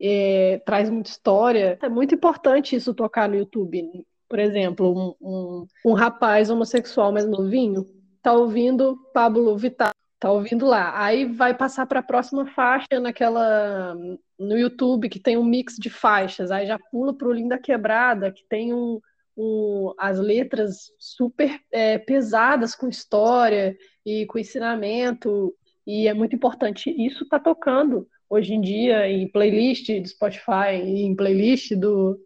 É, 0.00 0.62
traz 0.64 0.88
muita 0.88 1.10
história. 1.10 1.78
É 1.82 1.88
muito 1.88 2.14
importante 2.14 2.76
isso 2.76 2.94
tocar 2.94 3.28
no 3.28 3.34
YouTube. 3.34 4.06
Por 4.28 4.38
exemplo, 4.38 5.16
um, 5.20 5.28
um, 5.28 5.66
um 5.84 5.92
rapaz 5.94 6.48
homossexual 6.48 7.12
mais 7.12 7.26
novinho 7.26 7.84
tá 8.22 8.32
ouvindo 8.32 8.96
Pablo 9.12 9.56
Vittar, 9.56 9.94
tá 10.18 10.30
ouvindo 10.30 10.66
lá. 10.66 11.00
Aí 11.00 11.24
vai 11.24 11.54
passar 11.54 11.86
para 11.86 12.00
a 12.00 12.02
próxima 12.02 12.46
faixa 12.46 13.00
naquela 13.00 13.94
no 14.38 14.58
YouTube 14.58 15.08
que 15.08 15.18
tem 15.18 15.36
um 15.36 15.44
mix 15.44 15.76
de 15.76 15.90
faixas. 15.90 16.50
Aí 16.50 16.66
já 16.66 16.78
pula 16.90 17.14
para 17.14 17.28
o 17.28 17.32
Linda 17.32 17.58
Quebrada 17.58 18.30
que 18.30 18.44
tem 18.48 18.74
um, 18.74 19.00
um 19.36 19.92
as 19.98 20.18
letras 20.18 20.90
super 20.98 21.60
é, 21.70 21.98
pesadas 21.98 22.74
com 22.74 22.88
história 22.88 23.76
e 24.04 24.26
com 24.26 24.38
ensinamento 24.38 25.54
e 25.86 26.08
é 26.08 26.14
muito 26.14 26.34
importante. 26.34 26.90
Isso 26.90 27.24
está 27.24 27.38
tocando 27.38 28.08
hoje 28.28 28.54
em 28.54 28.60
dia 28.60 29.08
em 29.08 29.30
playlist 29.30 29.88
do 30.00 30.08
Spotify, 30.08 30.74
em 30.82 31.14
playlist 31.14 31.74
do, 31.76 32.18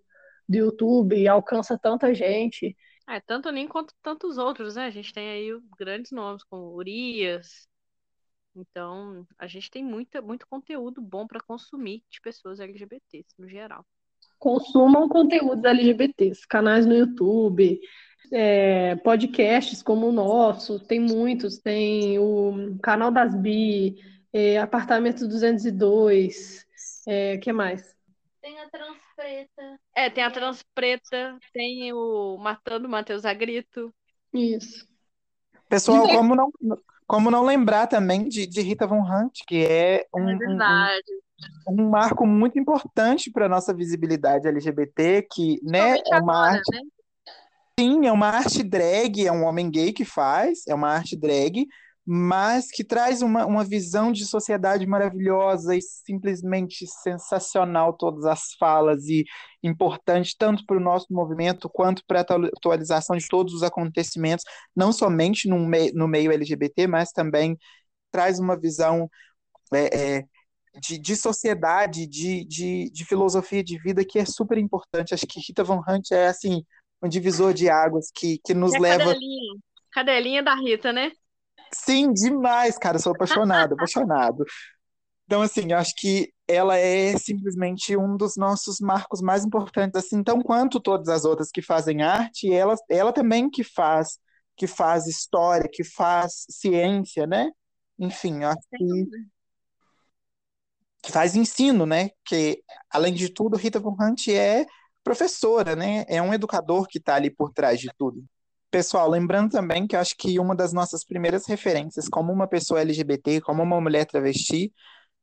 do 0.48 0.56
YouTube, 0.56 1.16
e 1.16 1.28
alcança 1.28 1.78
tanta 1.78 2.14
gente. 2.14 2.76
É, 3.06 3.20
tanto 3.20 3.50
nem 3.50 3.68
quanto 3.68 3.92
tantos 4.02 4.38
outros, 4.38 4.76
né? 4.76 4.86
A 4.86 4.90
gente 4.90 5.12
tem 5.12 5.28
aí 5.28 5.61
grandes 5.76 6.11
nomes 6.11 6.42
como 6.44 6.74
Urias. 6.74 7.68
Então, 8.54 9.26
a 9.38 9.46
gente 9.46 9.70
tem 9.70 9.84
muita, 9.84 10.22
muito 10.22 10.46
conteúdo 10.46 11.00
bom 11.00 11.26
para 11.26 11.40
consumir 11.40 12.02
de 12.11 12.20
pessoas 12.20 12.61
LGBTs, 12.61 13.34
no 13.38 13.48
geral. 13.48 13.84
Consumam 14.41 15.09
conteúdos 15.09 15.62
LGBTs, 15.62 16.49
canais 16.49 16.86
no 16.86 16.97
YouTube, 16.97 17.78
é, 18.32 18.97
podcasts 18.97 19.82
como 19.82 20.09
o 20.09 20.12
nosso, 20.12 20.80
tem 20.80 20.99
muitos, 20.99 21.59
tem 21.59 22.18
o 22.18 22.78
canal 22.82 23.12
das 23.12 23.34
Bi, 23.34 23.97
é, 24.32 24.59
Apartamento 24.59 25.28
202, 25.28 26.66
é, 27.07 27.38
que 27.38 27.53
mais? 27.53 27.95
Tem 28.41 28.59
a 28.59 28.70
Transpreta. 28.70 29.80
É, 29.95 30.09
tem 30.09 30.24
a 30.24 30.30
Transpreta, 30.30 31.38
tem 31.53 31.93
o 31.93 32.38
Matando 32.38 32.88
Matheus 32.88 33.24
Agrito. 33.24 33.93
Isso. 34.32 34.88
Pessoal, 35.68 36.09
como 36.09 36.34
não, 36.34 36.51
como 37.07 37.30
não 37.30 37.45
lembrar 37.45 37.86
também 37.86 38.28
de, 38.28 38.47
de 38.47 38.61
Rita 38.62 38.86
Von 38.86 39.03
Hunt, 39.03 39.41
que 39.47 39.64
é 39.64 40.07
um, 40.14 40.28
É 40.28 40.36
verdade. 40.36 41.12
um, 41.12 41.16
um 41.16 41.20
marco 41.88 42.26
muito 42.26 42.59
importante 42.59 43.30
para 43.30 43.47
a 43.47 43.49
nossa 43.49 43.74
visibilidade 43.74 44.49
LGBT, 44.49 45.26
que 45.30 45.61
né, 45.62 45.97
é 45.99 46.18
uma 46.18 46.34
agora, 46.34 46.57
arte, 46.57 46.72
né? 46.72 46.82
sim, 47.78 48.07
é 48.07 48.12
uma 48.12 48.28
arte 48.28 48.62
drag, 48.62 49.26
é 49.26 49.32
um 49.32 49.45
homem 49.45 49.70
gay 49.70 49.93
que 49.93 50.05
faz, 50.05 50.66
é 50.68 50.74
uma 50.74 50.88
arte 50.88 51.16
drag, 51.16 51.66
mas 52.05 52.70
que 52.70 52.82
traz 52.82 53.22
uma, 53.22 53.47
uma 53.47 53.62
visão 53.62 54.11
de 54.11 54.24
sociedade 54.24 54.86
maravilhosa 54.86 55.76
e 55.76 55.82
simplesmente 55.82 56.86
sensacional, 56.86 57.93
todas 57.93 58.24
as 58.24 58.55
falas, 58.59 59.07
e 59.07 59.24
importante 59.62 60.34
tanto 60.36 60.64
para 60.66 60.76
o 60.76 60.80
nosso 60.80 61.07
movimento 61.11 61.68
quanto 61.68 62.03
para 62.07 62.20
a 62.20 62.22
atualização 62.57 63.16
de 63.16 63.28
todos 63.28 63.55
os 63.55 63.62
acontecimentos, 63.62 64.45
não 64.74 64.93
somente 64.93 65.49
no, 65.49 65.59
me 65.59 65.93
no 65.93 66.09
meio 66.09 66.32
LGBT, 66.32 66.86
mas 66.86 67.12
também 67.12 67.57
traz 68.11 68.41
uma 68.41 68.59
visão 68.59 69.09
é, 69.72 70.16
é, 70.18 70.24
de, 70.78 70.98
de 70.98 71.16
sociedade, 71.16 72.06
de, 72.06 72.44
de, 72.44 72.90
de 72.90 73.04
filosofia 73.04 73.62
de 73.62 73.78
vida 73.78 74.04
que 74.04 74.18
é 74.18 74.24
super 74.24 74.58
importante. 74.58 75.14
Acho 75.14 75.26
que 75.26 75.40
Rita 75.40 75.64
Von 75.64 75.82
Hunt 75.86 76.10
é 76.12 76.28
assim 76.28 76.64
um 77.02 77.08
divisor 77.08 77.54
de 77.54 77.68
águas 77.68 78.10
que, 78.14 78.38
que 78.44 78.54
nos 78.54 78.74
a 78.74 78.78
leva. 78.78 79.04
cadelinha. 79.04 79.54
Cadelinha 79.92 80.42
da 80.42 80.54
Rita, 80.54 80.92
né? 80.92 81.10
Sim, 81.72 82.12
demais, 82.12 82.76
cara. 82.76 82.98
Sou 82.98 83.12
apaixonado, 83.12 83.74
apaixonado. 83.74 84.44
Então, 85.24 85.42
assim, 85.42 85.70
eu 85.70 85.78
acho 85.78 85.94
que 85.96 86.32
ela 86.48 86.76
é 86.76 87.16
simplesmente 87.16 87.96
um 87.96 88.16
dos 88.16 88.36
nossos 88.36 88.80
marcos 88.80 89.22
mais 89.22 89.44
importantes, 89.44 90.04
assim, 90.04 90.22
tão 90.24 90.42
quanto 90.42 90.80
todas 90.80 91.08
as 91.08 91.24
outras 91.24 91.50
que 91.52 91.62
fazem 91.62 92.02
arte, 92.02 92.52
ela, 92.52 92.74
ela 92.88 93.12
também 93.12 93.48
que 93.48 93.62
faz, 93.62 94.18
que 94.56 94.66
faz 94.66 95.06
história, 95.06 95.70
que 95.72 95.84
faz 95.84 96.46
ciência, 96.50 97.26
né? 97.26 97.48
Enfim, 97.98 98.42
eu 98.42 98.48
acho 98.48 98.66
que. 98.76 99.06
Que 101.03 101.12
faz 101.12 101.34
ensino, 101.36 101.86
né? 101.86 102.11
Que, 102.24 102.62
além 102.90 103.14
de 103.14 103.28
tudo, 103.28 103.57
Rita 103.57 103.78
Von 103.80 103.96
Hunt 104.01 104.28
é 104.28 104.66
professora, 105.03 105.74
né? 105.74 106.05
É 106.09 106.20
um 106.20 106.32
educador 106.34 106.86
que 106.86 106.98
está 106.98 107.14
ali 107.14 107.30
por 107.30 107.53
trás 107.53 107.80
de 107.80 107.88
tudo. 107.98 108.24
Pessoal, 108.70 109.09
lembrando 109.09 109.51
também 109.51 109.86
que 109.86 109.96
eu 109.96 110.01
acho 110.01 110.16
que 110.16 110.38
uma 110.38 110.55
das 110.55 110.72
nossas 110.72 111.05
primeiras 111.05 111.46
referências 111.46 112.09
como 112.09 112.32
uma 112.32 112.46
pessoa 112.46 112.80
LGBT, 112.80 113.40
como 113.40 113.62
uma 113.62 113.80
mulher 113.80 114.07
travesti, 114.07 114.72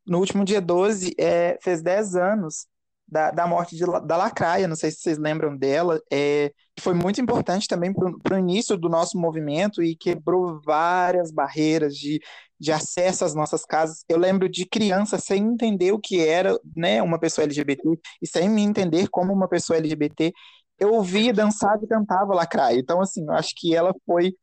no 0.05 0.19
último 0.19 0.43
dia 0.43 0.61
12, 0.61 1.15
é, 1.17 1.57
fez 1.61 1.81
10 1.81 2.15
anos 2.15 2.65
da, 3.07 3.31
da 3.31 3.47
morte 3.47 3.75
de, 3.75 3.83
da 4.05 4.17
Lacraia, 4.17 4.67
não 4.67 4.75
sei 4.75 4.91
se 4.91 4.97
vocês 4.97 5.17
lembram 5.17 5.55
dela, 5.55 6.01
é, 6.11 6.51
que 6.75 6.83
foi 6.83 6.93
muito 6.93 7.21
importante 7.21 7.67
também 7.67 7.93
para 7.93 8.35
o 8.35 8.39
início 8.39 8.77
do 8.77 8.89
nosso 8.89 9.17
movimento 9.17 9.81
e 9.81 9.95
quebrou 9.95 10.59
várias 10.63 11.31
barreiras 11.31 11.95
de, 11.95 12.19
de 12.59 12.71
acesso 12.71 13.23
às 13.23 13.33
nossas 13.33 13.63
casas. 13.63 14.03
Eu 14.09 14.17
lembro 14.17 14.49
de 14.49 14.65
criança 14.65 15.17
sem 15.17 15.43
entender 15.43 15.91
o 15.93 15.99
que 15.99 16.19
era, 16.19 16.59
né, 16.75 17.01
uma 17.01 17.17
pessoa 17.17 17.45
LGBT 17.45 17.81
e 18.21 18.27
sem 18.27 18.49
me 18.49 18.61
entender 18.61 19.07
como 19.09 19.31
uma 19.31 19.47
pessoa 19.47 19.77
LGBT, 19.77 20.33
eu 20.79 20.93
ouvia, 20.93 21.33
dançava 21.33 21.79
e 21.83 21.87
cantava 21.87 22.35
Lacraia. 22.35 22.77
Então, 22.77 23.01
assim, 23.01 23.23
eu 23.25 23.33
acho 23.33 23.53
que 23.55 23.73
ela 23.73 23.93
foi 24.05 24.33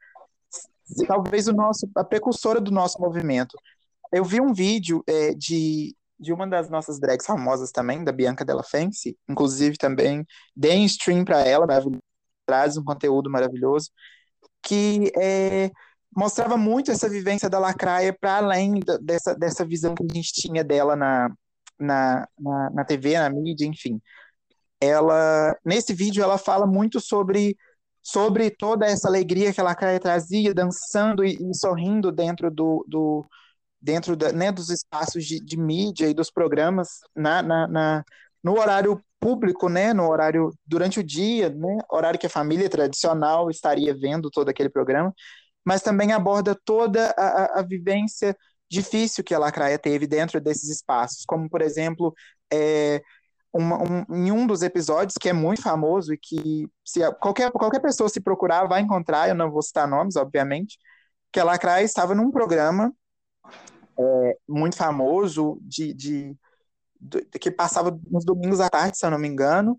talvez 1.07 1.49
o 1.49 1.53
nosso, 1.53 1.89
a 1.97 2.05
precursora 2.05 2.61
do 2.61 2.71
nosso 2.71 3.01
movimento. 3.01 3.57
Eu 4.12 4.25
vi 4.25 4.41
um 4.41 4.53
vídeo 4.53 5.03
é, 5.07 5.35
de, 5.35 5.95
de 6.19 6.33
uma 6.33 6.47
das 6.47 6.71
nossas 6.71 6.99
drags 6.99 7.27
famosas 7.27 7.71
também, 7.71 8.05
da 8.05 8.12
Bianca 8.12 8.45
Della 8.45 8.62
Fence, 8.62 9.17
inclusive 9.29 9.77
também 9.77 10.27
deem 10.57 10.85
stream 10.85 11.25
para 11.25 11.41
ela, 11.41 11.67
traz 12.47 12.77
um 12.77 12.85
conteúdo 12.85 13.31
maravilhoso, 13.31 13.91
que 14.62 15.12
é, 15.17 15.71
mostrava 16.17 16.57
muito 16.57 16.91
essa 16.91 17.09
vivência 17.09 17.51
da 17.51 17.59
lacraia 17.59 18.17
para 18.19 18.37
além 18.39 18.81
dessa, 19.03 19.35
dessa 19.35 19.65
visão 19.65 19.95
que 19.95 20.05
a 20.05 20.15
gente 20.15 20.33
tinha 20.33 20.62
dela 20.62 20.97
na, 20.97 21.31
na, 21.79 22.29
na, 22.39 22.71
na 22.71 22.85
TV, 22.85 23.19
na 23.19 23.29
mídia, 23.31 23.67
enfim. 23.67 24.01
Ela, 24.81 25.57
nesse 25.65 25.95
vídeo, 25.95 26.23
ela 26.23 26.39
fala 26.39 26.67
muito 26.67 27.01
sobre 27.01 27.57
sobre 28.07 28.51
toda 28.51 28.85
essa 28.85 29.09
alegria 29.09 29.51
que 29.51 29.59
a 29.59 29.65
Lacraia 29.65 29.99
trazia, 29.99 30.53
dançando 30.53 31.25
e, 31.25 31.39
e 31.41 31.55
sorrindo 31.55 32.12
dentro 32.12 32.51
do, 32.51 32.85
do 32.87 33.25
dentro 33.85 34.16
da, 34.16 34.32
né, 34.32 34.51
dos 34.51 34.70
espaços 34.70 35.24
de, 35.26 35.39
de 35.41 35.57
mídia 35.59 36.09
e 36.09 36.14
dos 36.14 36.30
programas 36.30 36.89
na, 37.14 37.43
na, 37.43 37.68
na- 37.68 38.05
no 38.43 38.59
horário 38.59 39.01
público, 39.20 39.68
né, 39.68 39.93
no 39.95 40.09
horário 40.11 40.51
durante 40.66 41.01
o 41.01 41.05
dia, 41.05 41.51
né, 41.51 41.78
horário 41.91 42.18
que 42.18 42.26
a 42.26 42.30
família 42.30 42.68
tradicional 42.68 43.51
estaria 43.51 43.95
vendo 43.95 44.30
todo 44.30 44.49
aquele 44.49 44.68
programa, 44.70 45.12
mas 45.64 45.82
também 45.82 46.12
aborda 46.12 46.59
toda 46.64 47.11
a, 47.16 47.45
a, 47.59 47.61
a 47.61 47.62
vivência 47.62 48.37
difícil 48.70 49.22
que 49.22 49.35
a 49.35 49.39
Lacraia 49.39 49.78
teve 49.78 50.07
dentro 50.07 50.41
desses 50.41 50.68
espaços, 50.70 51.24
como 51.26 51.49
por 51.49 51.61
exemplo 51.62 52.14
é, 52.53 53.03
uma- 53.53 53.78
um- 53.82 54.14
em 54.16 54.32
um 54.32 54.47
dos 54.47 54.62
episódios 54.62 55.16
que 55.20 55.28
é 55.28 55.32
muito 55.32 55.62
famoso 55.62 56.12
e 56.14 56.18
que 56.18 56.66
se 56.85 57.01
qualquer, 57.20 57.51
qualquer 57.53 57.80
pessoa 57.80 58.09
se 58.09 58.20
procurar 58.20 58.66
vai 58.66 58.80
encontrar, 58.80 59.28
eu 59.28 59.35
não 59.35 59.51
vou 59.51 59.62
citar 59.62 59.87
nomes, 59.89 60.16
obviamente, 60.16 60.78
que 61.32 61.41
a 61.41 61.45
Lacraia 61.45 61.85
estava 61.85 62.14
num 62.14 62.30
programa 62.30 62.93
é, 63.99 64.38
muito 64.49 64.76
famoso 64.76 65.59
de, 65.62 65.92
de, 65.95 66.36
de- 67.01 67.24
que 67.40 67.51
passava 67.51 67.99
nos 68.11 68.24
domingos 68.24 68.61
à 68.61 68.70
tarde, 68.70 68.99
se 68.99 69.07
eu 69.07 69.11
não 69.11 69.18
me 69.18 69.28
engano, 69.28 69.78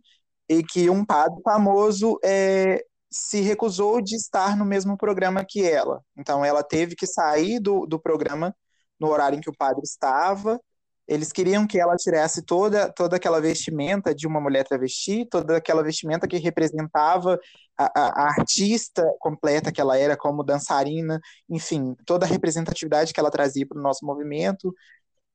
e 0.50 0.64
que 0.64 0.90
um 0.90 1.06
padre 1.06 1.42
famoso 1.44 2.20
é, 2.24 2.84
se 3.12 3.42
recusou 3.42 4.02
de 4.02 4.16
estar 4.16 4.58
no 4.58 4.66
mesmo 4.66 4.98
programa 4.98 5.46
que 5.48 5.64
ela. 5.66 6.04
Então 6.18 6.44
ela 6.46 6.64
teve 6.64 6.96
que 6.96 7.08
sair 7.08 7.60
do, 7.60 7.86
do 7.86 8.00
programa 8.00 8.56
no 9.00 9.08
horário 9.10 9.38
em 9.38 9.42
que 9.42 9.50
o 9.50 9.56
padre 9.58 9.82
estava. 9.84 10.60
Eles 11.08 11.32
queriam 11.32 11.68
que 11.68 11.80
ela 11.80 11.96
tirasse 11.96 12.42
toda, 12.44 12.92
toda 12.92 13.18
aquela 13.18 13.40
vestimenta 13.40 14.14
de 14.14 14.26
uma 14.26 14.42
mulher 14.42 14.66
travesti, 14.66 15.26
toda 15.26 15.58
aquela 15.58 15.84
vestimenta 15.84 16.28
que 16.28 16.38
representava 16.38 17.40
a, 17.78 17.86
a, 17.86 18.24
a 18.24 18.28
artista 18.30 19.04
completa 19.20 19.72
que 19.72 19.80
ela 19.80 19.98
era 19.98 20.18
como 20.18 20.44
dançarina, 20.44 21.20
enfim, 21.50 21.96
toda 22.06 22.26
a 22.26 22.30
representatividade 22.30 23.14
que 23.14 23.20
ela 23.20 23.30
trazia 23.30 23.68
para 23.68 23.80
o 23.80 23.84
nosso 23.84 24.06
movimento. 24.06 24.74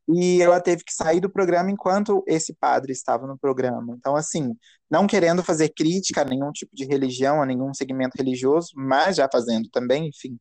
E 0.08 0.42
ela 0.42 0.60
teve 0.60 0.82
que 0.82 0.92
sair 0.92 1.20
do 1.20 1.30
programa 1.30 1.70
enquanto 1.70 2.24
esse 2.26 2.52
padre 2.54 2.92
estava 2.92 3.26
no 3.28 3.38
programa. 3.38 3.94
Então, 3.96 4.16
assim, 4.16 4.56
não 4.90 5.06
querendo 5.06 5.42
fazer 5.44 5.68
crítica 5.68 6.22
a 6.22 6.24
nenhum 6.24 6.50
tipo 6.50 6.74
de 6.74 6.84
religião, 6.84 7.40
a 7.40 7.46
nenhum 7.46 7.72
segmento 7.72 8.16
religioso, 8.18 8.70
mas 8.74 9.16
já 9.16 9.28
fazendo 9.30 9.68
também, 9.70 10.08
enfim. 10.08 10.36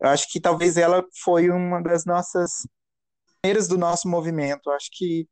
Eu 0.00 0.08
acho 0.10 0.30
que 0.30 0.40
talvez 0.40 0.76
ela 0.76 1.04
foi 1.24 1.50
uma 1.50 1.82
das 1.82 2.04
nossas 2.04 2.50
primeiras 3.42 3.68
do 3.68 3.78
nosso 3.78 4.08
movimento. 4.08 4.70
Acho 4.70 4.88
que 4.92 5.26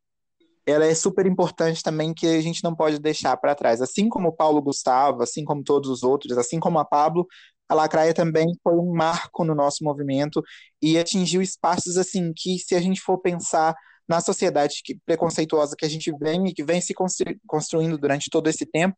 ela 0.66 0.86
é 0.86 0.94
super 0.94 1.26
importante 1.26 1.82
também 1.82 2.14
que 2.14 2.26
a 2.26 2.40
gente 2.42 2.64
não 2.64 2.74
pode 2.76 2.98
deixar 3.00 3.36
para 3.36 3.54
trás. 3.54 3.80
Assim 3.82 4.08
como 4.08 4.28
o 4.28 4.32
Paulo 4.36 4.62
Gustavo, 4.62 5.22
assim 5.22 5.44
como 5.44 5.64
todos 5.64 5.90
os 5.90 6.02
outros, 6.02 6.38
assim 6.38 6.60
como 6.60 6.78
a 6.78 6.84
Pablo, 6.84 7.26
a 7.68 7.74
Lacraia 7.74 8.14
também 8.14 8.46
foi 8.62 8.74
um 8.74 8.92
marco 8.94 9.44
no 9.44 9.54
nosso 9.54 9.84
movimento 9.84 10.42
e 10.82 10.98
atingiu 10.98 11.42
espaços 11.42 11.96
assim 11.98 12.32
que 12.36 12.58
se 12.58 12.74
a 12.74 12.80
gente 12.80 13.00
for 13.00 13.18
pensar 13.18 13.74
na 14.08 14.20
sociedade 14.20 14.80
que, 14.84 14.96
preconceituosa 15.06 15.76
que 15.78 15.84
a 15.86 15.88
gente 15.90 16.12
vem 16.18 16.48
e 16.48 16.54
que 16.54 16.64
vem 16.64 16.80
se 16.80 16.94
constru- 16.94 17.34
construindo 17.46 17.98
durante 17.98 18.30
todo 18.30 18.48
esse 18.48 18.66
tempo, 18.66 18.96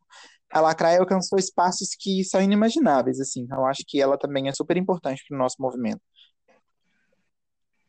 a 0.52 0.60
Lacraia 0.60 1.00
alcançou 1.00 1.38
espaços 1.38 1.90
que 1.98 2.24
são 2.24 2.40
inimagináveis, 2.42 3.20
assim. 3.20 3.46
Eu 3.50 3.64
acho 3.66 3.82
que 3.86 4.00
ela 4.00 4.18
também 4.18 4.48
é 4.48 4.54
super 4.54 4.76
importante 4.76 5.22
para 5.28 5.36
o 5.36 5.38
nosso 5.38 5.56
movimento. 5.60 6.00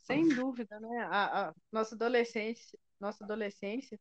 Sem 0.04 0.28
dúvida, 0.30 0.80
né? 0.80 1.08
A, 1.10 1.50
a 1.50 1.54
nossa 1.72 1.96
adolescência, 1.96 2.78
nossa 3.00 3.24
adolescência, 3.24 4.00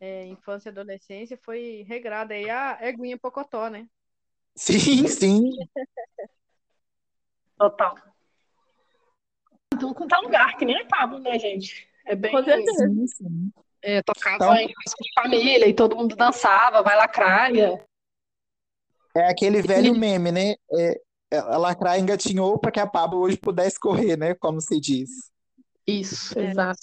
é, 0.00 0.26
infância 0.26 0.68
e 0.68 0.72
adolescência 0.72 1.38
foi 1.44 1.84
regrada 1.86 2.34
aí 2.34 2.48
a 2.48 2.78
Eguinha 2.80 3.18
Pocotó, 3.18 3.68
né? 3.68 3.86
Sim, 4.54 5.06
sim. 5.06 5.50
Total. 7.58 7.94
Então, 9.74 9.92
contar 9.92 10.20
lugar, 10.20 10.56
que 10.56 10.64
nem 10.64 10.78
a 10.80 10.86
Pablo, 10.86 11.18
né, 11.18 11.38
gente? 11.38 11.88
É 12.04 12.14
bem. 12.14 12.30
Com 12.32 12.42
certeza. 12.42 12.88
sim, 12.88 13.06
sim. 13.06 13.52
É, 13.82 14.02
tocava 14.02 14.36
Então- 14.36 14.54
em 14.56 14.68
festa 14.68 14.96
de 15.02 15.10
família 15.14 15.68
e 15.68 15.74
todo 15.74 15.96
mundo 15.96 16.16
dançava, 16.16 16.82
vai 16.82 16.96
lacraia. 16.96 17.84
É 19.14 19.28
aquele 19.30 19.62
velho 19.62 19.94
meme, 19.94 20.32
né? 20.32 20.54
É, 20.72 21.00
a 21.38 21.56
Lacraia 21.56 22.00
engatinhou 22.00 22.58
para 22.58 22.70
que 22.70 22.80
a 22.80 22.86
Pablo 22.86 23.20
hoje 23.20 23.36
pudesse 23.36 23.78
correr, 23.78 24.16
né? 24.16 24.34
Como 24.34 24.60
se 24.60 24.80
diz. 24.80 25.10
Isso, 25.86 26.38
É. 26.38 26.50
exato. 26.50 26.80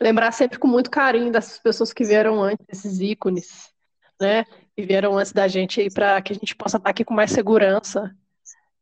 Lembrar 0.00 0.32
sempre 0.32 0.58
com 0.58 0.66
muito 0.66 0.90
carinho 0.90 1.30
dessas 1.30 1.58
pessoas 1.58 1.92
que 1.92 2.04
vieram 2.04 2.42
antes, 2.42 2.66
esses 2.68 3.00
ícones, 3.00 3.72
né? 4.20 4.44
Que 4.74 4.82
vieram 4.84 5.16
antes 5.16 5.32
da 5.32 5.46
gente 5.46 5.80
aí 5.80 5.90
para 5.90 6.20
que 6.20 6.32
a 6.32 6.34
gente 6.34 6.56
possa 6.56 6.76
estar 6.76 6.90
aqui 6.90 7.04
com 7.04 7.14
mais 7.14 7.30
segurança, 7.30 8.14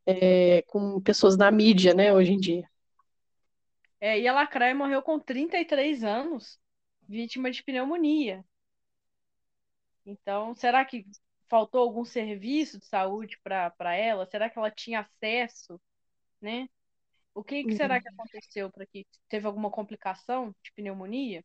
é, 0.05 0.63
com 0.63 0.99
pessoas 1.01 1.37
na 1.37 1.51
mídia, 1.51 1.93
né, 1.93 2.11
hoje 2.11 2.31
em 2.31 2.39
dia. 2.39 2.67
É, 3.99 4.19
e 4.19 4.27
a 4.27 4.33
Lacraia 4.33 4.73
morreu 4.73 5.01
com 5.03 5.19
33 5.19 6.03
anos, 6.03 6.59
vítima 7.07 7.51
de 7.51 7.61
pneumonia. 7.63 8.43
Então, 10.03 10.55
será 10.55 10.83
que 10.83 11.05
faltou 11.51 11.81
algum 11.81 12.05
serviço 12.05 12.79
de 12.79 12.85
saúde 12.85 13.37
para 13.43 13.93
ela? 13.93 14.25
Será 14.25 14.49
que 14.49 14.57
ela 14.57 14.71
tinha 14.71 15.01
acesso, 15.01 15.77
né? 16.41 16.69
O 17.35 17.43
que, 17.43 17.65
que 17.65 17.75
será 17.75 17.99
que 17.99 18.07
uhum. 18.07 18.15
aconteceu 18.17 18.71
para 18.71 18.85
que 18.85 19.05
teve 19.27 19.45
alguma 19.45 19.69
complicação 19.69 20.55
de 20.63 20.71
pneumonia? 20.73 21.43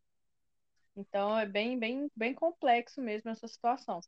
Então 0.96 1.36
é 1.36 1.44
bem, 1.44 1.76
bem, 1.76 2.09
bem 2.14 2.32
complexo 2.32 3.02
mesmo 3.02 3.30
essa 3.30 3.48
situação. 3.48 4.00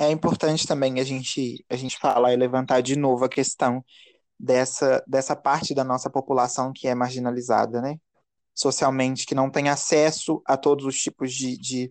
É 0.00 0.10
importante 0.10 0.66
também 0.66 0.98
a 0.98 1.04
gente 1.04 1.62
a 1.68 1.76
gente 1.76 1.98
falar 1.98 2.32
e 2.32 2.36
levantar 2.36 2.80
de 2.80 2.96
novo 2.96 3.24
a 3.26 3.28
questão 3.28 3.84
dessa 4.40 5.04
dessa 5.06 5.36
parte 5.36 5.74
da 5.74 5.84
nossa 5.84 6.08
população 6.08 6.72
que 6.72 6.88
é 6.88 6.94
marginalizada, 6.94 7.82
né? 7.82 7.98
Socialmente, 8.54 9.26
que 9.26 9.34
não 9.34 9.50
tem 9.50 9.68
acesso 9.68 10.42
a 10.46 10.56
todos 10.56 10.86
os 10.86 10.96
tipos 10.96 11.32
de, 11.32 11.56
de, 11.58 11.90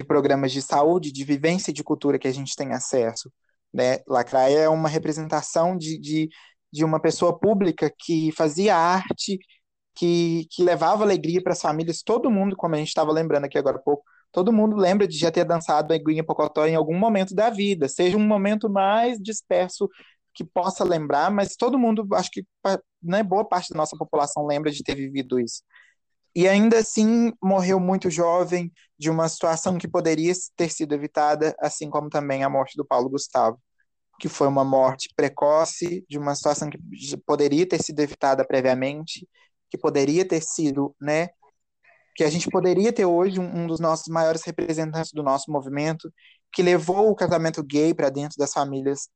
de 0.00 0.06
programas 0.06 0.52
de 0.52 0.62
saúde, 0.62 1.12
de 1.12 1.24
vivência 1.24 1.70
e 1.70 1.74
de 1.74 1.84
cultura 1.84 2.18
que 2.18 2.28
a 2.28 2.32
gente 2.32 2.56
tem 2.56 2.72
acesso. 2.72 3.30
Né? 3.72 3.98
Lacraia 4.08 4.58
é 4.60 4.68
uma 4.68 4.88
representação 4.88 5.76
de, 5.76 5.98
de 5.98 6.28
de 6.72 6.84
uma 6.84 7.00
pessoa 7.00 7.38
pública 7.38 7.92
que 7.98 8.30
fazia 8.32 8.76
arte, 8.76 9.38
que, 9.94 10.46
que 10.50 10.62
levava 10.62 11.04
alegria 11.04 11.42
para 11.42 11.52
as 11.52 11.60
famílias. 11.60 12.02
Todo 12.02 12.30
mundo, 12.30 12.56
como 12.56 12.74
a 12.74 12.78
gente 12.78 12.88
estava 12.88 13.12
lembrando 13.12 13.44
aqui 13.44 13.58
agora 13.58 13.76
há 13.76 13.80
pouco, 13.80 14.04
todo 14.32 14.52
mundo 14.52 14.76
lembra 14.76 15.06
de 15.08 15.18
já 15.18 15.30
ter 15.30 15.44
dançado 15.44 15.92
a 15.92 15.96
Iguinha 15.96 16.24
Pocotó 16.24 16.66
em 16.66 16.76
algum 16.76 16.96
momento 16.98 17.34
da 17.34 17.50
vida, 17.50 17.88
seja 17.88 18.16
um 18.16 18.26
momento 18.26 18.70
mais 18.70 19.18
disperso 19.18 19.88
que 20.32 20.44
possa 20.44 20.84
lembrar, 20.84 21.30
mas 21.30 21.56
todo 21.56 21.78
mundo, 21.78 22.06
acho 22.14 22.30
que 22.30 22.46
né, 23.02 23.22
boa 23.22 23.44
parte 23.44 23.70
da 23.70 23.76
nossa 23.76 23.96
população 23.96 24.46
lembra 24.46 24.70
de 24.70 24.82
ter 24.84 24.94
vivido 24.94 25.40
isso. 25.40 25.62
E 26.34 26.48
ainda 26.48 26.78
assim 26.78 27.32
morreu 27.42 27.80
muito 27.80 28.10
jovem, 28.10 28.72
de 28.98 29.10
uma 29.10 29.28
situação 29.28 29.78
que 29.78 29.88
poderia 29.88 30.32
ter 30.56 30.70
sido 30.70 30.94
evitada, 30.94 31.54
assim 31.60 31.90
como 31.90 32.08
também 32.08 32.44
a 32.44 32.48
morte 32.48 32.76
do 32.76 32.84
Paulo 32.84 33.08
Gustavo 33.08 33.58
que 34.20 34.28
foi 34.28 34.46
uma 34.46 34.64
morte 34.64 35.08
precoce, 35.16 36.04
de 36.08 36.18
uma 36.18 36.34
situação 36.34 36.68
que 36.68 36.78
poderia 37.26 37.66
ter 37.66 37.82
sido 37.82 37.98
evitada 38.00 38.46
previamente, 38.46 39.26
que 39.70 39.78
poderia 39.78 40.28
ter 40.28 40.42
sido, 40.42 40.94
né, 41.00 41.30
que 42.14 42.22
a 42.22 42.30
gente 42.30 42.48
poderia 42.50 42.92
ter 42.92 43.06
hoje 43.06 43.40
um, 43.40 43.62
um 43.62 43.66
dos 43.66 43.80
nossos 43.80 44.08
maiores 44.08 44.42
representantes 44.42 45.12
do 45.12 45.22
nosso 45.22 45.50
movimento, 45.50 46.12
que 46.52 46.62
levou 46.62 47.10
o 47.10 47.14
casamento 47.14 47.62
gay 47.62 47.94
para 47.94 48.10
dentro 48.10 48.36
das 48.38 48.52
famílias 48.52 49.08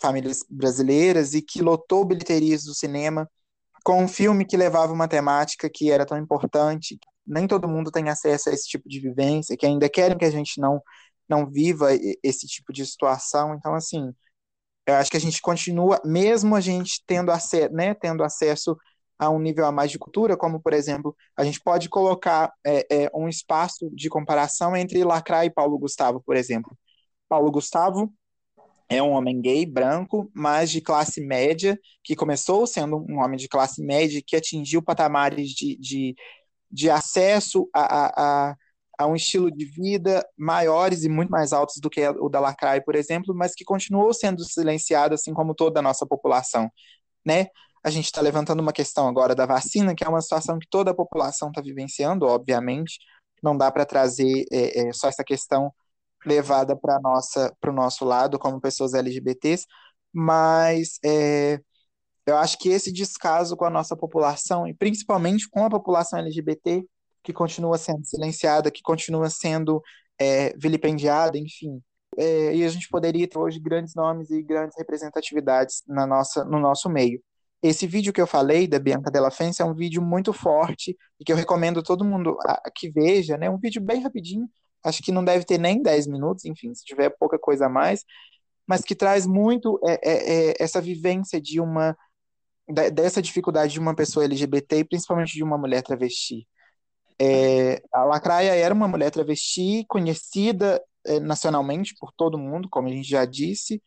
famílias 0.00 0.40
brasileiras 0.50 1.32
e 1.32 1.40
que 1.40 1.62
lotou 1.62 2.04
bilheterias 2.04 2.64
do 2.64 2.74
cinema 2.74 3.28
com 3.86 4.02
um 4.02 4.08
filme 4.08 4.44
que 4.44 4.56
levava 4.56 4.92
uma 4.92 5.06
temática 5.06 5.70
que 5.72 5.92
era 5.92 6.04
tão 6.04 6.18
importante. 6.18 6.98
Nem 7.24 7.46
todo 7.46 7.68
mundo 7.68 7.92
tem 7.92 8.08
acesso 8.08 8.50
a 8.50 8.52
esse 8.52 8.66
tipo 8.66 8.88
de 8.88 8.98
vivência, 8.98 9.56
que 9.56 9.64
ainda 9.64 9.88
querem 9.88 10.18
que 10.18 10.24
a 10.24 10.30
gente 10.30 10.60
não 10.60 10.82
não 11.28 11.48
viva 11.48 11.90
esse 12.22 12.46
tipo 12.48 12.72
de 12.72 12.84
situação. 12.84 13.54
Então, 13.54 13.74
assim, 13.74 14.12
eu 14.86 14.94
acho 14.96 15.10
que 15.10 15.16
a 15.16 15.20
gente 15.20 15.40
continua, 15.40 16.00
mesmo 16.04 16.56
a 16.56 16.60
gente 16.60 17.02
tendo, 17.06 17.30
acesso, 17.30 17.72
né, 17.72 17.94
tendo 17.94 18.24
acesso 18.24 18.76
a 19.18 19.30
um 19.30 19.38
nível 19.38 19.66
a 19.66 19.72
mais 19.72 19.90
de 19.90 19.98
cultura, 19.98 20.36
como, 20.36 20.60
por 20.60 20.72
exemplo, 20.72 21.16
a 21.36 21.44
gente 21.44 21.60
pode 21.60 21.88
colocar 21.88 22.52
é, 22.66 23.04
é, 23.04 23.10
um 23.14 23.28
espaço 23.28 23.90
de 23.94 24.08
comparação 24.08 24.76
entre 24.76 25.04
Lacra 25.04 25.44
e 25.44 25.50
Paulo 25.50 25.78
Gustavo, 25.78 26.20
por 26.24 26.36
exemplo. 26.36 26.76
Paulo 27.28 27.50
Gustavo 27.52 28.12
é 28.88 29.02
um 29.02 29.10
homem 29.10 29.40
gay, 29.40 29.66
branco, 29.66 30.30
mas 30.34 30.70
de 30.70 30.80
classe 30.80 31.20
média, 31.20 31.78
que 32.04 32.14
começou 32.14 32.66
sendo 32.66 33.04
um 33.08 33.18
homem 33.18 33.36
de 33.36 33.48
classe 33.48 33.82
média, 33.82 34.22
que 34.24 34.36
atingiu 34.36 34.82
patamares 34.82 35.50
de, 35.50 35.76
de, 35.78 36.14
de 36.70 36.90
acesso 36.90 37.68
a, 37.74 38.50
a, 38.50 38.56
a 38.98 39.06
um 39.06 39.16
estilo 39.16 39.50
de 39.50 39.64
vida 39.64 40.24
maiores 40.36 41.04
e 41.04 41.08
muito 41.08 41.30
mais 41.30 41.52
altos 41.52 41.76
do 41.80 41.90
que 41.90 42.06
o 42.08 42.28
da 42.28 42.40
Lacraia, 42.40 42.82
por 42.82 42.94
exemplo, 42.94 43.34
mas 43.34 43.54
que 43.54 43.64
continuou 43.64 44.14
sendo 44.14 44.44
silenciado, 44.44 45.14
assim 45.14 45.34
como 45.34 45.54
toda 45.54 45.80
a 45.80 45.82
nossa 45.82 46.06
população, 46.06 46.70
né? 47.24 47.46
A 47.84 47.90
gente 47.90 48.06
está 48.06 48.20
levantando 48.20 48.60
uma 48.60 48.72
questão 48.72 49.06
agora 49.08 49.34
da 49.34 49.46
vacina, 49.46 49.94
que 49.94 50.04
é 50.04 50.08
uma 50.08 50.20
situação 50.20 50.58
que 50.58 50.66
toda 50.68 50.90
a 50.90 50.94
população 50.94 51.48
está 51.48 51.60
vivenciando, 51.60 52.26
obviamente. 52.26 52.98
Não 53.42 53.56
dá 53.56 53.70
para 53.70 53.86
trazer 53.86 54.44
é, 54.50 54.88
é, 54.88 54.92
só 54.92 55.08
essa 55.08 55.22
questão 55.22 55.72
levada 56.26 56.76
para 56.76 57.00
nossa 57.00 57.54
para 57.60 57.70
o 57.70 57.74
nosso 57.74 58.04
lado 58.04 58.38
como 58.38 58.60
pessoas 58.60 58.94
LGBTs, 58.94 59.66
mas 60.12 60.98
é, 61.04 61.60
eu 62.26 62.36
acho 62.36 62.58
que 62.58 62.68
esse 62.70 62.92
descaso 62.92 63.56
com 63.56 63.64
a 63.64 63.70
nossa 63.70 63.96
população 63.96 64.66
e 64.66 64.74
principalmente 64.74 65.48
com 65.48 65.64
a 65.64 65.70
população 65.70 66.18
LGBT 66.18 66.84
que 67.22 67.32
continua 67.32 67.78
sendo 67.78 68.04
silenciada, 68.04 68.70
que 68.70 68.82
continua 68.82 69.30
sendo 69.30 69.82
é, 70.18 70.56
vilipendiada, 70.56 71.38
enfim. 71.38 71.80
É, 72.16 72.54
e 72.54 72.64
a 72.64 72.68
gente 72.68 72.88
poderia 72.88 73.28
ter 73.28 73.38
hoje 73.38 73.60
grandes 73.60 73.94
nomes 73.94 74.30
e 74.30 74.42
grandes 74.42 74.76
representatividades 74.78 75.82
na 75.86 76.06
nossa, 76.06 76.44
no 76.44 76.58
nosso 76.58 76.88
meio. 76.88 77.20
Esse 77.62 77.86
vídeo 77.86 78.12
que 78.12 78.20
eu 78.20 78.26
falei 78.26 78.66
da 78.66 78.78
Bianca 78.78 79.10
Della 79.10 79.30
Fence 79.30 79.60
é 79.60 79.64
um 79.64 79.74
vídeo 79.74 80.00
muito 80.02 80.32
forte 80.32 80.96
e 81.18 81.24
que 81.24 81.32
eu 81.32 81.36
recomendo 81.36 81.82
todo 81.82 82.04
mundo 82.04 82.36
que 82.74 82.90
veja, 82.90 83.36
né? 83.36 83.50
Um 83.50 83.58
vídeo 83.58 83.82
bem 83.82 84.00
rapidinho, 84.02 84.48
acho 84.86 85.02
que 85.02 85.12
não 85.12 85.24
deve 85.24 85.44
ter 85.44 85.58
nem 85.58 85.82
10 85.82 86.06
minutos, 86.06 86.44
enfim, 86.44 86.74
se 86.74 86.84
tiver 86.84 87.10
pouca 87.10 87.38
coisa 87.38 87.66
a 87.66 87.68
mais, 87.68 88.04
mas 88.66 88.82
que 88.82 88.94
traz 88.94 89.26
muito 89.26 89.80
é, 89.84 89.92
é, 90.02 90.50
é 90.50 90.54
essa 90.58 90.80
vivência 90.80 91.40
de 91.40 91.60
uma 91.60 91.96
dessa 92.92 93.22
dificuldade 93.22 93.74
de 93.74 93.78
uma 93.78 93.94
pessoa 93.94 94.24
LGBT 94.24 94.78
e 94.78 94.84
principalmente 94.84 95.34
de 95.34 95.44
uma 95.44 95.56
mulher 95.56 95.82
travesti. 95.82 96.48
É, 97.18 97.80
a 97.92 98.04
Lacraia 98.04 98.54
era 98.54 98.74
uma 98.74 98.88
mulher 98.88 99.10
travesti 99.10 99.84
conhecida 99.88 100.82
é, 101.06 101.20
nacionalmente 101.20 101.94
por 101.98 102.12
todo 102.12 102.36
mundo, 102.36 102.68
como 102.68 102.88
a 102.88 102.90
gente 102.90 103.08
já 103.08 103.24
disse, 103.24 103.80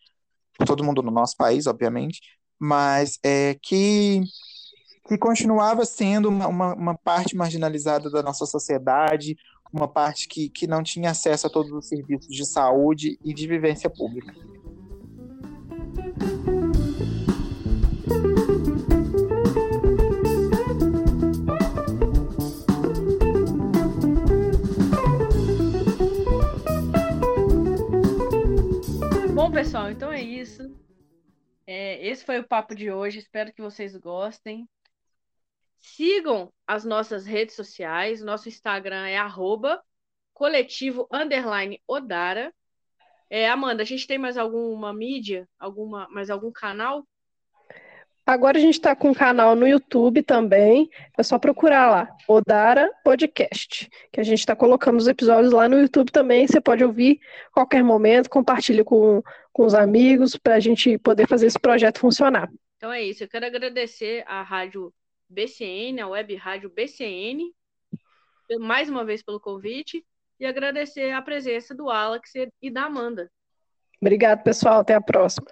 por 0.58 0.66
todo 0.66 0.84
mundo 0.84 1.02
no 1.04 1.12
nosso 1.12 1.36
país, 1.36 1.68
obviamente, 1.68 2.22
mas 2.58 3.20
é, 3.24 3.56
que, 3.62 4.22
que 5.08 5.18
continuava 5.18 5.86
sendo 5.86 6.30
uma, 6.30 6.48
uma, 6.48 6.74
uma 6.74 6.98
parte 6.98 7.36
marginalizada 7.36 8.10
da 8.10 8.24
nossa 8.24 8.46
sociedade, 8.46 9.36
uma 9.72 9.88
parte 9.88 10.28
que, 10.28 10.50
que 10.50 10.68
não 10.68 10.84
tinha 10.84 11.12
acesso 11.12 11.48
a 11.48 11.50
todos 11.50 11.72
os 11.72 11.88
serviços 11.88 12.36
de 12.36 12.46
saúde 12.46 13.20
e 13.24 13.34
de 13.34 13.48
vivência 13.48 13.90
pública. 13.90 14.34
Bom, 29.34 29.52
pessoal, 29.52 29.90
então 29.92 30.12
é 30.12 30.22
isso. 30.22 30.70
É, 31.66 32.06
esse 32.08 32.26
foi 32.26 32.40
o 32.40 32.48
papo 32.48 32.74
de 32.74 32.92
hoje. 32.92 33.20
Espero 33.20 33.54
que 33.54 33.62
vocês 33.62 33.96
gostem. 33.96 34.68
Sigam 35.80 36.52
as 36.68 36.84
nossas 36.86 37.26
redes 37.26 37.56
sociais. 37.56 38.22
Nosso 38.22 38.48
Instagram 38.48 39.08
é 39.08 39.18
arroba 39.18 39.82
coletivo 40.34 41.08
underline 41.12 41.82
Odara. 41.88 42.54
É, 43.30 43.50
Amanda, 43.50 43.84
a 43.84 43.86
gente 43.86 44.08
tem 44.08 44.18
mais 44.18 44.38
alguma 44.38 44.94
mídia? 44.94 45.48
Alguma, 45.60 46.08
mais 46.10 46.30
algum 46.30 46.52
canal? 46.52 47.06
Agora 48.26 48.60
a 48.60 48.62
gente 48.62 48.76
está 48.76 48.96
com 48.96 49.10
um 49.10 49.14
canal 49.14 49.56
no 49.56 49.68
YouTube 49.68 50.22
também. 50.22 50.88
É 51.18 51.24
só 51.24 51.40
procurar 51.40 51.90
lá, 51.90 52.16
Odara 52.28 52.88
Podcast, 53.04 53.90
que 54.12 54.20
a 54.20 54.24
gente 54.24 54.40
está 54.40 54.56
colocando 54.56 54.98
os 54.98 55.08
episódios 55.08 55.52
lá 55.52 55.68
no 55.68 55.80
YouTube 55.80 56.12
também. 56.12 56.46
Você 56.46 56.62
pode 56.62 56.84
ouvir 56.84 57.20
a 57.48 57.54
qualquer 57.56 57.84
momento, 57.84 58.30
compartilhe 58.30 58.84
com, 58.84 59.24
com 59.52 59.66
os 59.66 59.74
amigos 59.74 60.38
para 60.38 60.56
a 60.56 60.60
gente 60.60 60.98
poder 61.00 61.28
fazer 61.28 61.48
esse 61.48 61.60
projeto 61.60 62.00
funcionar. 62.00 62.50
Então 62.78 62.94
é 62.94 63.02
isso. 63.02 63.24
Eu 63.24 63.28
quero 63.28 63.48
agradecer 63.48 64.24
à 64.28 64.44
rádio 64.44 64.94
BCN, 65.30 66.02
a 66.02 66.08
web 66.08 66.36
rádio 66.36 66.70
BCN, 66.70 67.54
mais 68.60 68.90
uma 68.90 69.06
vez 69.06 69.22
pelo 69.22 69.40
convite 69.40 70.06
e 70.40 70.46
agradecer 70.46 71.12
a 71.12 71.22
presença 71.22 71.76
do 71.76 71.90
Alex 71.90 72.32
e 72.62 72.72
da 72.72 72.84
Amanda. 72.86 73.32
Obrigado, 74.02 74.44
pessoal. 74.44 74.80
Até 74.80 74.96
a 74.96 75.02
próxima. 75.02 75.48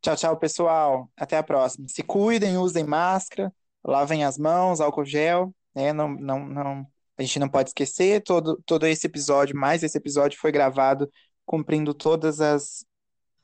Tchau, 0.00 0.16
tchau, 0.16 0.36
pessoal. 0.36 1.10
Até 1.16 1.36
a 1.36 1.42
próxima. 1.42 1.86
Se 1.88 2.02
cuidem, 2.02 2.56
usem 2.56 2.84
máscara, 2.84 3.52
lavem 3.84 4.24
as 4.24 4.38
mãos, 4.38 4.80
álcool 4.80 5.04
gel, 5.04 5.52
né? 5.74 5.92
Não, 5.92 6.08
não, 6.08 6.46
não, 6.46 6.86
a 7.16 7.22
gente 7.22 7.40
não 7.40 7.48
pode 7.48 7.70
esquecer, 7.70 8.22
todo, 8.22 8.62
todo 8.64 8.86
esse 8.86 9.06
episódio, 9.06 9.56
mais 9.56 9.82
esse 9.82 9.98
episódio 9.98 10.38
foi 10.38 10.52
gravado 10.52 11.10
cumprindo 11.44 11.92
todas 11.92 12.40
as, 12.40 12.84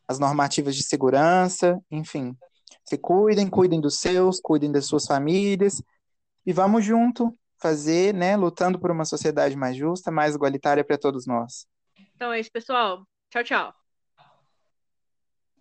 as 0.06 0.18
normativas 0.18 0.76
de 0.76 0.84
segurança, 0.84 1.80
enfim. 1.90 2.36
Se 2.94 2.98
cuidem, 2.98 3.50
cuidem 3.50 3.80
dos 3.80 3.98
seus, 3.98 4.40
cuidem 4.40 4.70
das 4.70 4.86
suas 4.86 5.04
famílias 5.04 5.82
e 6.46 6.52
vamos 6.52 6.84
junto 6.84 7.36
fazer, 7.60 8.14
né, 8.14 8.36
lutando 8.36 8.78
por 8.78 8.88
uma 8.88 9.04
sociedade 9.04 9.56
mais 9.56 9.76
justa, 9.76 10.12
mais 10.12 10.36
igualitária 10.36 10.84
para 10.84 10.96
todos 10.96 11.26
nós. 11.26 11.66
Então 12.14 12.32
é 12.32 12.38
isso, 12.38 12.52
pessoal. 12.52 13.04
Tchau, 13.30 13.42
tchau. 13.42 13.83